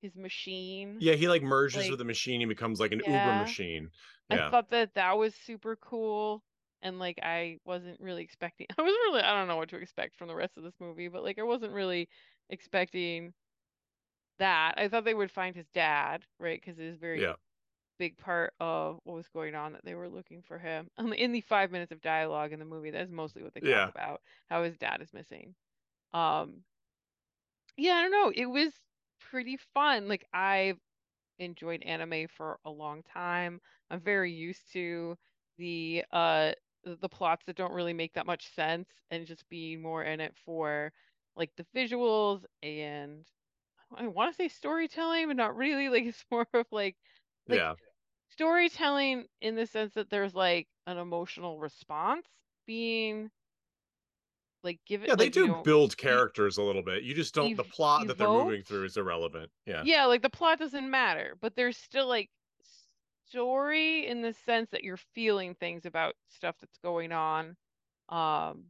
his 0.00 0.16
machine. 0.16 1.04
Yeah, 1.04 1.14
he 1.14 1.28
like 1.28 1.42
merges 1.42 1.88
Like, 1.88 1.90
with 1.90 1.98
the 1.98 2.04
machine. 2.04 2.40
He 2.40 2.46
becomes 2.46 2.80
like 2.80 2.92
an 2.92 3.02
Uber 3.06 3.34
yeah. 3.34 3.34
machine. 3.34 3.90
I 4.30 4.38
thought 4.38 4.70
that 4.70 4.94
that 4.94 5.14
was 5.18 5.34
super 5.36 5.76
cool. 5.76 6.44
And 6.82 6.98
like 7.00 7.18
I 7.22 7.60
wasn't 7.64 8.00
really 8.00 8.24
expecting 8.24 8.66
I 8.78 8.82
was 8.82 8.92
really 8.94 9.22
I 9.22 9.34
don't 9.38 9.48
know 9.48 9.56
what 9.56 9.70
to 9.70 9.78
expect 9.78 10.16
from 10.16 10.28
the 10.28 10.36
rest 10.36 10.56
of 10.58 10.64
this 10.64 10.80
movie, 10.80 11.08
but 11.08 11.24
like 11.24 11.38
I 11.38 11.44
wasn't 11.44 11.72
really 11.74 12.08
expecting 12.50 13.34
that. 14.38 14.74
I 14.78 14.88
thought 14.88 15.04
they 15.04 15.14
would 15.14 15.30
find 15.30 15.56
his 15.56 15.68
dad, 15.70 16.24
right? 16.38 16.60
Because 16.60 16.78
it 16.78 16.84
is 16.86 16.98
very 16.98 17.22
Yeah. 17.22 17.36
big 17.98 18.18
part 18.18 18.54
of 18.60 19.00
what 19.04 19.14
was 19.16 19.28
going 19.28 19.54
on 19.56 19.72
that 19.74 19.84
they 19.84 19.94
were 19.94 20.08
looking 20.10 20.42
for 20.42 20.58
him. 20.58 20.90
In 20.98 21.32
the 21.32 21.42
five 21.42 21.70
minutes 21.72 21.92
of 21.92 22.02
dialogue 22.02 22.52
in 22.52 22.58
the 22.60 22.64
movie, 22.66 22.90
that's 22.92 23.10
mostly 23.10 23.42
what 23.42 23.54
they 23.54 23.62
talk 23.62 23.86
Yeah. 23.86 23.88
about, 23.88 24.22
how 24.48 24.64
his 24.64 24.78
dad 24.78 25.02
is 25.02 25.12
missing. 25.14 25.56
Um, 26.12 26.64
yeah, 27.76 27.94
I 27.94 28.02
don't 28.02 28.10
know. 28.10 28.32
It 28.34 28.46
was 28.46 28.72
pretty 29.20 29.56
fun. 29.74 30.08
Like 30.08 30.26
I've 30.32 30.78
enjoyed 31.38 31.82
anime 31.82 32.28
for 32.28 32.58
a 32.64 32.70
long 32.70 33.02
time. 33.02 33.60
I'm 33.90 34.00
very 34.00 34.32
used 34.32 34.72
to 34.72 35.16
the 35.58 36.04
uh 36.12 36.52
the 36.84 37.08
plots 37.08 37.44
that 37.46 37.56
don't 37.56 37.72
really 37.72 37.92
make 37.94 38.14
that 38.14 38.26
much 38.26 38.48
sense 38.54 38.88
and 39.10 39.26
just 39.26 39.48
being 39.48 39.82
more 39.82 40.04
in 40.04 40.20
it 40.20 40.34
for 40.44 40.92
like 41.36 41.50
the 41.56 41.66
visuals 41.76 42.44
and 42.62 43.24
I 43.96 44.06
want 44.08 44.32
to 44.32 44.36
say 44.36 44.48
storytelling, 44.48 45.28
but 45.28 45.36
not 45.36 45.56
really. 45.56 45.88
Like 45.90 46.04
it's 46.04 46.24
more 46.30 46.46
of 46.54 46.66
like 46.72 46.96
like 47.48 47.64
yeah. 47.64 47.74
storytelling 48.30 49.26
in 49.40 49.54
the 49.56 49.66
sense 49.66 49.94
that 49.94 50.10
there's 50.10 50.34
like 50.34 50.68
an 50.86 50.98
emotional 50.98 51.58
response 51.58 52.26
being 52.66 53.30
like 54.66 54.80
given 54.86 55.10
Yeah, 55.10 55.16
they 55.16 55.28
like 55.28 55.36
you 55.36 55.48
do 55.48 55.56
build 55.62 55.96
characters 55.96 56.58
a 56.58 56.62
little 56.62 56.82
bit. 56.82 57.02
You 57.04 57.14
just 57.14 57.34
don't 57.34 57.56
the 57.56 57.64
ev- 57.64 57.64
plot 57.64 58.06
that 58.08 58.18
they're 58.18 58.28
moving 58.28 58.62
through 58.62 58.84
is 58.84 58.96
irrelevant. 58.96 59.50
Yeah. 59.64 59.86
yeah 59.86 60.04
like 60.06 60.22
the 60.22 60.30
plot 60.30 60.58
doesn't 60.58 60.88
matter 60.90 61.36
but 61.40 61.54
there's 61.54 61.76
still 61.76 62.06
like 62.08 62.30
story 63.26 64.06
in 64.06 64.22
the 64.22 64.32
sense 64.32 64.70
that 64.70 64.84
you're 64.84 64.96
feeling 64.96 65.54
things 65.54 65.84
about 65.86 66.14
stuff 66.28 66.56
that's 66.60 66.78
going 66.78 67.12
on 67.12 67.56
um 68.08 68.66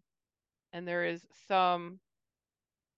and 0.72 0.88
there 0.88 1.04
is 1.06 1.26
some 1.48 2.00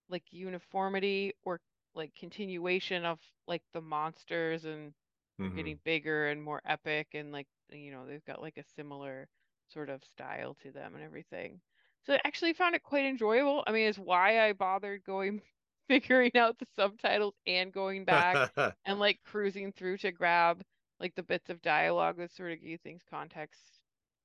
like 0.09 0.33
uniformity 0.33 1.35
or 1.45 1.61
like 1.95 2.15
continuation 2.15 3.05
of 3.05 3.21
like 3.47 3.63
the 3.73 3.81
monsters 3.81 4.65
and 4.65 4.95
Mhm. 5.39 5.49
getting 5.55 5.81
bigger 5.85 6.29
and 6.29 6.43
more 6.43 6.61
epic 6.65 7.09
and 7.15 7.33
like 7.33 7.49
you 7.71 7.91
know 7.91 8.07
they've 8.07 8.25
got 8.25 8.41
like 8.43 8.57
a 8.57 8.65
similar 8.65 9.29
sort 9.69 9.91
of 9.91 10.05
style 10.05 10.55
to 10.55 10.73
them 10.73 10.95
and 10.95 11.05
everything 11.05 11.61
so 12.09 12.15
i 12.15 12.21
actually 12.25 12.53
found 12.55 12.75
it 12.75 12.83
quite 12.83 13.05
enjoyable 13.05 13.63
i 13.67 13.73
mean 13.73 13.89
it's 13.89 13.99
why 13.99 14.41
i 14.49 14.53
bothered 14.53 15.05
going 15.05 15.43
figuring 15.89 16.33
out 16.37 16.59
the 16.59 16.67
subtitles 16.77 17.35
and 17.47 17.73
going 17.73 18.05
back 18.05 18.41
and 18.87 18.99
like 18.99 19.21
cruising 19.25 19.73
through 19.73 19.97
to 19.99 20.13
grab 20.13 20.63
like 21.01 21.15
the 21.15 21.23
bits 21.23 21.51
of 21.51 21.63
dialogue 21.63 22.17
that 22.19 22.33
sort 22.35 22.53
of 22.53 22.63
give 22.63 22.81
things 22.81 23.03
context 23.09 23.81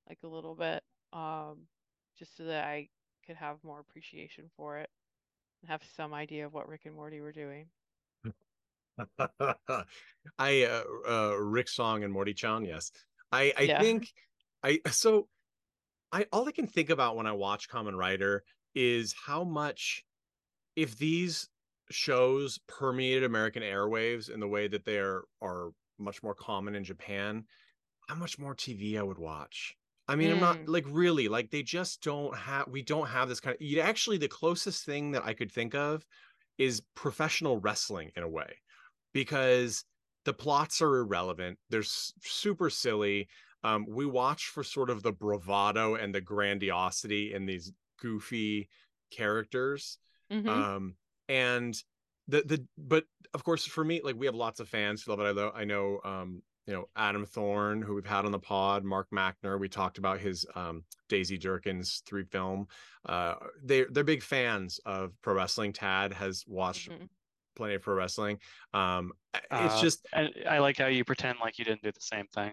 like 0.08 0.18
a 0.24 0.28
little 0.28 0.54
bit 0.54 0.82
um 1.12 1.58
just 2.18 2.36
so 2.36 2.44
that 2.44 2.64
i 2.64 2.88
could 3.26 3.36
have 3.36 3.56
more 3.64 3.80
appreciation 3.80 4.50
for 4.56 4.78
it 4.78 4.90
and 5.62 5.70
have 5.70 5.82
some 5.96 6.14
idea 6.14 6.46
of 6.46 6.52
what 6.52 6.68
rick 6.68 6.82
and 6.84 6.94
morty 6.94 7.20
were 7.20 7.32
doing 7.32 7.66
I 10.38 10.64
uh, 10.64 10.82
uh 11.08 11.36
Rick 11.38 11.68
Song 11.68 12.04
and 12.04 12.12
Morty 12.12 12.34
Chan, 12.34 12.64
yes. 12.64 12.92
I 13.32 13.52
I 13.56 13.66
Yeah. 13.66 13.82
think 13.82 14.12
I 14.62 14.80
so 14.90 15.28
I 16.14 16.26
all 16.32 16.48
I 16.48 16.52
can 16.52 16.66
think 16.68 16.90
about 16.90 17.16
when 17.16 17.26
I 17.26 17.32
watch 17.32 17.68
Kamen 17.68 17.96
Rider 17.98 18.44
is 18.74 19.14
how 19.14 19.44
much 19.44 20.04
if 20.76 20.96
these 20.98 21.48
shows 21.90 22.58
permeated 22.68 23.24
American 23.24 23.62
airwaves 23.62 24.30
in 24.30 24.40
the 24.40 24.48
way 24.48 24.68
that 24.68 24.84
they 24.84 24.98
are 24.98 25.24
are 25.42 25.72
much 25.98 26.22
more 26.22 26.34
common 26.34 26.74
in 26.76 26.84
Japan, 26.84 27.46
how 28.08 28.16
much 28.16 28.38
more 28.38 28.54
TV 28.54 28.98
I 28.98 29.02
would 29.04 29.18
watch. 29.18 29.76
I 30.08 30.16
mean, 30.16 30.30
I'm 30.32 30.40
not 30.40 30.60
Mm. 30.60 30.68
like 30.68 30.84
really 30.88 31.28
like 31.28 31.50
they 31.50 31.62
just 31.64 32.02
don't 32.02 32.36
have 32.36 32.68
we 32.68 32.82
don't 32.82 33.08
have 33.08 33.28
this 33.28 33.40
kind 33.40 33.56
of 33.56 33.62
you 33.62 33.80
actually 33.80 34.18
the 34.18 34.28
closest 34.28 34.84
thing 34.86 35.12
that 35.12 35.24
I 35.24 35.34
could 35.34 35.52
think 35.52 35.74
of 35.74 36.06
is 36.58 36.82
professional 36.94 37.58
wrestling 37.60 38.12
in 38.16 38.22
a 38.22 38.28
way 38.28 38.58
because 39.12 39.84
the 40.24 40.32
plots 40.34 40.80
are 40.82 40.96
irrelevant. 40.98 41.58
They're 41.70 41.80
s- 41.80 42.12
super 42.20 42.70
silly. 42.70 43.28
Um, 43.64 43.86
we 43.88 44.06
watch 44.06 44.46
for 44.48 44.62
sort 44.62 44.90
of 44.90 45.02
the 45.02 45.12
bravado 45.12 45.94
and 45.96 46.14
the 46.14 46.20
grandiosity 46.20 47.32
in 47.34 47.46
these 47.46 47.72
goofy 47.98 48.68
characters. 49.10 49.98
Mhm. 50.30 50.48
Um, 50.48 50.96
and 51.28 51.74
the 52.28 52.42
the 52.42 52.66
but 52.78 53.04
of 53.32 53.42
course 53.42 53.64
for 53.64 53.84
me, 53.84 54.00
like 54.02 54.16
we 54.16 54.26
have 54.26 54.34
lots 54.34 54.60
of 54.60 54.68
fans 54.68 55.02
who 55.02 55.10
love 55.10 55.20
it. 55.20 55.24
I 55.24 55.32
know 55.32 55.52
I 55.54 55.64
know 55.64 56.00
um, 56.04 56.42
you 56.66 56.74
know 56.74 56.88
Adam 56.96 57.24
Thorne, 57.26 57.82
who 57.82 57.94
we've 57.94 58.06
had 58.06 58.24
on 58.24 58.32
the 58.32 58.38
pod, 58.38 58.84
Mark 58.84 59.08
Mackner. 59.10 59.58
We 59.58 59.68
talked 59.68 59.98
about 59.98 60.20
his 60.20 60.46
um, 60.54 60.84
Daisy 61.08 61.38
Jerkins 61.38 62.02
three 62.06 62.24
film. 62.24 62.68
Uh, 63.06 63.34
they 63.62 63.84
they're 63.84 64.04
big 64.04 64.22
fans 64.22 64.78
of 64.84 65.12
pro 65.22 65.34
wrestling. 65.34 65.72
Tad 65.72 66.12
has 66.12 66.44
watched 66.46 66.90
Mhm. 66.90 67.08
plenty 67.56 67.74
of 67.74 67.82
pro 67.82 67.94
wrestling. 67.94 68.38
Um, 68.72 69.12
it's 69.34 69.46
Uh, 69.50 69.80
just 69.80 70.06
and 70.12 70.30
I 70.48 70.58
like 70.58 70.76
how 70.78 70.86
you 70.86 71.04
pretend 71.04 71.38
like 71.40 71.58
you 71.58 71.64
didn't 71.64 71.82
do 71.82 71.92
the 71.92 72.00
same 72.00 72.26
thing. 72.28 72.52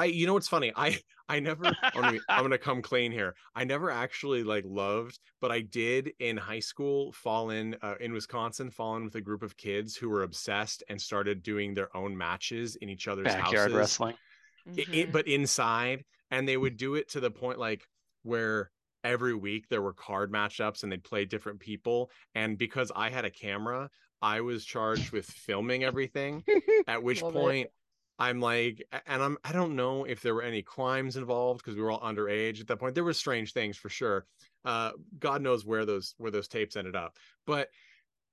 I 0.00 0.04
you 0.06 0.26
know 0.26 0.34
what's 0.34 0.48
funny? 0.48 0.72
I 0.76 0.98
I 1.28 1.38
never 1.40 1.64
I'm 1.82 1.92
gonna, 2.02 2.12
be- 2.12 2.20
I'm 2.28 2.42
gonna 2.42 2.58
come 2.58 2.82
clean 2.82 3.12
here. 3.12 3.34
I 3.54 3.64
never 3.64 3.90
actually 3.90 4.42
like 4.42 4.64
loved, 4.66 5.18
but 5.40 5.50
I 5.52 5.60
did 5.60 6.12
in 6.18 6.36
high 6.36 6.58
school 6.60 7.12
fall 7.12 7.50
in 7.50 7.76
uh, 7.82 7.94
in 8.00 8.12
Wisconsin, 8.12 8.70
fall 8.70 8.96
in 8.96 9.04
with 9.04 9.14
a 9.16 9.20
group 9.20 9.42
of 9.42 9.56
kids 9.56 9.94
who 9.96 10.08
were 10.08 10.22
obsessed 10.22 10.82
and 10.88 11.00
started 11.00 11.42
doing 11.42 11.74
their 11.74 11.94
own 11.96 12.16
matches 12.16 12.76
in 12.76 12.88
each 12.88 13.06
other's 13.08 13.24
Backyard 13.26 13.54
houses. 13.70 13.74
wrestling. 13.74 14.14
I- 14.66 14.70
it, 14.76 14.88
Mhm. 15.08 15.12
but 15.12 15.26
inside, 15.28 16.04
and 16.30 16.46
they 16.48 16.56
would 16.56 16.76
do 16.76 16.94
it 16.94 17.08
to 17.10 17.20
the 17.20 17.30
point 17.30 17.58
like 17.58 17.86
where 18.22 18.70
every 19.02 19.34
week 19.34 19.68
there 19.68 19.80
were 19.82 19.94
card 19.94 20.30
matchups 20.30 20.82
and 20.82 20.92
they'd 20.92 21.02
play 21.02 21.24
different 21.24 21.58
people. 21.60 22.10
And 22.34 22.58
because 22.58 22.92
I 22.94 23.08
had 23.08 23.24
a 23.24 23.30
camera, 23.30 23.88
I 24.20 24.42
was 24.42 24.64
charged 24.64 25.12
with 25.12 25.24
filming 25.26 25.82
everything. 25.84 26.44
At 26.86 27.02
which 27.02 27.20
point, 27.22 27.66
it. 27.68 27.72
I'm 28.20 28.38
like, 28.38 28.86
and 29.06 29.22
I'm 29.22 29.38
I 29.42 29.52
don't 29.52 29.74
know 29.74 30.04
if 30.04 30.20
there 30.20 30.34
were 30.34 30.42
any 30.42 30.60
crimes 30.60 31.16
involved 31.16 31.64
because 31.64 31.74
we 31.74 31.82
were 31.82 31.90
all 31.90 32.00
underage 32.00 32.60
at 32.60 32.66
that 32.66 32.76
point. 32.76 32.94
There 32.94 33.02
were 33.02 33.14
strange 33.14 33.54
things 33.54 33.78
for 33.78 33.88
sure. 33.88 34.26
Uh, 34.62 34.90
God 35.18 35.40
knows 35.40 35.64
where 35.64 35.86
those 35.86 36.14
where 36.18 36.30
those 36.30 36.46
tapes 36.46 36.76
ended 36.76 36.94
up, 36.94 37.16
but 37.46 37.68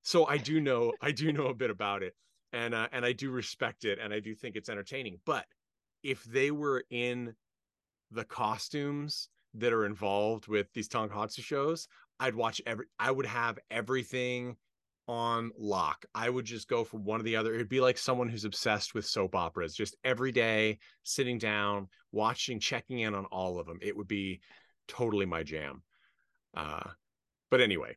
so 0.03 0.25
I 0.27 0.37
do 0.37 0.59
know 0.59 0.91
I 1.01 1.11
do 1.11 1.31
know 1.31 1.47
a 1.47 1.53
bit 1.53 1.69
about 1.69 2.03
it, 2.03 2.13
and 2.51 2.75
uh, 2.75 2.89
and 2.91 3.05
I 3.05 3.13
do 3.13 3.31
respect 3.31 3.85
it, 3.85 3.97
and 3.97 4.13
I 4.13 4.19
do 4.19 4.35
think 4.35 4.57
it's 4.57 4.67
entertaining. 4.67 5.19
But 5.25 5.45
if 6.03 6.21
they 6.25 6.51
were 6.51 6.83
in 6.89 7.33
the 8.11 8.25
costumes 8.25 9.29
that 9.53 9.71
are 9.71 9.85
involved 9.85 10.47
with 10.47 10.71
these 10.73 10.89
tokusatsu 10.89 11.39
shows, 11.41 11.87
I'd 12.19 12.35
watch 12.35 12.61
every. 12.65 12.87
I 12.99 13.09
would 13.09 13.25
have 13.25 13.57
everything 13.71 14.57
on 15.07 15.51
lock. 15.57 16.05
I 16.13 16.29
would 16.29 16.45
just 16.45 16.67
go 16.67 16.83
for 16.83 16.97
one 16.97 17.19
to 17.19 17.23
the 17.23 17.35
other. 17.35 17.53
It'd 17.53 17.69
be 17.69 17.79
like 17.79 17.97
someone 17.97 18.27
who's 18.27 18.45
obsessed 18.45 18.93
with 18.93 19.05
soap 19.05 19.35
operas, 19.35 19.73
just 19.73 19.95
every 20.03 20.31
day 20.31 20.79
sitting 21.03 21.37
down, 21.37 21.87
watching, 22.11 22.59
checking 22.59 22.99
in 22.99 23.15
on 23.15 23.25
all 23.25 23.59
of 23.59 23.67
them. 23.67 23.79
It 23.81 23.95
would 23.95 24.07
be 24.07 24.41
totally 24.87 25.25
my 25.25 25.43
jam. 25.43 25.83
Uh, 26.55 26.89
but 27.49 27.61
anyway, 27.61 27.95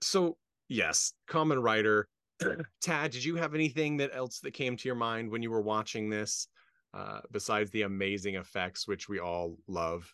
so 0.00 0.36
yes, 0.68 1.12
Kamen 1.28 1.62
Rider. 1.62 2.08
Tad, 2.82 3.12
did 3.12 3.24
you 3.24 3.36
have 3.36 3.54
anything 3.54 3.96
that 3.98 4.10
else 4.14 4.40
that 4.40 4.52
came 4.52 4.76
to 4.76 4.88
your 4.88 4.94
mind 4.94 5.30
when 5.30 5.42
you 5.42 5.50
were 5.50 5.62
watching 5.62 6.10
this, 6.10 6.48
uh, 6.92 7.20
besides 7.30 7.70
the 7.70 7.82
amazing 7.82 8.34
effects, 8.34 8.86
which 8.86 9.08
we 9.08 9.18
all 9.18 9.56
love? 9.66 10.12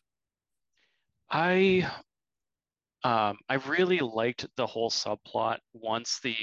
I 1.31 1.91
um, 3.05 3.39
I 3.49 3.55
really 3.67 4.01
liked 4.01 4.47
the 4.57 4.67
whole 4.67 4.91
subplot 4.91 5.59
once 5.73 6.21
the 6.23 6.37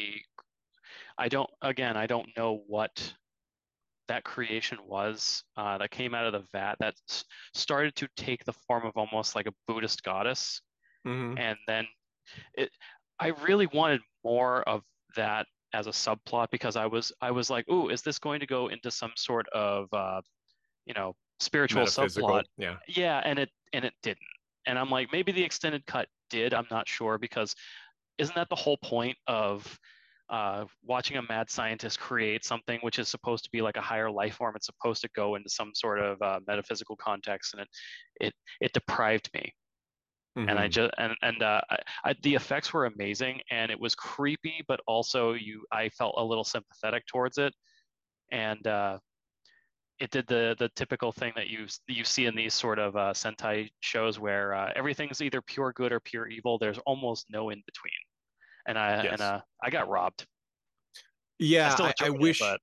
I 1.18 1.28
don't 1.30 1.50
again 1.62 1.98
I 1.98 2.08
don't 2.08 2.30
know 2.38 2.64
what 2.68 3.14
that 4.08 4.24
creation 4.24 4.80
was 4.86 5.44
uh, 5.56 5.78
that 5.78 5.92
came 5.92 6.16
out 6.16 6.26
of 6.26 6.34
the 6.34 6.48
vat 6.52 6.76
that 6.80 6.96
started 7.54 7.96
to 7.98 8.08
take 8.18 8.44
the 8.44 8.54
form 8.68 8.86
of 8.86 8.94
almost 8.96 9.36
like 9.36 9.46
a 9.48 9.54
Buddhist 9.68 10.04
goddess 10.04 10.62
Mm-hmm. 11.08 11.38
and 11.38 11.58
then 11.66 11.88
it 12.56 12.70
I 13.20 13.28
really 13.28 13.68
wanted 13.68 14.02
more 14.24 14.64
of 14.64 14.82
that 15.16 15.46
as 15.74 15.88
a 15.88 15.92
subplot 15.92 16.48
because 16.52 16.76
I 16.76 16.86
was 16.86 17.12
I 17.22 17.32
was 17.32 17.50
like, 17.50 17.66
oh, 17.70 17.90
is 17.90 18.02
this 18.02 18.20
going 18.20 18.40
to 18.40 18.46
go 18.46 18.68
into 18.68 18.92
some 18.92 19.12
sort 19.16 19.48
of 19.50 19.88
uh, 19.94 20.22
you 20.86 20.94
know 20.94 21.16
spiritual 21.40 21.84
subplot? 21.86 22.44
yeah. 22.58 22.76
Yeah, 22.88 23.22
and 23.24 23.40
it 23.40 23.50
and 23.74 23.86
it 23.86 23.94
didn't. 24.04 24.20
And 24.66 24.78
I'm 24.78 24.90
like, 24.90 25.12
maybe 25.12 25.32
the 25.32 25.44
extended 25.44 25.86
cut 25.86 26.08
did. 26.30 26.54
I'm 26.54 26.68
not 26.72 26.88
sure 26.88 27.18
because 27.18 27.56
isn't 28.18 28.36
that 28.36 28.50
the 28.50 28.56
whole 28.56 28.78
point 28.78 29.18
of 29.28 29.80
uh, 30.30 30.66
watching 30.84 31.18
a 31.18 31.22
mad 31.24 31.50
scientist 31.50 32.00
create 32.00 32.46
something 32.46 32.80
which 32.82 33.00
is 33.00 33.10
supposed 33.10 33.44
to 33.46 33.50
be 33.52 33.62
like 33.62 33.78
a 33.78 33.82
higher 33.82 34.12
life 34.12 34.36
form? 34.36 34.56
It's 34.56 34.68
supposed 34.68 35.02
to 35.02 35.10
go 35.16 35.36
into 35.36 35.50
some 35.50 35.72
sort 35.76 36.00
of 36.00 36.22
uh, 36.22 36.40
metaphysical 36.48 36.96
context, 36.98 37.54
and 37.54 37.62
it 37.64 37.70
it 38.20 38.34
it 38.62 38.74
deprived 38.74 39.30
me 39.34 39.54
and 40.48 40.60
I 40.60 40.68
Mhm. 40.68 40.70
just 40.70 40.92
and 40.98 41.16
and 41.22 41.44
uh, 41.44 41.62
I, 41.70 41.78
I, 42.06 42.16
the 42.24 42.36
effects 42.36 42.74
were 42.74 42.86
amazing, 42.86 43.42
and 43.52 43.72
it 43.72 43.80
was 43.80 43.96
creepy, 43.96 44.64
but 44.68 44.80
also 44.88 45.34
you 45.34 45.66
I 45.72 45.90
felt 45.90 46.16
a 46.18 46.24
little 46.24 46.44
sympathetic 46.44 47.06
towards 47.08 47.38
it, 47.38 47.54
and 48.32 48.66
uh, 48.68 49.00
it 50.00 50.12
did 50.12 50.28
the 50.28 50.56
the 50.58 50.70
typical 50.76 51.12
thing 51.12 51.34
that 51.36 51.48
you 51.48 51.66
you 51.88 52.04
see 52.04 52.26
in 52.26 52.36
these 52.36 52.54
sort 52.54 52.80
of 52.80 52.96
uh, 52.96 53.14
Sentai 53.14 53.70
shows 53.82 54.20
where 54.20 54.54
uh, 54.54 54.72
everything's 54.76 55.22
either 55.22 55.42
pure 55.42 55.74
good 55.74 55.92
or 55.92 56.00
pure 56.00 56.28
evil. 56.28 56.58
There's 56.58 56.80
almost 56.86 57.26
no 57.30 57.50
in 57.50 57.62
between, 57.66 57.92
and 58.68 58.78
I 58.78 59.04
Yes. 59.04 59.12
and 59.14 59.22
uh, 59.22 59.42
I 59.64 59.70
got 59.70 59.90
robbed. 59.90 60.26
yeah, 61.40 61.70
still 61.70 61.86
I, 61.86 61.90
I 62.02 62.06
enjoyed 62.06 62.16
it, 62.16 62.22
wish 62.22 62.40
but- 62.40 62.60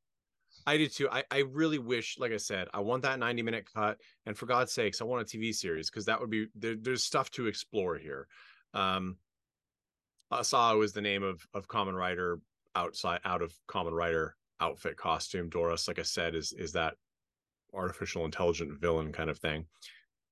I 0.68 0.76
did 0.78 0.92
too. 0.92 1.08
I, 1.08 1.22
I 1.30 1.38
really 1.40 1.78
wish, 1.78 2.16
like 2.18 2.32
I 2.32 2.38
said, 2.38 2.66
I 2.74 2.80
want 2.80 3.02
that 3.04 3.20
90 3.20 3.42
minute 3.42 3.68
cut. 3.72 3.98
And 4.24 4.36
for 4.36 4.46
God's 4.46 4.72
sakes, 4.72 5.00
I 5.00 5.04
want 5.04 5.22
a 5.22 5.36
TV 5.36 5.54
series 5.54 5.88
because 5.88 6.06
that 6.06 6.20
would 6.20 6.28
be 6.30 6.48
there, 6.56 6.74
there's 6.74 7.04
stuff 7.04 7.30
to 7.32 7.46
explore 7.46 7.96
here. 7.96 8.26
Um 8.74 9.16
Asao 10.32 10.82
is 10.82 10.92
the 10.92 11.00
name 11.02 11.22
of 11.22 11.46
of 11.54 11.68
Kamen 11.68 11.94
Rider 11.96 12.40
outside 12.74 13.20
out 13.24 13.42
of 13.42 13.54
Kamen 13.68 13.92
Rider 13.92 14.34
outfit 14.60 14.96
costume. 14.96 15.50
Doras, 15.50 15.86
like 15.86 16.00
I 16.00 16.02
said, 16.02 16.34
is 16.34 16.52
is 16.52 16.72
that 16.72 16.94
artificial 17.74 18.24
intelligent 18.24 18.80
villain 18.80 19.12
kind 19.12 19.30
of 19.30 19.38
thing. 19.38 19.66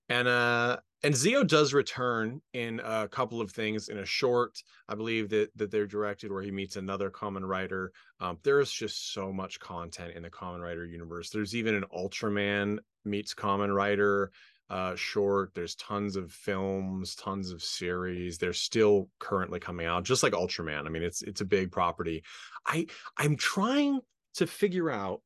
And 0.09 0.29
uh 0.29 0.79
and 1.03 1.15
ZO 1.15 1.45
does 1.45 1.75
return 1.75 2.41
in 2.55 2.81
a 2.83 3.07
couple 3.07 3.43
of 3.43 3.51
things 3.51 3.89
in 3.89 3.99
a 3.99 4.07
short, 4.07 4.59
I 4.89 4.95
believe 4.95 5.29
that 5.31 5.51
that 5.57 5.71
they're 5.71 5.87
directed 5.87 6.33
where 6.33 6.43
he 6.43 6.51
meets 6.51 6.77
another 6.77 7.11
kamen 7.11 7.47
rider. 7.47 7.93
Um, 8.21 8.39
there 8.43 8.61
is 8.61 8.73
just 8.73 9.13
so 9.13 9.33
much 9.33 9.61
content 9.61 10.15
in 10.15 10.23
the 10.23 10.31
Kamen 10.31 10.63
rider 10.63 10.87
universe. 10.87 11.31
There's 11.31 11.55
even 11.55 11.75
an 11.75 11.85
Ultraman 11.95 12.79
meets 13.05 13.35
Kamen 13.35 13.75
rider 13.75 14.31
uh 14.71 14.95
short. 14.95 15.53
There's 15.55 15.75
tons 15.75 16.17
of 16.17 16.33
films, 16.33 17.15
tons 17.15 17.51
of 17.51 17.63
series. 17.63 18.39
They're 18.39 18.55
still 18.55 19.11
currently 19.21 19.61
coming 19.61 19.87
out, 19.87 20.05
just 20.05 20.23
like 20.23 20.33
Ultraman. 20.33 20.87
I 20.87 20.89
mean, 20.89 21.03
it's 21.03 21.23
it's 21.23 21.43
a 21.43 21.47
big 21.47 21.71
property. 21.71 22.23
I 22.67 22.87
I'm 23.19 23.37
trying 23.37 24.01
to 24.35 24.47
figure 24.47 24.91
out 24.91 25.21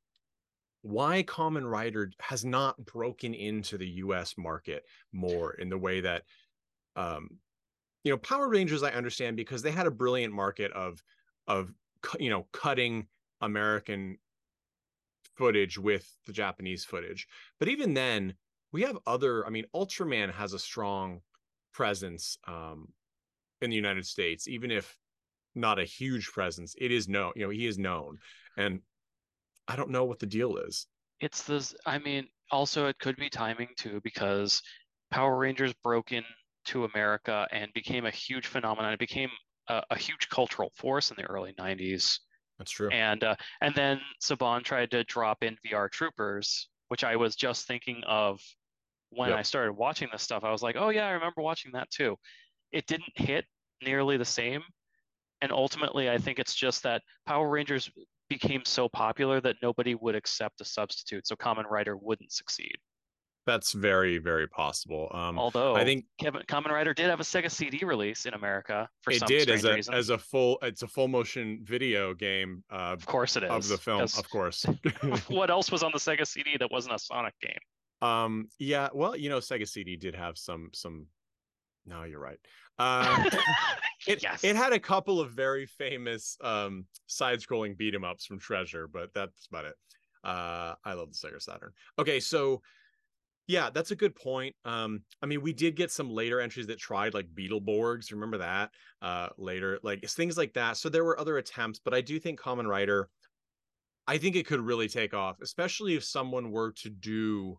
why 0.82 1.22
Kamen 1.24 1.68
Rider 1.68 2.10
has 2.20 2.44
not 2.44 2.84
broken 2.84 3.34
into 3.34 3.78
the 3.78 3.88
US 3.88 4.34
market 4.38 4.84
more 5.12 5.52
in 5.54 5.68
the 5.68 5.78
way 5.78 6.00
that 6.00 6.22
um 6.96 7.28
you 8.04 8.12
know 8.12 8.18
Power 8.18 8.48
Rangers 8.48 8.82
I 8.82 8.90
understand 8.90 9.36
because 9.36 9.62
they 9.62 9.70
had 9.70 9.86
a 9.86 9.90
brilliant 9.90 10.32
market 10.32 10.72
of 10.72 11.02
of 11.46 11.72
you 12.18 12.30
know 12.30 12.46
cutting 12.52 13.06
American 13.40 14.18
footage 15.36 15.78
with 15.78 16.08
the 16.26 16.32
Japanese 16.32 16.84
footage. 16.84 17.28
But 17.58 17.68
even 17.68 17.94
then 17.94 18.34
we 18.72 18.82
have 18.82 18.98
other 19.06 19.46
I 19.46 19.50
mean 19.50 19.64
Ultraman 19.74 20.32
has 20.32 20.52
a 20.52 20.58
strong 20.58 21.20
presence 21.72 22.38
um 22.46 22.88
in 23.60 23.70
the 23.70 23.76
United 23.76 24.06
States 24.06 24.46
even 24.46 24.70
if 24.70 24.96
not 25.54 25.78
a 25.78 25.84
huge 25.84 26.28
presence 26.28 26.74
it 26.78 26.92
is 26.92 27.08
known 27.08 27.32
you 27.34 27.44
know 27.44 27.50
he 27.50 27.66
is 27.66 27.78
known 27.78 28.18
and 28.56 28.80
I 29.68 29.76
don't 29.76 29.90
know 29.90 30.04
what 30.04 30.18
the 30.18 30.26
deal 30.26 30.56
is. 30.56 30.86
It's 31.20 31.42
this. 31.42 31.74
I 31.86 31.98
mean, 31.98 32.26
also 32.50 32.86
it 32.86 32.98
could 32.98 33.16
be 33.16 33.28
timing 33.28 33.68
too 33.76 34.00
because 34.02 34.62
Power 35.10 35.36
Rangers 35.36 35.74
broke 35.84 36.12
into 36.12 36.84
America 36.84 37.46
and 37.52 37.72
became 37.74 38.06
a 38.06 38.10
huge 38.10 38.46
phenomenon. 38.46 38.92
It 38.92 38.98
became 38.98 39.30
a, 39.68 39.82
a 39.90 39.98
huge 39.98 40.28
cultural 40.30 40.72
force 40.74 41.10
in 41.10 41.16
the 41.16 41.24
early 41.24 41.52
90s. 41.58 42.18
That's 42.58 42.70
true. 42.70 42.88
And 42.90 43.22
uh, 43.22 43.36
and 43.60 43.74
then 43.74 44.00
Saban 44.22 44.64
tried 44.64 44.90
to 44.92 45.04
drop 45.04 45.42
in 45.42 45.56
VR 45.66 45.90
Troopers, 45.90 46.68
which 46.88 47.04
I 47.04 47.16
was 47.16 47.36
just 47.36 47.66
thinking 47.66 48.02
of 48.06 48.40
when 49.10 49.30
Yep. 49.30 49.38
I 49.38 49.42
started 49.42 49.72
watching 49.72 50.08
this 50.10 50.22
stuff. 50.22 50.44
I 50.44 50.50
was 50.50 50.62
like, 50.62 50.76
oh 50.78 50.88
yeah, 50.88 51.06
I 51.06 51.10
remember 51.10 51.42
watching 51.42 51.72
that 51.72 51.90
too. 51.90 52.16
It 52.72 52.86
didn't 52.86 53.12
hit 53.14 53.44
nearly 53.82 54.16
the 54.16 54.24
same. 54.24 54.62
And 55.40 55.52
ultimately, 55.52 56.10
I 56.10 56.18
think 56.18 56.38
it's 56.40 56.54
just 56.54 56.82
that 56.82 57.02
Power 57.26 57.48
Rangers 57.48 57.88
became 58.28 58.62
so 58.64 58.88
popular 58.88 59.40
that 59.40 59.56
nobody 59.62 59.94
would 59.94 60.14
accept 60.14 60.60
a 60.60 60.64
substitute, 60.64 61.26
so 61.26 61.36
Kamen 61.36 61.68
Rider 61.68 61.96
wouldn't 61.96 62.32
succeed. 62.32 62.76
That's 63.46 63.72
very, 63.72 64.18
very 64.18 64.46
possible. 64.46 65.10
Um, 65.14 65.38
Although 65.38 65.74
I 65.74 65.82
think 65.82 66.04
Kevin 66.20 66.42
Kamen 66.48 66.68
Rider 66.68 66.92
did 66.92 67.08
have 67.08 67.18
a 67.18 67.22
Sega 67.22 67.50
CD 67.50 67.82
release 67.82 68.26
in 68.26 68.34
America 68.34 68.86
for 69.00 69.10
it 69.10 69.20
some 69.20 69.26
did 69.26 69.48
as 69.48 69.64
a 69.64 69.74
reason. 69.74 69.94
as 69.94 70.10
a 70.10 70.18
full 70.18 70.58
it's 70.60 70.82
a 70.82 70.86
full 70.86 71.08
motion 71.08 71.60
video 71.62 72.12
game 72.12 72.62
uh, 72.70 72.92
of 72.92 73.06
course 73.06 73.36
it 73.36 73.44
is. 73.44 73.50
of 73.50 73.66
the 73.66 73.78
film. 73.78 74.02
of 74.02 74.30
course. 74.30 74.66
what 75.28 75.48
else 75.48 75.72
was 75.72 75.82
on 75.82 75.92
the 75.92 75.98
Sega 75.98 76.26
CD 76.26 76.58
that 76.58 76.70
wasn't 76.70 76.94
a 76.94 76.98
Sonic 76.98 77.32
game? 77.40 77.58
um, 78.02 78.48
yeah, 78.58 78.88
well, 78.92 79.16
you 79.16 79.28
know, 79.28 79.38
Sega 79.38 79.66
CD 79.68 79.96
did 79.96 80.14
have 80.14 80.38
some 80.38 80.70
some. 80.74 81.06
No, 81.86 82.04
you're 82.04 82.20
right. 82.20 82.38
Uh, 82.78 83.30
it 84.06 84.22
yes. 84.22 84.44
it 84.44 84.56
had 84.56 84.72
a 84.72 84.78
couple 84.78 85.20
of 85.20 85.32
very 85.32 85.66
famous 85.66 86.36
um 86.40 86.86
side-scrolling 87.06 87.76
beat 87.76 87.94
'em 87.94 88.04
ups 88.04 88.26
from 88.26 88.38
Treasure, 88.38 88.86
but 88.86 89.12
that's 89.14 89.46
about 89.46 89.64
it. 89.64 89.74
Uh, 90.24 90.74
I 90.84 90.94
love 90.94 91.10
the 91.12 91.28
Sega 91.28 91.40
Saturn. 91.40 91.72
Okay, 91.98 92.20
so 92.20 92.62
yeah, 93.46 93.70
that's 93.70 93.92
a 93.92 93.96
good 93.96 94.14
point. 94.14 94.54
Um, 94.66 95.00
I 95.22 95.26
mean, 95.26 95.40
we 95.40 95.54
did 95.54 95.74
get 95.74 95.90
some 95.90 96.10
later 96.10 96.38
entries 96.38 96.66
that 96.66 96.78
tried 96.78 97.14
like 97.14 97.26
Beetleborgs. 97.34 98.12
Remember 98.12 98.38
that? 98.38 98.70
Uh, 99.00 99.30
later, 99.38 99.78
like 99.82 100.00
it's 100.02 100.14
things 100.14 100.36
like 100.36 100.52
that. 100.54 100.76
So 100.76 100.88
there 100.88 101.04
were 101.04 101.18
other 101.18 101.38
attempts, 101.38 101.80
but 101.82 101.94
I 101.94 102.02
do 102.02 102.20
think 102.20 102.38
Kamen 102.38 102.66
Rider. 102.66 103.08
I 104.06 104.18
think 104.18 104.36
it 104.36 104.46
could 104.46 104.60
really 104.60 104.88
take 104.88 105.14
off, 105.14 105.40
especially 105.42 105.94
if 105.94 106.04
someone 106.04 106.50
were 106.50 106.72
to 106.72 106.90
do 106.90 107.58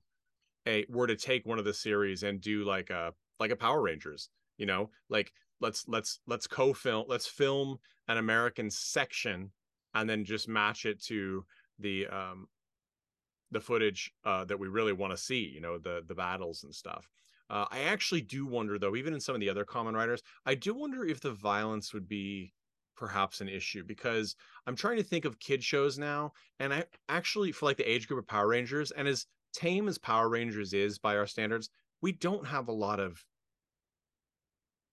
a 0.67 0.85
were 0.89 1.07
to 1.07 1.15
take 1.15 1.45
one 1.45 1.59
of 1.59 1.65
the 1.65 1.73
series 1.73 2.23
and 2.23 2.39
do 2.39 2.63
like 2.63 2.89
a 2.91 3.13
like 3.39 3.51
a 3.51 3.55
Power 3.55 3.81
Rangers. 3.81 4.29
You 4.57 4.67
know, 4.67 4.91
like 5.09 5.31
let's 5.61 5.87
let's 5.87 6.19
let's 6.27 6.47
co-film 6.47 7.05
let's 7.07 7.27
film 7.27 7.77
an 8.07 8.17
American 8.17 8.69
section 8.69 9.51
and 9.93 10.09
then 10.09 10.23
just 10.23 10.47
match 10.47 10.85
it 10.85 11.01
to 11.03 11.45
the 11.79 12.07
um 12.07 12.47
the 13.51 13.59
footage 13.59 14.11
uh, 14.25 14.45
that 14.45 14.59
we 14.59 14.67
really 14.67 14.93
want 14.93 15.11
to 15.11 15.17
see, 15.17 15.49
you 15.53 15.61
know, 15.61 15.77
the 15.77 16.03
the 16.07 16.15
battles 16.15 16.63
and 16.63 16.73
stuff. 16.73 17.09
Uh, 17.49 17.65
I 17.71 17.81
actually 17.81 18.21
do 18.21 18.45
wonder, 18.45 18.77
though, 18.77 18.95
even 18.95 19.13
in 19.13 19.19
some 19.19 19.33
of 19.33 19.41
the 19.41 19.49
other 19.49 19.65
kamen 19.65 19.95
riders, 19.95 20.21
I 20.45 20.53
do 20.53 20.75
wonder 20.75 21.03
if 21.03 21.19
the 21.19 21.31
violence 21.31 21.93
would 21.93 22.07
be 22.07 22.53
perhaps 22.95 23.41
an 23.41 23.49
issue 23.49 23.83
because 23.83 24.35
I'm 24.67 24.75
trying 24.75 24.97
to 24.97 25.03
think 25.03 25.25
of 25.25 25.39
kid 25.39 25.63
shows 25.63 25.97
now, 25.97 26.33
and 26.59 26.73
I 26.73 26.85
actually 27.07 27.51
for 27.51 27.65
like 27.65 27.77
the 27.77 27.89
age 27.89 28.07
group 28.07 28.19
of 28.19 28.27
Power 28.27 28.47
Rangers, 28.47 28.91
and 28.91 29.07
as 29.07 29.25
tame 29.53 29.87
as 29.87 29.97
Power 29.97 30.29
Rangers 30.29 30.73
is 30.73 30.99
by 30.99 31.17
our 31.17 31.25
standards, 31.25 31.69
we 32.01 32.11
don't 32.11 32.45
have 32.45 32.67
a 32.67 32.73
lot 32.73 32.99
of 32.99 33.23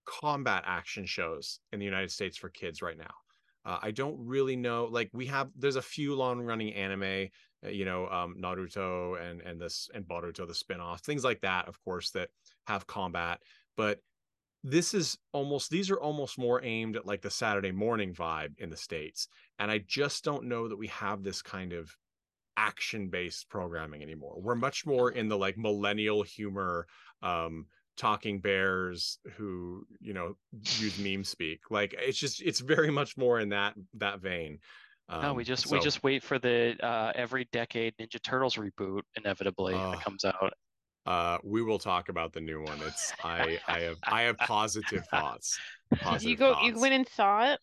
combat 0.07 0.64
action 0.66 1.04
shows 1.04 1.61
in 1.72 1.78
the 1.78 1.84
United 1.84 2.11
States 2.11 2.36
for 2.36 2.48
kids 2.48 2.82
right 2.82 2.98
now. 2.98 3.14
Uh, 3.64 3.78
I 3.82 3.90
don't 3.90 4.16
really 4.18 4.57
know. 4.57 4.88
Like 4.90 5.11
we 5.12 5.26
have, 5.26 5.50
there's 5.57 5.76
a 5.76 5.82
few 5.82 6.14
long 6.14 6.40
running 6.40 6.72
anime, 6.72 7.28
uh, 7.64 7.68
you 7.68 7.84
know, 7.84 8.07
um, 8.09 8.36
Naruto 8.40 9.20
and 9.20 9.40
and 9.40 9.61
this 9.61 9.90
and 9.92 10.04
Boruto, 10.07 10.46
the 10.46 10.54
spinoff, 10.54 11.00
things 11.00 11.24
like 11.24 11.40
that, 11.40 11.66
of 11.66 11.82
course, 11.84 12.11
that 12.11 12.28
have 12.66 12.86
combat. 12.86 13.40
But 13.76 13.98
this 14.62 14.94
is 14.94 15.18
almost 15.32 15.70
these 15.70 15.90
are 15.90 16.00
almost 16.00 16.38
more 16.38 16.64
aimed 16.64 16.96
at 16.96 17.07
like 17.07 17.22
the 17.22 17.30
Saturday 17.30 17.72
morning 17.72 18.14
vibe 18.14 18.59
in 18.59 18.70
the 18.70 18.76
states, 18.76 19.28
and 19.59 19.70
I 19.70 19.78
just 19.78 20.22
don't 20.22 20.44
know 20.44 20.68
that 20.68 20.76
we 20.76 20.86
have 20.88 21.22
this 21.22 21.42
kind 21.42 21.72
of 21.72 21.94
action 22.57 23.09
based 23.09 23.48
programming 23.48 24.02
anymore. 24.02 24.36
We're 24.40 24.54
much 24.54 24.86
more 24.86 25.11
in 25.11 25.28
the 25.28 25.36
like 25.36 25.59
millennial 25.59 26.22
humor. 26.22 26.86
Um, 27.22 27.66
talking 27.97 28.40
bears 28.40 29.18
who 29.36 29.86
you 30.01 30.12
know 30.12 30.36
use 30.78 30.99
meme 30.99 31.24
speak 31.24 31.61
like 31.70 31.94
it's 31.99 32.18
just 32.18 32.42
it's 32.42 32.61
very 32.61 32.90
much 32.90 33.16
more 33.16 33.40
in 33.40 33.49
that 33.49 33.74
that 33.94 34.20
vein 34.20 34.59
um, 35.09 35.22
no 35.22 35.34
we 35.34 35.44
just 35.44 35.68
so, 35.68 35.76
we 35.76 35.80
just 35.80 36.03
wait 36.03 36.22
for 36.22 36.38
the 36.38 36.76
uh 36.82 37.12
every 37.14 37.49
decade 37.53 37.94
ninja 37.99 38.22
turtles 38.22 38.57
reboot 38.57 39.03
inevitably 39.16 39.74
uh, 39.74 39.90
that 39.92 40.01
comes 40.03 40.24
out 40.24 40.53
uh 41.07 41.38
we 41.42 41.62
will 41.62 41.78
talk 41.78 42.09
about 42.09 42.32
the 42.32 42.40
new 42.40 42.62
one 42.62 42.78
it's 42.86 43.12
i 43.24 43.59
i 43.66 43.80
have 43.80 43.97
i 44.05 44.22
have 44.22 44.36
positive 44.38 45.05
thoughts 45.07 45.59
positive 46.01 46.30
you 46.30 46.36
go 46.36 46.53
thoughts. 46.53 46.66
you 46.66 46.80
went 46.80 46.92
and 46.92 47.09
saw 47.09 47.53
it 47.53 47.61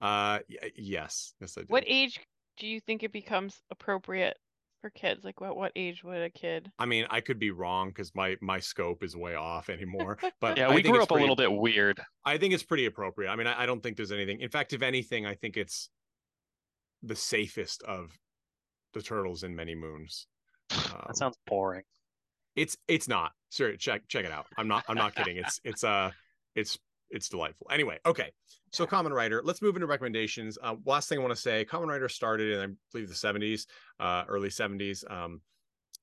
uh 0.00 0.38
yes 0.76 1.34
yes 1.40 1.56
i 1.58 1.60
did. 1.60 1.70
what 1.70 1.84
age 1.86 2.20
do 2.58 2.66
you 2.66 2.80
think 2.80 3.02
it 3.02 3.12
becomes 3.12 3.60
appropriate 3.70 4.36
for 4.80 4.90
kids? 4.90 5.24
Like 5.24 5.40
what 5.40 5.56
what 5.56 5.72
age 5.76 6.04
would 6.04 6.22
a 6.22 6.30
kid? 6.30 6.70
I 6.78 6.86
mean, 6.86 7.06
I 7.10 7.20
could 7.20 7.38
be 7.38 7.50
wrong 7.50 7.88
because 7.88 8.14
my 8.14 8.36
my 8.40 8.58
scope 8.58 9.02
is 9.02 9.16
way 9.16 9.34
off 9.34 9.68
anymore. 9.68 10.18
But 10.40 10.58
yeah, 10.58 10.72
we 10.74 10.82
grew 10.82 11.02
up 11.02 11.08
pretty, 11.08 11.20
a 11.20 11.28
little 11.28 11.36
bit 11.36 11.52
weird. 11.52 12.00
I 12.24 12.36
think 12.36 12.52
it's 12.52 12.62
pretty 12.62 12.86
appropriate. 12.86 13.30
I 13.30 13.36
mean, 13.36 13.46
I, 13.46 13.62
I 13.62 13.66
don't 13.66 13.82
think 13.82 13.96
there's 13.96 14.12
anything. 14.12 14.40
In 14.40 14.50
fact, 14.50 14.72
if 14.72 14.82
anything, 14.82 15.24
I 15.24 15.34
think 15.34 15.56
it's 15.56 15.88
the 17.02 17.16
safest 17.16 17.82
of 17.84 18.10
the 18.92 19.02
turtles 19.02 19.44
in 19.44 19.54
many 19.54 19.74
moons. 19.74 20.26
Um, 20.70 21.04
that 21.06 21.16
sounds 21.16 21.36
boring. 21.46 21.84
It's 22.54 22.76
it's 22.88 23.08
not. 23.08 23.32
Sir, 23.50 23.76
check 23.76 24.02
check 24.08 24.24
it 24.24 24.32
out. 24.32 24.46
I'm 24.56 24.68
not 24.68 24.84
I'm 24.88 24.96
not 24.96 25.14
kidding. 25.14 25.36
It's 25.36 25.60
it's 25.64 25.84
uh 25.84 26.10
it's 26.54 26.78
it's 27.10 27.28
delightful. 27.28 27.66
Anyway, 27.70 27.98
okay. 28.06 28.30
So 28.72 28.86
Kamen 28.86 29.12
Rider, 29.12 29.40
let's 29.44 29.62
move 29.62 29.76
into 29.76 29.86
recommendations. 29.86 30.58
Uh, 30.62 30.74
last 30.84 31.08
thing 31.08 31.18
I 31.18 31.22
want 31.22 31.34
to 31.34 31.40
say, 31.40 31.64
Kamen 31.64 31.86
Rider 31.86 32.08
started 32.08 32.52
in 32.52 32.60
I 32.60 32.74
believe 32.92 33.08
the 33.08 33.14
70s, 33.14 33.66
uh, 34.00 34.24
early 34.28 34.48
70s. 34.48 35.08
Um, 35.10 35.40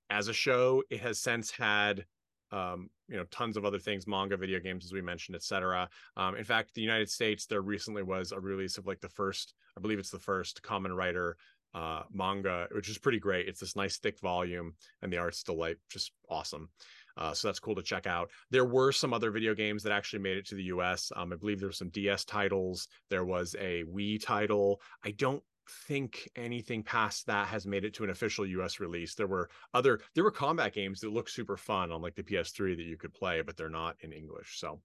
as 0.10 0.28
a 0.28 0.34
show, 0.34 0.84
it 0.90 1.02
has 1.02 1.20
since 1.20 1.52
had 1.52 2.06
um, 2.52 2.90
you 3.10 3.18
know 3.18 3.26
tons 3.32 3.58
of 3.58 3.66
other 3.66 3.80
things, 3.80 4.08
manga, 4.08 4.38
video 4.38 4.60
games, 4.60 4.86
as 4.86 4.94
we 4.94 5.02
mentioned, 5.02 5.36
etc. 5.36 5.90
Um, 6.16 6.36
in 6.36 6.44
fact, 6.44 6.74
the 6.74 6.82
United 6.82 7.10
States, 7.10 7.46
there 7.46 7.62
recently 7.62 8.04
was 8.04 8.32
a 8.32 8.40
release 8.40 8.78
of 8.78 8.86
like 8.86 9.02
the 9.02 9.10
first, 9.10 9.54
I 9.78 9.82
believe 9.82 10.00
it's 10.00 10.12
the 10.12 10.20
first 10.20 10.62
Kamen 10.62 10.96
Rider 10.96 11.38
uh, 11.74 12.04
manga, 12.12 12.68
which 12.72 12.90
is 12.90 12.98
pretty 12.98 13.20
great. 13.20 13.48
It's 13.48 13.60
this 13.60 13.76
nice 13.76 13.98
thick 13.98 14.20
volume, 14.20 14.76
and 15.02 15.12
the 15.12 15.18
art's 15.18 15.48
like 15.50 15.80
just 15.90 16.12
awesome. 16.30 16.70
Uh, 17.18 17.34
so 17.34 17.48
that's 17.48 17.60
cool 17.60 17.76
to 17.76 17.84
check 17.84 18.08
out. 18.08 18.30
There 18.50 18.66
were 18.66 18.92
some 18.92 19.14
other 19.14 19.32
video 19.32 19.54
games 19.54 19.84
that 19.84 19.92
actually 19.92 20.20
made 20.20 20.38
it 20.38 20.48
to 20.48 20.56
the 20.56 20.64
US. 20.64 21.12
Um, 21.16 21.32
I 21.32 21.36
believe 21.36 21.60
there 21.60 21.70
were 21.70 21.74
some 21.74 21.90
DS 21.90 22.26
titles. 22.26 22.88
There 23.10 23.26
was 23.26 23.56
a 23.60 23.84
Wii 23.84 24.24
title. 24.24 24.82
I 25.04 25.12
don't 25.12 25.44
think 25.88 26.30
anything 26.36 26.84
past 26.84 27.26
that 27.28 27.48
has 27.48 27.66
made 27.66 27.86
it 27.86 27.94
to 27.96 28.04
an 28.04 28.10
official 28.10 28.46
US 28.46 28.80
release. 28.80 29.16
There 29.16 29.28
were 29.28 29.50
other 29.74 30.00
there 30.14 30.24
were 30.24 30.32
combat 30.32 30.74
games 30.74 31.00
that 31.02 31.14
look 31.14 31.30
super 31.30 31.58
fun 31.58 31.92
on 31.92 32.02
like 32.02 32.16
the 32.16 32.24
PS3 32.24 32.76
that 32.76 32.84
you 32.84 32.98
could 32.98 33.14
play, 33.14 33.42
but 33.42 33.56
they're 33.56 33.70
not 33.70 33.96
in 34.02 34.12
English. 34.12 34.60
So 34.60 34.82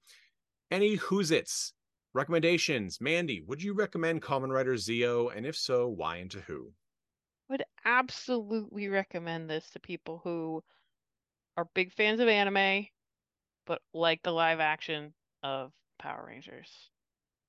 any 0.71 0.97
who's 0.97 1.31
it's 1.31 1.73
recommendations. 2.15 3.01
Mandy, 3.01 3.41
would 3.41 3.63
you 3.63 3.75
recommend 3.75 4.23
Kamen 4.23 4.51
Rider 4.51 4.77
ZO? 4.77 5.29
And 5.29 5.47
if 5.47 5.57
so, 5.57 5.89
why 5.89 6.17
and 6.17 6.31
to 6.31 6.41
who? 6.41 6.73
Would 7.49 7.65
absolutely 7.85 8.89
recommend 8.89 9.49
this 9.49 9.71
to 9.71 9.81
people 9.81 10.21
who 10.23 10.63
are 11.59 11.69
big 11.75 11.93
fans 11.93 12.21
of 12.21 12.29
anime, 12.29 12.87
but 13.67 13.83
like 13.93 14.23
the 14.23 14.31
live 14.31 14.61
action 14.61 15.13
of 15.43 15.73
Power 15.99 16.25
Rangers, 16.29 16.71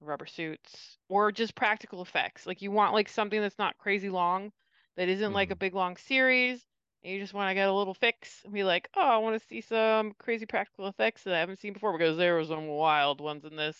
rubber 0.02 0.26
suits, 0.26 0.98
or 1.10 1.32
just 1.32 1.54
practical 1.54 2.02
effects. 2.02 2.48
Like 2.48 2.64
you 2.64 2.72
want 2.72 2.96
like 2.96 3.08
something 3.08 3.40
that's 3.40 3.60
not 3.60 3.78
crazy 3.78 4.10
long, 4.10 4.52
that 4.98 5.10
isn't 5.10 5.28
mm-hmm. 5.28 5.36
like 5.36 5.52
a 5.52 5.54
mm-hmm. 5.54 5.60
big 5.60 5.76
long 5.76 5.96
series. 5.96 6.60
And 7.04 7.14
you 7.14 7.20
just 7.20 7.36
want 7.36 7.52
to 7.52 7.54
get 7.54 7.70
a 7.70 7.74
little 7.74 7.94
fix 7.94 8.42
and 8.44 8.52
be 8.52 8.64
like, 8.64 8.90
oh, 8.98 9.08
I 9.08 9.18
want 9.18 9.40
to 9.40 9.48
see 9.48 9.62
some 9.62 10.14
crazy 10.18 10.48
practical 10.48 10.88
effects 10.88 11.24
that 11.24 11.36
I 11.36 11.40
haven't 11.40 11.60
seen 11.60 11.74
before 11.74 11.96
because 11.96 12.18
there 12.18 12.34
were 12.34 12.44
some 12.44 12.68
wild 12.68 13.22
ones 13.22 13.46
in 13.46 13.56
this, 13.56 13.78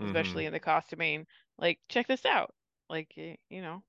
especially 0.00 0.44
mm-hmm. 0.44 0.46
in 0.46 0.52
the 0.52 0.60
costuming. 0.60 1.26
Like, 1.58 1.80
check 1.88 2.06
this 2.06 2.24
out. 2.24 2.54
Like, 2.88 3.10
you 3.16 3.36
know, 3.50 3.82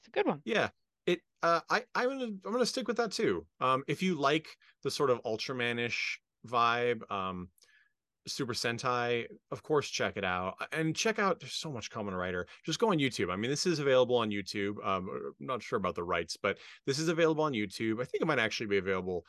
it's 0.00 0.08
a 0.08 0.10
good 0.10 0.26
one. 0.26 0.42
Yeah, 0.44 0.70
it 1.08 1.20
uh, 1.42 1.60
I 1.70 1.82
I'm 1.94 2.08
gonna 2.10 2.24
I'm 2.44 2.52
gonna 2.52 2.66
stick 2.66 2.86
with 2.86 2.98
that 2.98 3.12
too. 3.12 3.46
Um, 3.60 3.82
if 3.88 4.02
you 4.02 4.14
like 4.14 4.46
the 4.84 4.90
sort 4.90 5.10
of 5.10 5.22
Ultramanish 5.22 6.18
vibe, 6.46 7.10
um, 7.10 7.48
Super 8.26 8.52
Sentai, 8.52 9.26
of 9.50 9.62
course, 9.62 9.88
check 9.88 10.16
it 10.16 10.24
out 10.24 10.56
and 10.72 10.94
check 10.94 11.18
out. 11.18 11.40
There's 11.40 11.54
so 11.54 11.72
much 11.72 11.90
Kamen 11.90 12.16
Rider. 12.16 12.46
Just 12.64 12.78
go 12.78 12.90
on 12.90 12.98
YouTube. 12.98 13.32
I 13.32 13.36
mean, 13.36 13.50
this 13.50 13.66
is 13.66 13.78
available 13.78 14.16
on 14.16 14.30
YouTube. 14.30 14.84
Um, 14.86 15.08
I'm 15.40 15.46
not 15.46 15.62
sure 15.62 15.78
about 15.78 15.94
the 15.94 16.04
rights, 16.04 16.36
but 16.36 16.58
this 16.86 16.98
is 16.98 17.08
available 17.08 17.44
on 17.44 17.52
YouTube. 17.52 18.02
I 18.02 18.04
think 18.04 18.20
it 18.20 18.26
might 18.26 18.38
actually 18.38 18.66
be 18.66 18.78
available 18.78 19.24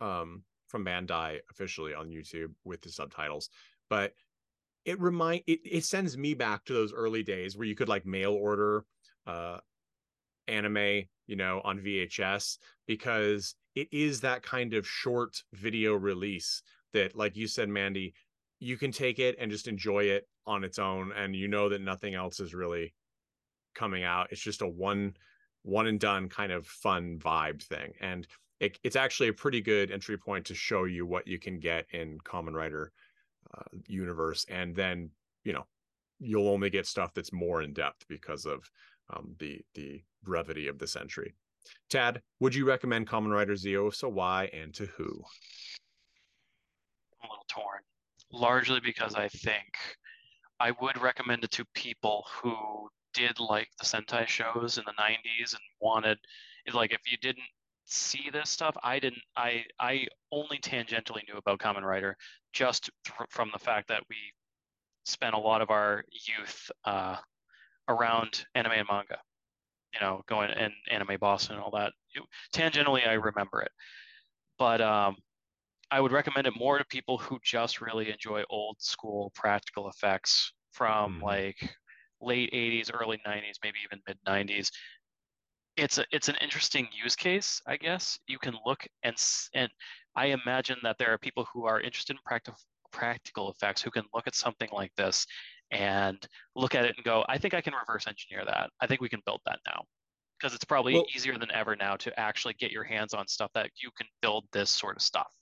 um 0.00 0.42
from 0.68 0.84
Bandai 0.84 1.38
officially 1.50 1.94
on 1.94 2.08
YouTube 2.08 2.52
with 2.64 2.80
the 2.80 2.90
subtitles. 2.90 3.50
But 3.90 4.12
it 4.84 5.00
remind 5.00 5.42
it, 5.46 5.60
it 5.64 5.84
sends 5.84 6.16
me 6.16 6.34
back 6.34 6.64
to 6.66 6.74
those 6.74 6.92
early 6.92 7.24
days 7.24 7.56
where 7.56 7.66
you 7.66 7.74
could 7.74 7.88
like 7.88 8.06
mail 8.06 8.34
order 8.34 8.84
uh 9.26 9.58
anime 10.48 11.04
you 11.26 11.36
know, 11.36 11.60
on 11.64 11.78
VHS 11.78 12.58
because 12.86 13.54
it 13.74 13.88
is 13.92 14.20
that 14.20 14.42
kind 14.42 14.74
of 14.74 14.86
short 14.86 15.42
video 15.52 15.94
release 15.94 16.62
that, 16.92 17.16
like 17.16 17.36
you 17.36 17.46
said, 17.46 17.68
Mandy, 17.68 18.14
you 18.60 18.76
can 18.76 18.92
take 18.92 19.18
it 19.18 19.36
and 19.38 19.50
just 19.50 19.68
enjoy 19.68 20.04
it 20.04 20.28
on 20.46 20.64
its 20.64 20.78
own, 20.78 21.12
and 21.16 21.34
you 21.34 21.48
know 21.48 21.68
that 21.68 21.80
nothing 21.80 22.14
else 22.14 22.40
is 22.40 22.54
really 22.54 22.94
coming 23.74 24.04
out. 24.04 24.28
It's 24.30 24.40
just 24.40 24.62
a 24.62 24.68
one 24.68 25.14
one 25.62 25.86
and 25.86 25.98
done 25.98 26.28
kind 26.28 26.52
of 26.52 26.66
fun 26.66 27.18
vibe 27.18 27.62
thing, 27.62 27.92
and 28.00 28.26
it, 28.60 28.78
it's 28.84 28.96
actually 28.96 29.28
a 29.28 29.34
pretty 29.34 29.60
good 29.60 29.90
entry 29.90 30.16
point 30.16 30.46
to 30.46 30.54
show 30.54 30.84
you 30.84 31.06
what 31.06 31.26
you 31.26 31.38
can 31.38 31.58
get 31.58 31.86
in 31.92 32.18
Kamen 32.18 32.52
Rider 32.52 32.92
uh, 33.56 33.62
universe, 33.88 34.46
and 34.48 34.76
then 34.76 35.10
you 35.44 35.52
know 35.52 35.64
you'll 36.20 36.48
only 36.48 36.70
get 36.70 36.86
stuff 36.86 37.12
that's 37.14 37.32
more 37.32 37.62
in 37.62 37.72
depth 37.72 38.06
because 38.08 38.46
of 38.46 38.70
um, 39.12 39.34
the 39.38 39.60
the 39.74 40.02
brevity 40.22 40.68
of 40.68 40.78
this 40.78 40.96
entry. 40.96 41.34
Tad, 41.88 42.20
would 42.40 42.54
you 42.54 42.66
recommend 42.66 43.08
Kamen 43.08 43.32
Rider 43.32 43.56
ZO? 43.56 43.90
So 43.90 44.08
why 44.08 44.50
and 44.52 44.74
to 44.74 44.86
who? 44.86 45.22
I'm 47.22 47.28
a 47.28 47.32
little 47.32 47.46
torn, 47.48 47.80
largely 48.32 48.80
because 48.80 49.14
I 49.14 49.28
think 49.28 49.76
I 50.60 50.72
would 50.80 51.00
recommend 51.00 51.44
it 51.44 51.50
to 51.52 51.64
people 51.74 52.26
who 52.30 52.88
did 53.12 53.38
like 53.40 53.68
the 53.78 53.84
Sentai 53.84 54.26
shows 54.26 54.78
in 54.78 54.84
the 54.86 54.92
90s 54.92 55.52
and 55.52 55.62
wanted, 55.80 56.18
like, 56.72 56.92
if 56.92 57.00
you 57.10 57.16
didn't 57.18 57.44
see 57.84 58.28
this 58.32 58.50
stuff, 58.50 58.76
I 58.82 58.98
didn't, 58.98 59.22
I, 59.36 59.64
I 59.78 60.06
only 60.32 60.58
tangentially 60.58 61.22
knew 61.28 61.36
about 61.36 61.60
Kamen 61.60 61.82
Rider 61.82 62.16
just 62.52 62.90
th- 63.04 63.28
from 63.30 63.50
the 63.52 63.58
fact 63.58 63.88
that 63.88 64.02
we 64.08 64.16
spent 65.04 65.34
a 65.34 65.38
lot 65.38 65.60
of 65.62 65.70
our 65.70 66.04
youth 66.10 66.70
uh, 66.84 67.16
around 67.88 68.44
anime 68.54 68.72
and 68.72 68.88
manga 68.90 69.18
you 69.94 70.00
know, 70.00 70.22
going 70.26 70.50
and 70.50 70.72
anime 70.90 71.16
Boston 71.20 71.54
and 71.54 71.64
all 71.64 71.70
that. 71.70 71.92
It, 72.14 72.22
tangentially, 72.52 73.06
I 73.06 73.12
remember 73.12 73.62
it, 73.62 73.70
but 74.58 74.80
um, 74.80 75.16
I 75.90 76.00
would 76.00 76.12
recommend 76.12 76.46
it 76.46 76.54
more 76.58 76.78
to 76.78 76.84
people 76.86 77.18
who 77.18 77.38
just 77.44 77.80
really 77.80 78.10
enjoy 78.10 78.42
old 78.50 78.76
school 78.80 79.32
practical 79.34 79.88
effects 79.88 80.52
from 80.72 81.20
mm. 81.20 81.22
like 81.22 81.76
late 82.20 82.52
80s, 82.52 82.90
early 82.92 83.18
90s, 83.26 83.54
maybe 83.62 83.78
even 83.84 84.00
mid 84.06 84.18
90s. 84.26 84.70
It's 85.76 85.98
a 85.98 86.04
it's 86.12 86.28
an 86.28 86.36
interesting 86.40 86.88
use 86.92 87.16
case, 87.16 87.60
I 87.66 87.76
guess. 87.76 88.18
You 88.28 88.38
can 88.38 88.54
look 88.64 88.86
and 89.02 89.16
and 89.54 89.70
I 90.16 90.26
imagine 90.26 90.76
that 90.84 90.96
there 90.98 91.12
are 91.12 91.18
people 91.18 91.46
who 91.52 91.64
are 91.64 91.80
interested 91.80 92.14
in 92.14 92.20
practical 92.24 92.58
practical 92.92 93.50
effects 93.50 93.82
who 93.82 93.90
can 93.90 94.04
look 94.14 94.28
at 94.28 94.36
something 94.36 94.68
like 94.72 94.92
this 94.96 95.26
and 95.74 96.26
look 96.56 96.74
at 96.74 96.84
it 96.84 96.94
and 96.96 97.04
go, 97.04 97.24
I 97.28 97.36
think 97.38 97.52
I 97.54 97.60
can 97.60 97.74
reverse 97.74 98.06
engineer 98.06 98.44
that. 98.46 98.70
I 98.80 98.86
think 98.86 99.00
we 99.00 99.08
can 99.08 99.20
build 99.26 99.40
that 99.46 99.58
now. 99.66 99.82
Because 100.40 100.54
it's 100.54 100.64
probably 100.64 100.94
well, 100.94 101.04
easier 101.14 101.38
than 101.38 101.50
ever 101.52 101.76
now 101.76 101.96
to 101.96 102.20
actually 102.20 102.54
get 102.54 102.70
your 102.72 102.84
hands 102.84 103.14
on 103.14 103.26
stuff 103.28 103.50
that 103.54 103.70
you 103.82 103.90
can 103.96 104.06
build 104.22 104.44
this 104.52 104.70
sort 104.70 104.96
of 104.96 105.02
stuff. 105.02 105.32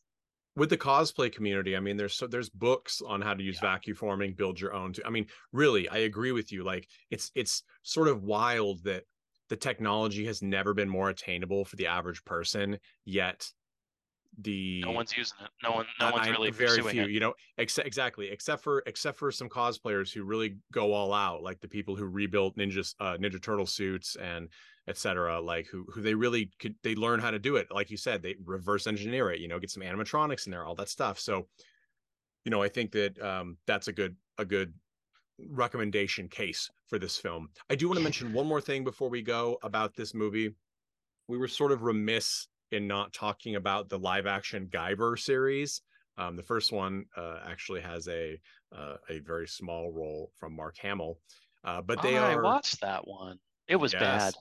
with 0.55 0.69
the 0.69 0.77
cosplay 0.77 1.33
community 1.33 1.77
i 1.77 1.81
mean 1.81 1.97
there's 1.97 2.15
so 2.15 2.27
there's 2.27 2.51
books 2.51 3.01
on 3.07 3.21
how 3.23 3.33
to 3.35 3.43
use 3.43 3.57
Yeah. 3.63 3.71
vacuum 3.73 3.97
forming 3.97 4.35
build 4.35 4.61
your 4.61 4.75
own 4.75 4.93
i 5.07 5.11
mean 5.11 5.27
really 5.53 5.89
i 5.89 5.99
agree 6.11 6.33
with 6.33 6.53
you 6.53 6.63
like 6.63 6.87
it's 7.11 7.31
it's 7.35 7.63
sort 7.83 8.09
of 8.09 8.23
wild 8.23 8.85
that 8.85 9.05
the 9.49 9.57
technology 9.57 10.27
has 10.27 10.43
never 10.43 10.75
been 10.75 10.91
more 10.91 11.09
attainable 11.09 11.65
for 11.65 11.77
the 11.77 11.87
average 11.87 12.23
person 12.25 12.79
yet 13.07 13.51
the 14.41 14.83
No 14.85 14.93
one's 14.93 15.15
using 15.17 15.39
it. 15.45 15.51
No 15.63 15.73
one. 15.73 15.87
No 16.01 16.11
one's 16.11 16.27
I- 16.27 16.31
really 16.31 16.51
very 16.51 16.81
few 16.83 17.03
it. 17.03 17.11
you 17.11 17.21
know 17.21 17.35
except 17.59 17.87
exactly 17.87 18.29
except 18.31 18.63
for 18.63 18.83
except 18.87 19.19
for 19.19 19.31
some 19.31 19.49
cosplayers 19.49 20.13
who 20.13 20.25
really 20.25 20.57
go 20.73 20.93
all 20.93 21.13
out 21.13 21.43
like 21.43 21.61
the 21.61 21.69
people 21.69 21.97
who 21.97 22.07
rebuilt 22.07 22.57
ninja 22.57 22.95
uh, 23.01 23.17
ninja 23.19 23.41
turtle 23.43 23.67
suits 23.67 24.17
and 24.17 24.49
etc 24.89 25.41
like 25.41 25.67
who 25.67 25.85
who 25.93 26.01
they 26.01 26.15
really 26.15 26.51
could 26.59 26.75
they 26.83 26.95
learn 26.95 27.21
how 27.21 27.31
to 27.31 27.39
do 27.39 27.57
it 27.57 27.67
like 27.71 27.91
you 27.91 27.97
said 27.97 28.23
they 28.23 28.35
reverse 28.45 28.87
engineer 28.87 29.31
it 29.31 29.39
you 29.39 29.49
know 29.49 29.59
get 29.59 29.71
some 29.71 29.83
animatronics 29.83 30.47
in 30.47 30.51
there 30.51 30.65
all 30.65 30.75
that 30.75 30.89
stuff 30.89 31.21
so 31.21 31.47
you 32.45 32.51
know 32.51 32.63
i 32.63 32.69
think 32.69 32.91
that 32.91 33.21
um 33.23 33.57
that's 33.67 33.89
a 33.89 33.93
good 33.93 34.17
a 34.39 34.45
good 34.45 34.73
recommendation 35.51 36.27
case 36.27 36.71
for 36.89 36.99
this 36.99 37.17
film 37.17 37.49
i 37.71 37.75
do 37.75 37.87
want 37.87 37.99
to 37.99 38.03
mention 38.03 38.33
one 38.33 38.47
more 38.47 38.61
thing 38.61 38.83
before 38.83 39.09
we 39.09 39.23
go 39.23 39.59
about 39.63 39.95
this 39.95 40.15
movie 40.15 40.55
we 41.29 41.39
were 41.39 41.49
sort 41.49 41.71
of 41.71 41.83
remiss 41.83 42.49
in 42.73 42.87
not 42.87 43.13
talking 43.13 43.57
about 43.57 43.89
the 43.89 43.99
live 43.99 44.27
action 44.27 44.69
Guyver 44.69 45.19
series. 45.19 45.83
Um, 46.17 46.37
the 46.37 46.43
first 46.43 46.73
one 46.73 47.07
uh, 47.17 47.41
actually 47.45 47.81
has 47.81 48.09
a 48.09 48.39
uh, 48.71 48.97
a 49.09 49.21
very 49.21 49.49
small 49.49 49.91
role 49.93 50.33
from 50.37 50.55
Mark 50.55 50.77
Hamill, 50.79 51.21
uh, 51.65 51.83
but 51.83 52.03
they 52.03 52.17
Oh, 52.17 52.21
I 52.21 52.37
are. 52.37 52.37
watched 52.37 52.81
that 52.83 53.07
one. 53.07 53.41
It 53.67 53.77
was 53.77 53.95
Yes. 53.95 53.95
bad. 53.95 54.35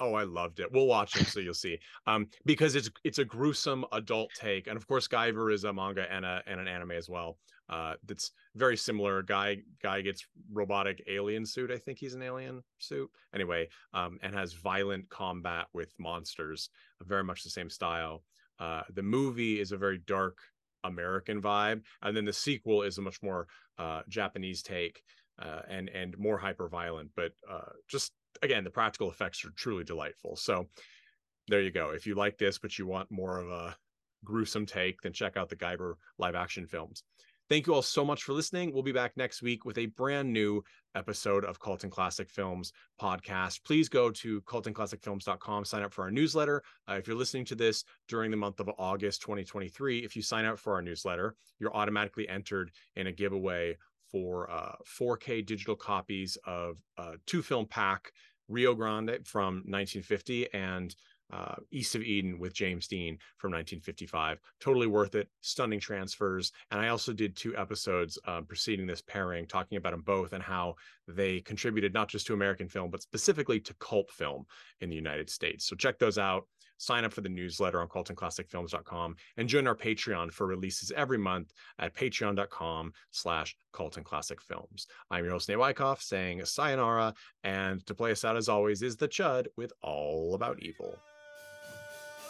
Oh, 0.00 0.14
I 0.14 0.24
loved 0.24 0.60
it. 0.60 0.72
We'll 0.72 0.86
watch 0.86 1.16
it 1.16 1.28
so 1.28 1.40
you'll 1.40 1.54
see. 1.54 1.78
Um, 2.06 2.28
because 2.46 2.74
it's 2.74 2.90
it's 3.04 3.18
a 3.18 3.24
gruesome 3.24 3.84
adult 3.92 4.34
take, 4.34 4.66
and 4.66 4.76
of 4.76 4.86
course, 4.86 5.08
Guyver 5.08 5.52
is 5.52 5.64
a 5.64 5.72
manga 5.72 6.10
and 6.10 6.24
a 6.24 6.42
and 6.46 6.60
an 6.60 6.68
anime 6.68 6.92
as 6.92 7.08
well. 7.08 7.38
Uh, 7.70 7.94
that's 8.04 8.32
very 8.56 8.76
similar. 8.76 9.22
Guy 9.22 9.58
guy 9.82 10.00
gets 10.02 10.26
robotic 10.52 11.02
alien 11.08 11.46
suit. 11.46 11.70
I 11.70 11.78
think 11.78 11.98
he's 11.98 12.14
an 12.14 12.22
alien 12.22 12.62
suit. 12.78 13.08
Anyway, 13.32 13.68
um, 13.94 14.18
and 14.22 14.34
has 14.34 14.52
violent 14.54 15.08
combat 15.08 15.66
with 15.72 15.94
monsters. 15.98 16.68
Very 17.02 17.24
much 17.24 17.44
the 17.44 17.50
same 17.50 17.70
style. 17.70 18.24
Uh, 18.58 18.82
the 18.92 19.02
movie 19.02 19.60
is 19.60 19.72
a 19.72 19.78
very 19.78 19.98
dark 19.98 20.38
American 20.82 21.40
vibe, 21.40 21.82
and 22.02 22.16
then 22.16 22.24
the 22.24 22.32
sequel 22.32 22.82
is 22.82 22.98
a 22.98 23.02
much 23.02 23.22
more 23.22 23.46
uh, 23.78 24.02
Japanese 24.08 24.62
take 24.62 25.02
uh, 25.40 25.60
and 25.68 25.88
and 25.90 26.18
more 26.18 26.38
hyper 26.38 26.68
violent, 26.68 27.10
but 27.16 27.32
uh, 27.48 27.70
just 27.88 28.12
again, 28.42 28.64
the 28.64 28.70
practical 28.70 29.10
effects 29.10 29.44
are 29.44 29.52
truly 29.56 29.84
delightful. 29.84 30.36
So 30.36 30.66
there 31.48 31.62
you 31.62 31.70
go. 31.70 31.90
If 31.90 32.06
you 32.06 32.14
like 32.14 32.38
this, 32.38 32.58
but 32.58 32.78
you 32.78 32.86
want 32.86 33.10
more 33.10 33.38
of 33.38 33.48
a 33.48 33.76
gruesome 34.24 34.66
take, 34.66 35.00
then 35.00 35.12
check 35.12 35.36
out 35.36 35.48
the 35.48 35.56
Guyver 35.56 35.94
live 36.18 36.34
action 36.34 36.66
films. 36.66 37.02
Thank 37.50 37.66
you 37.66 37.74
all 37.74 37.82
so 37.82 38.04
much 38.04 38.22
for 38.22 38.32
listening. 38.32 38.72
We'll 38.72 38.84
be 38.84 38.92
back 38.92 39.16
next 39.16 39.42
week 39.42 39.64
with 39.64 39.76
a 39.76 39.86
brand 39.86 40.32
new 40.32 40.62
episode 40.94 41.44
of 41.44 41.58
Cult 41.58 41.82
and 41.82 41.90
Classic 41.90 42.30
Films 42.30 42.72
podcast. 43.02 43.64
Please 43.64 43.88
go 43.88 44.08
to 44.12 44.40
cultandclassicfilms.com, 44.42 45.64
sign 45.64 45.82
up 45.82 45.92
for 45.92 46.04
our 46.04 46.12
newsletter. 46.12 46.62
Uh, 46.88 46.92
if 46.92 47.08
you're 47.08 47.16
listening 47.16 47.44
to 47.46 47.56
this 47.56 47.82
during 48.06 48.30
the 48.30 48.36
month 48.36 48.60
of 48.60 48.70
August 48.78 49.22
2023, 49.22 49.98
if 49.98 50.14
you 50.14 50.22
sign 50.22 50.44
up 50.44 50.60
for 50.60 50.74
our 50.74 50.80
newsletter, 50.80 51.34
you're 51.58 51.74
automatically 51.74 52.28
entered 52.28 52.70
in 52.94 53.08
a 53.08 53.12
giveaway 53.12 53.76
for 54.12 54.48
uh, 54.48 54.76
4K 55.00 55.44
digital 55.44 55.74
copies 55.74 56.38
of 56.46 56.76
uh, 56.98 57.14
two 57.26 57.42
film 57.42 57.66
pack 57.66 58.12
Rio 58.46 58.76
Grande 58.76 59.26
from 59.26 59.54
1950 59.66 60.52
and 60.54 60.94
uh, 61.32 61.56
East 61.70 61.94
of 61.94 62.02
Eden 62.02 62.38
with 62.38 62.54
James 62.54 62.86
Dean 62.86 63.18
from 63.38 63.52
1955. 63.52 64.38
Totally 64.60 64.86
worth 64.86 65.14
it. 65.14 65.28
Stunning 65.40 65.80
transfers. 65.80 66.52
And 66.70 66.80
I 66.80 66.88
also 66.88 67.12
did 67.12 67.36
two 67.36 67.56
episodes 67.56 68.18
um, 68.26 68.46
preceding 68.46 68.86
this 68.86 69.02
pairing, 69.02 69.46
talking 69.46 69.78
about 69.78 69.92
them 69.92 70.02
both 70.02 70.32
and 70.32 70.42
how 70.42 70.74
they 71.08 71.40
contributed 71.40 71.94
not 71.94 72.08
just 72.08 72.26
to 72.26 72.34
American 72.34 72.68
film, 72.68 72.90
but 72.90 73.02
specifically 73.02 73.60
to 73.60 73.74
cult 73.74 74.10
film 74.10 74.44
in 74.80 74.90
the 74.90 74.96
United 74.96 75.30
States. 75.30 75.66
So 75.66 75.76
check 75.76 75.98
those 75.98 76.18
out. 76.18 76.46
Sign 76.80 77.04
up 77.04 77.12
for 77.12 77.20
the 77.20 77.28
newsletter 77.28 77.82
on 77.82 77.88
cultandclassicfilms.com 77.88 79.14
and 79.36 79.48
join 79.48 79.66
our 79.66 79.74
Patreon 79.74 80.32
for 80.32 80.46
releases 80.46 80.90
every 80.92 81.18
month 81.18 81.52
at 81.78 81.94
patreon.com 81.94 82.92
slash 83.10 83.54
cult. 83.74 83.98
I'm 85.10 85.24
your 85.24 85.32
host, 85.32 85.48
Nate 85.50 85.58
Wyckoff, 85.58 86.00
saying 86.00 86.42
sayonara. 86.46 87.12
And 87.44 87.84
to 87.84 87.94
play 87.94 88.12
us 88.12 88.24
out, 88.24 88.38
as 88.38 88.48
always, 88.48 88.80
is 88.80 88.96
the 88.96 89.08
Chud 89.08 89.46
with 89.58 89.74
All 89.82 90.34
About 90.34 90.62
Evil. 90.62 90.96